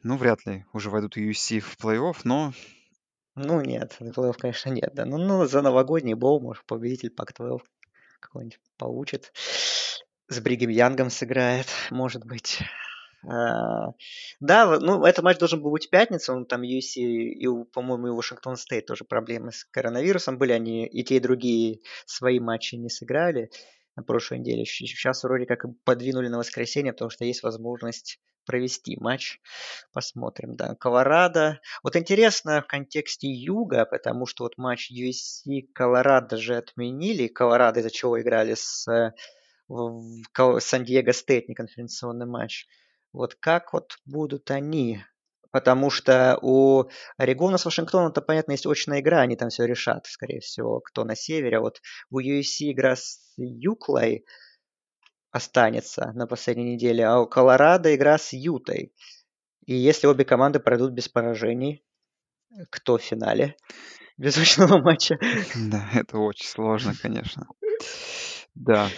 [0.04, 2.52] Ну, вряд ли уже войдут USC в плей-офф, но
[3.34, 4.94] Ну нет, плей конечно, нет.
[4.94, 5.04] Да.
[5.04, 7.60] Ну, ну, за новогодний боул, может, победитель Пак-12
[8.20, 9.32] какой-нибудь получит.
[10.28, 12.60] С Бригем Янгом сыграет, может быть.
[13.26, 13.92] А,
[14.40, 18.10] Да, ну, этот матч должен был быть в пятницу, он там USC и, по-моему, и
[18.10, 22.88] Вашингтон Стейт тоже проблемы с коронавирусом были, они и те, и другие свои матчи не
[22.88, 23.50] сыграли
[23.96, 24.64] на прошлой неделе.
[24.64, 29.40] Сейчас вроде как подвинули на воскресенье, потому что есть возможность провести матч.
[29.92, 30.76] Посмотрим, да.
[30.76, 31.60] Колорадо.
[31.82, 37.26] Вот интересно в контексте Юга, потому что вот матч USC Колорадо же отменили.
[37.26, 39.12] Колорадо из-за чего играли с э,
[39.68, 42.66] в Кол- Сан-Диего Стейт, неконференционный матч.
[43.12, 45.02] Вот как вот будут они?
[45.50, 46.84] Потому что у
[47.16, 51.04] Орегона с Вашингтоном, то понятно, есть очная игра, они там все решат, скорее всего, кто
[51.04, 51.56] на севере.
[51.56, 51.80] А вот
[52.10, 54.26] у USC игра с Юклой
[55.30, 58.92] останется на последней неделе, а у Колорадо игра с Ютой.
[59.64, 61.84] И если обе команды пройдут без поражений,
[62.70, 63.56] кто в финале
[64.18, 65.18] без очного матча?
[65.56, 67.46] да, это очень сложно, конечно.
[68.54, 68.88] Да.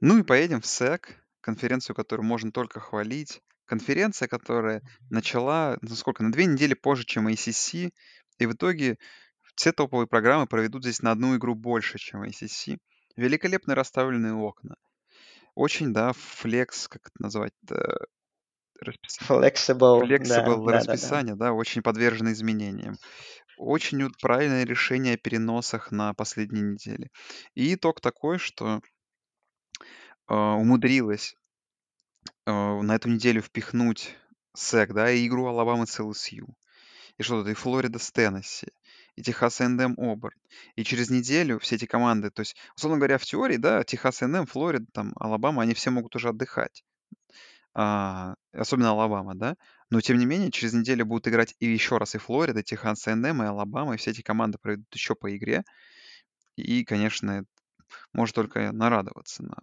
[0.00, 3.42] Ну и поедем в СЭК, конференцию, которую можно только хвалить.
[3.66, 7.90] Конференция, которая начала, ну сколько, на две недели позже, чем ACC,
[8.38, 8.96] и в итоге
[9.54, 12.78] все топовые программы проведут здесь на одну игру больше, чем ACC.
[13.16, 14.76] Великолепно расставленные окна.
[15.54, 18.06] Очень, да, флекс, как это назвать-то,
[18.80, 19.42] расписание.
[19.42, 20.72] Flexible, да, Flexible да, да, да.
[20.72, 22.96] расписание, да, очень подвержено изменениям.
[23.58, 27.08] Очень правильное решение о переносах на последней неделе.
[27.54, 28.80] И итог такой, что
[30.26, 31.36] а, умудрилась
[32.46, 34.16] а, на эту неделю впихнуть
[34.54, 36.56] SEC, да, и игру Алабамы с LSU.
[37.18, 38.68] И что тут, и Флорида с Теннесси,
[39.16, 40.38] и Texas A&M Оберн.
[40.76, 44.46] И через неделю все эти команды, то есть, условно говоря, в теории, да, Texas A&M,
[44.46, 46.84] Флорида, там, Алабама, они все могут уже отдыхать.
[47.74, 49.56] А, особенно Алабама, да.
[49.90, 53.06] Но, тем не менее, через неделю будут играть и еще раз и Флорида, и Texas
[53.06, 55.64] A&M, и Алабама, и все эти команды проведут еще по игре.
[56.56, 57.44] И, конечно,
[58.12, 59.56] может только нарадоваться на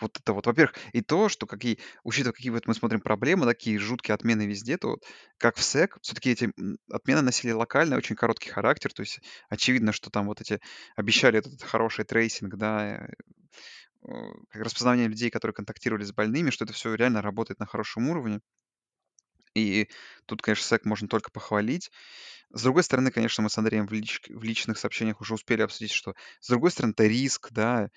[0.00, 0.46] вот это вот.
[0.46, 4.76] Во-первых, и то, что какие, учитывая, какие вот мы смотрим проблемы, такие жуткие отмены везде,
[4.78, 5.04] то вот
[5.38, 6.50] как в SEC, все-таки эти
[6.90, 10.60] отмены носили локальный, очень короткий характер, то есть очевидно, что там вот эти
[10.96, 13.08] обещали этот хороший tracing, да,
[14.06, 14.12] э,
[14.52, 18.40] распознавание людей, которые контактировали с больными, что это все реально работает на хорошем уровне.
[19.54, 19.88] И
[20.26, 21.90] тут, конечно, SEC можно только похвалить.
[22.50, 25.92] С другой стороны, конечно, мы с Андреем в, лич- в личных сообщениях уже успели обсудить,
[25.92, 27.90] что с другой стороны, это риск, да,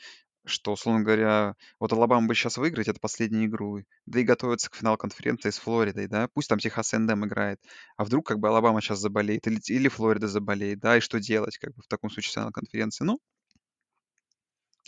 [0.46, 4.76] что, условно говоря, вот Алабама бы сейчас выиграть, это последнюю игру, да и готовится к
[4.76, 7.60] финалу конференции с Флоридой, да, пусть там Техас Эндем играет,
[7.98, 11.58] а вдруг как бы Алабама сейчас заболеет или, или Флорида заболеет, да, и что делать
[11.58, 13.06] как бы в таком случае финал конференции?
[13.06, 13.20] Ну,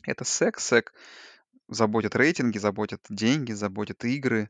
[0.03, 0.93] это СЭК, СЭК
[1.67, 4.49] заботит рейтинги, заботит деньги, заботит игры.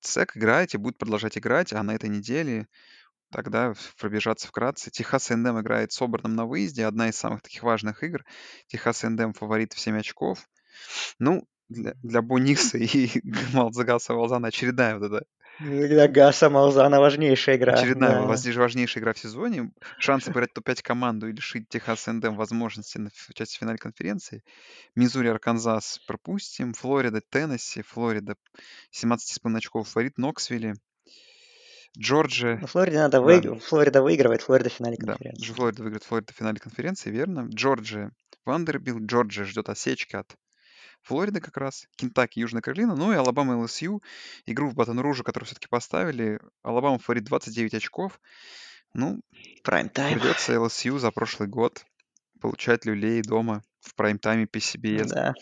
[0.00, 2.68] СЭК и будет продолжать играть, а на этой неделе
[3.30, 4.90] Тогда в- пробежаться вкратце.
[4.90, 6.86] Техас A&M играет с Оберном на выезде.
[6.86, 8.24] Одна из самых таких важных игр.
[8.68, 10.46] Техас A&M фаворит в 7 очков.
[11.18, 13.08] Ну, для, для Бо Никса и
[13.52, 15.24] Малзагаса Валзана очередная вот эта
[15.60, 17.74] Для Гаса Малзана важнейшая игра.
[17.74, 18.22] очередная да.
[18.22, 19.72] воз- важнейшая игра в сезоне.
[19.98, 24.42] Шансы играть топ-5 команду и лишить Техас A&M возможности на ф- участие в финале конференции.
[24.94, 26.72] Мизури, Арканзас пропустим.
[26.72, 27.82] Флорида, Теннесси.
[27.82, 28.36] Флорида
[28.92, 30.16] 17,5 очков фаворит.
[30.16, 30.74] Ноксвилли.
[31.96, 32.58] Джорджия.
[32.60, 33.20] Ну, Флориде надо Да.
[33.22, 33.62] выигрывать.
[33.64, 35.50] Флорида выигрывает, Флорида в финале Да, конференции.
[35.50, 37.48] Дж- Флорида выиграет Флорида в финале конференции, верно.
[37.52, 38.12] Джорджия,
[38.44, 40.34] Вандербилт, Джорджия ждет осечки от
[41.02, 44.02] Флорида как раз, Кентаки, Южная Каролина, ну и Алабама LSU.
[44.46, 46.40] Игру в Батон-Руже, которую все-таки поставили.
[46.62, 48.20] Алабама фаворит 29 очков.
[48.94, 49.20] Ну,
[49.64, 50.18] Прайм-тайм.
[50.18, 51.84] придется LSU за прошлый год
[52.40, 55.06] получать люлей дома в прайм-тайме по CBS.
[55.08, 55.34] Да,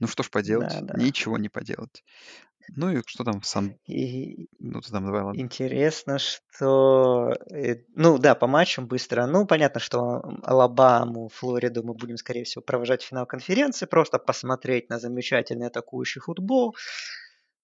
[0.00, 1.00] Ну что ж поделать, да, да.
[1.00, 2.02] ничего не поделать.
[2.76, 3.74] Ну и что там, Сан...
[3.86, 5.40] И Ну, ты там давай, ладно.
[5.40, 7.34] интересно, что...
[7.50, 9.26] э, Ну да, по матчам быстро.
[9.26, 14.88] Ну, понятно, что Алабаму, Флориду мы будем, скорее всего, провожать в финал конференции, просто посмотреть
[14.90, 16.76] на замечательный атакующий футбол,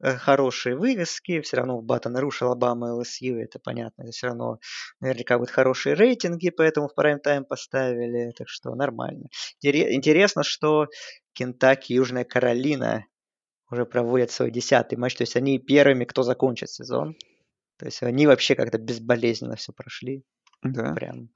[0.03, 1.41] э, хорошие вывески.
[1.41, 4.03] Все равно в Баттон Руш, Алабама, ЛСЮ, это понятно.
[4.03, 4.59] Это все равно
[5.01, 8.33] наверняка будут хорошие рейтинги, поэтому в прайм-тайм поставили.
[8.37, 9.29] Так что нормально.
[9.63, 10.87] Интере- Интересно, что
[11.33, 13.05] Кентаки, Южная Каролина
[13.71, 15.17] уже проводят свой десятый матч.
[15.17, 17.17] То есть они первыми, кто закончит сезон.
[17.79, 20.25] То есть они вообще как-то безболезненно все прошли.
[20.63, 20.95] Да.
[20.95, 21.31] Прям.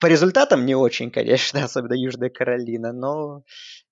[0.00, 3.42] По результатам не очень, конечно, особенно Южная Каролина, но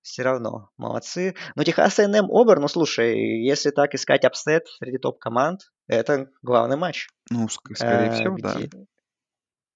[0.02, 1.34] все равно молодцы.
[1.56, 7.08] Но Texas A&M Оберн, ну слушай, если так искать upset среди топ-команд, это главный матч.
[7.30, 8.56] Ну, ск- скорее Э, всего, да.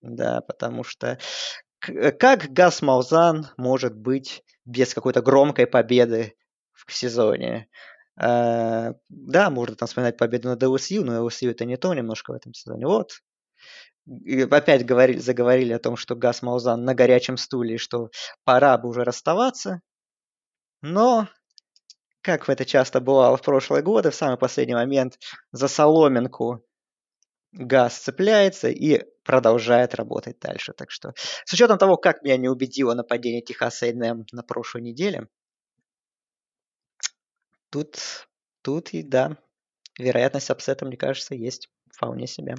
[0.03, 1.19] Да, потому что
[1.89, 6.35] э, как Гас Маузан может быть без какой-то громкой победы
[6.91, 7.69] в сезоне?
[8.21, 12.37] Э, Да, можно там вспоминать победу над LSU, но LSU это не то немножко в
[12.37, 12.87] этом сезоне.
[12.87, 13.13] Вот.
[14.25, 18.11] И опять говорили, заговорили о том, что Гас Маузан на горячем стуле, что
[18.45, 19.81] пора бы уже расставаться.
[20.83, 21.29] Но,
[22.23, 25.19] как это часто бывало в прошлые годы, в самый последний момент
[25.53, 26.65] за соломинку
[27.53, 30.73] газ цепляется и продолжает работать дальше.
[30.75, 31.15] Так что,
[31.47, 35.29] с учетом того, как меня не убедило нападение Техаса A&M на прошлой неделе,
[37.71, 38.29] тут,
[38.63, 39.37] тут и да,
[39.99, 42.57] вероятность upset а, мне кажется, есть вполне себе.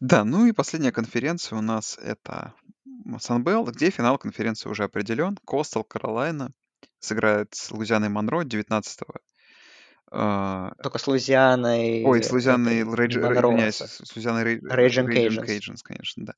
[0.00, 2.54] Да, ну и последняя конференция у нас это
[3.20, 5.38] Sun Belt, где финал конференции уже определен.
[5.46, 6.50] Coastal Carolina
[6.98, 9.14] сыграет с Лузианой Монро 19-го.
[10.08, 12.04] А, Только с Лузианой...
[12.04, 14.60] Ой, с Лузианой, это, Рейдж- не Р- извиняюсь, с Лузианой Рей-.
[14.60, 16.34] Cajuns, конечно, да.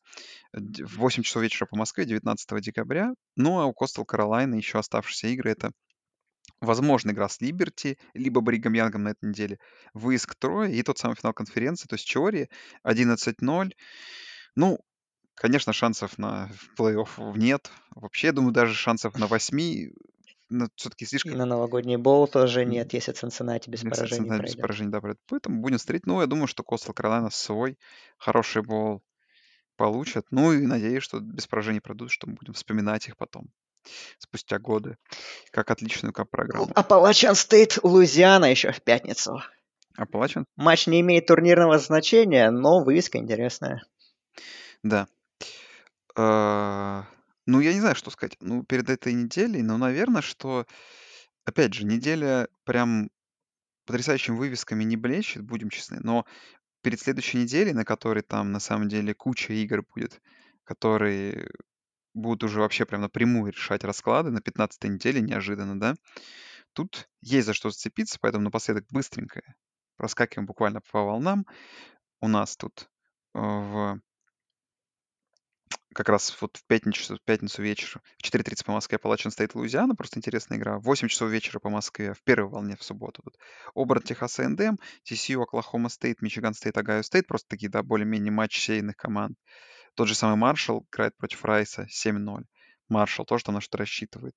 [0.52, 3.12] В 8 часов вечера по Москве, 19 декабря.
[3.36, 5.72] Ну, а у Костел Каролайны еще оставшиеся игры это
[6.60, 9.58] возможно игра с Либерти, либо Бригам Янгом на этой неделе,
[9.94, 12.48] выезд к Трое и тот самый финал конференции, то есть теории
[12.84, 13.72] 11-0.
[14.56, 14.78] Ну,
[15.34, 17.70] конечно, шансов на плей-офф нет.
[17.94, 19.90] Вообще, я думаю, даже шансов на 8
[20.76, 24.54] все-таки И слишком на новогодний боул тоже нет, если Цинциннати без Если поражений Цинциннати без
[24.54, 24.62] пройдет.
[24.62, 25.20] поражений, да, пройдет.
[25.26, 26.06] Поэтому будем смотреть.
[26.06, 27.78] Ну, я думаю, что Костел Каролайна свой
[28.16, 29.02] хороший бол
[29.76, 30.26] получат.
[30.30, 33.48] Ну и надеюсь, что без поражений пройдут, что мы будем вспоминать их потом,
[34.18, 34.96] спустя годы,
[35.50, 36.70] как отличную кап-программу.
[36.74, 39.42] Апалачан Стейт, Лузиана еще в пятницу.
[39.96, 40.44] Апалачин?
[40.56, 43.82] Матч не имеет турнирного значения, но вывеска интересная.
[44.84, 45.08] Да.
[46.14, 47.06] А,
[47.46, 48.36] Ну, я не знаю, что сказать.
[48.40, 50.66] Ну, перед этой неделей, ну, наверное, что,
[51.44, 53.10] опять же, неделя прям
[53.86, 56.26] потрясающими вывесками не блещет, будем честны, но
[56.82, 60.20] перед следующей неделей, на которой там на самом деле куча игр будет,
[60.64, 61.50] которые
[62.18, 65.94] будут уже вообще прям напрямую решать расклады на 15 неделе, неожиданно, да,
[66.72, 69.42] тут есть за что зацепиться, поэтому напоследок быстренько
[69.96, 71.46] проскакиваем буквально по волнам.
[72.20, 72.88] У нас тут
[73.34, 74.00] э, в
[75.94, 79.96] как раз вот в пятницу, в пятницу вечер в 4.30 по Москве Appalachian State Луизиана,
[79.96, 80.78] просто интересная игра.
[80.78, 83.22] В 8 часов вечера по Москве, в первой волне в субботу.
[83.24, 83.36] Тут
[83.74, 87.26] Auburn, Texas A&M, TCU, Oklahoma State, Michigan State, Ohio State.
[87.26, 89.36] Просто такие, да, более-менее матчи сеяных команд.
[89.98, 92.44] Тот же самый Маршалл играет против Райса 7-0.
[92.88, 94.36] Маршалл тоже там на что рассчитывает.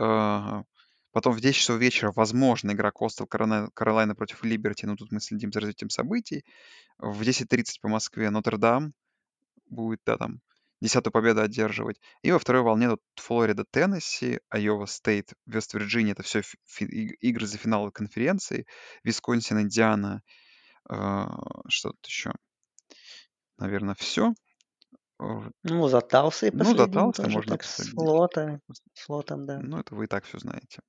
[0.00, 0.62] Э,
[1.12, 5.52] Потом в 10 часов вечера, возможно, игра Костел Каролайна против Либерти, но тут мы следим
[5.52, 6.42] за развитием событий.
[6.96, 8.94] В 10.30 по Москве Нотр-Дам
[9.66, 10.40] будет, да, там,
[10.80, 12.00] десятую победу одерживать.
[12.22, 16.14] И во второй волне тут Флорида, Теннесси, Айова Стейт, Вест-Вирджиния.
[16.14, 16.40] Это все
[17.20, 18.66] игры за финалы конференции.
[19.04, 20.22] Висконсин, Индиана.
[20.90, 21.24] э,
[21.68, 22.32] Что тут еще?
[23.58, 24.32] Наверное, все.
[25.62, 27.76] Ну, за Талсой Ну, за последним Талсой тоже можно так с
[28.94, 29.60] с флотом, да.
[29.60, 30.80] Ну, это вы и так все знаете.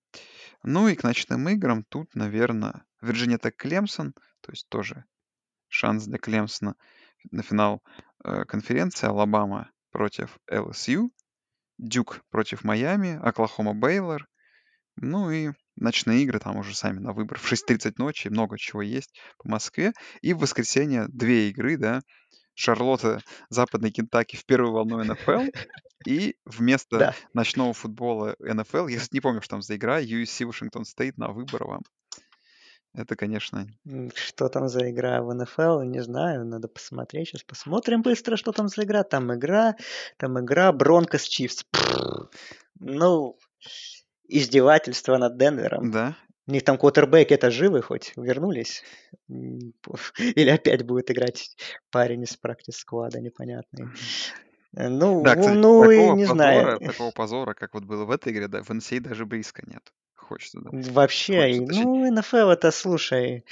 [0.63, 5.05] Ну и к ночным играм тут, наверное, Вирджиния Тек Клемсон, то есть тоже
[5.67, 6.75] шанс для Клемсона
[7.31, 7.81] на финал
[8.23, 9.07] э, конференции.
[9.07, 11.11] Алабама против ЛСЮ,
[11.77, 14.27] Дюк против Майами, Оклахома Бейлор.
[14.97, 17.37] Ну и ночные игры там уже сами на выбор.
[17.37, 19.93] В 6.30 ночи много чего есть по Москве.
[20.21, 22.01] И в воскресенье две игры, да.
[22.55, 25.43] Шарлотта, Западный Кентаки в первую волну НФЛ.
[26.05, 27.15] И вместо Да.
[27.33, 31.65] ночного футбола НФЛ, я не помню, что там за игра, USC Вашингтон Стейт на выбор
[31.65, 31.81] вам.
[32.93, 33.67] Это, конечно,
[34.15, 37.27] Что там за игра в НФЛ, не знаю, надо посмотреть.
[37.27, 39.03] Сейчас посмотрим быстро, что там за игра.
[39.03, 39.75] Там игра,
[40.17, 41.65] там игра Бронкос Чифс.
[42.79, 43.37] Ну,
[44.29, 45.91] издевательство над Денвером.
[45.91, 46.15] Да?
[46.47, 48.13] У них там квотербеки это живы хоть?
[48.15, 48.83] Вернулись?
[49.27, 51.55] Или опять будет играть
[51.89, 53.87] парень из практис-сквада непонятный?
[54.73, 56.79] Ну, Да, кстати, ну и не позора, знаю.
[56.79, 59.81] такого позора, как вот было в этой игре, да, в NCAA даже близко нет.
[60.15, 60.69] Хочется, да.
[60.91, 63.45] Вообще, Хочется ну, НФЛ это, слушай,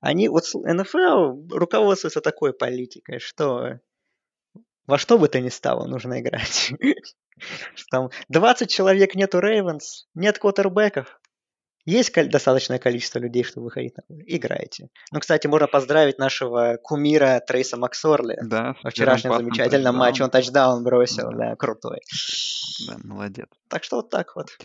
[0.00, 3.78] они, вот НФЛ руководствуется такой политикой, что
[4.86, 6.72] во что бы то ни стало нужно играть.
[7.90, 11.20] Там 20 человек нету Рейвенс, нет квотербеков.
[11.84, 14.24] Есть достаточное количество людей, чтобы выходить на поле.
[14.26, 14.88] Играйте.
[15.12, 18.38] Ну, кстати, можно поздравить нашего кумира Трейса Максорли.
[18.42, 20.82] Да, Во вчерашнем замечательном матче он тачдаун.
[20.82, 21.50] тачдаун бросил, Да.
[21.50, 22.00] да, крутой.
[22.88, 23.48] Да, молодец.
[23.68, 24.56] Так что вот так вот.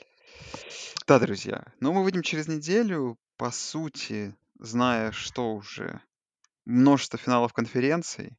[1.08, 1.66] Да, друзья.
[1.82, 6.00] Ну, мы выйдем через неделю, по сути, зная, что уже
[6.66, 8.38] множество финалов конференций,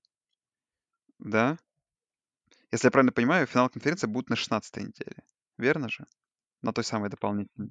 [1.18, 1.58] да?
[2.72, 5.16] Если я правильно понимаю, финал конференции будет на 16 неделе.
[5.58, 6.06] Верно же?
[6.62, 7.70] На той самой дополнительной.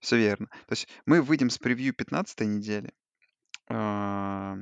[0.00, 0.48] Все верно.
[0.48, 2.92] То есть мы выйдем с превью 15 недели.
[3.68, 4.56] а,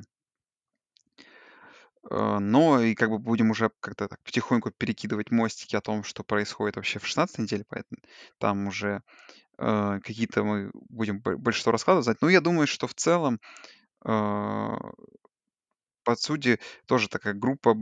[2.10, 6.22] а, Но и как бы будем уже как-то так потихоньку перекидывать мостики о том, что
[6.24, 8.00] происходит вообще в 16 неделе, поэтому
[8.38, 9.02] там уже
[9.58, 12.04] э, какие-то мы будем бо- большинство раскладывать.
[12.04, 12.18] знать.
[12.22, 13.40] Ну, я думаю, что в целом
[14.04, 14.76] а,
[16.04, 17.76] по сути, тоже такая группа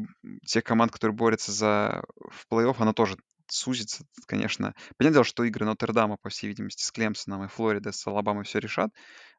[0.47, 3.17] тех команд, которые борются за в плей-офф, она тоже
[3.49, 4.75] сузится, конечно.
[4.97, 8.59] Понятное дело, что игры Нотр-Дама, по всей видимости, с Клемсоном и Флорида, с Алабамой все
[8.59, 8.91] решат,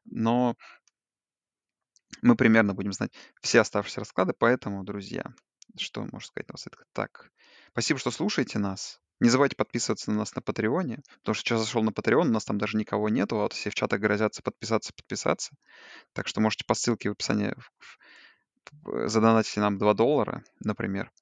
[0.04, 0.56] но
[2.22, 5.24] мы примерно будем знать все оставшиеся расклады, поэтому, друзья,
[5.76, 7.30] что можно сказать на вас так.
[7.72, 9.00] Спасибо, что слушаете нас.
[9.20, 12.44] Не забывайте подписываться на нас на Патреоне, потому что сейчас зашел на Patreon, у нас
[12.44, 15.54] там даже никого нету, а вот все в чатах грозятся подписаться, подписаться.
[16.12, 17.54] Так что можете по ссылке в описании
[19.06, 21.12] задонатите нам 2 доллара, например.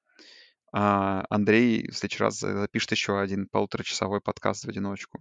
[0.72, 5.18] А Андрей в следующий раз за- запишет еще один полуторачасовой подкаст в одиночку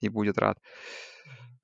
[0.00, 0.58] и будет рад.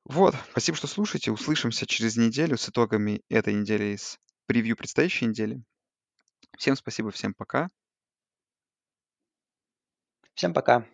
[0.05, 1.31] Вот, спасибо, что слушаете.
[1.31, 5.63] Услышимся через неделю с итогами этой недели и с превью предстоящей недели.
[6.59, 7.71] Всем спасибо, всем пока.
[10.35, 10.87] Всем пока.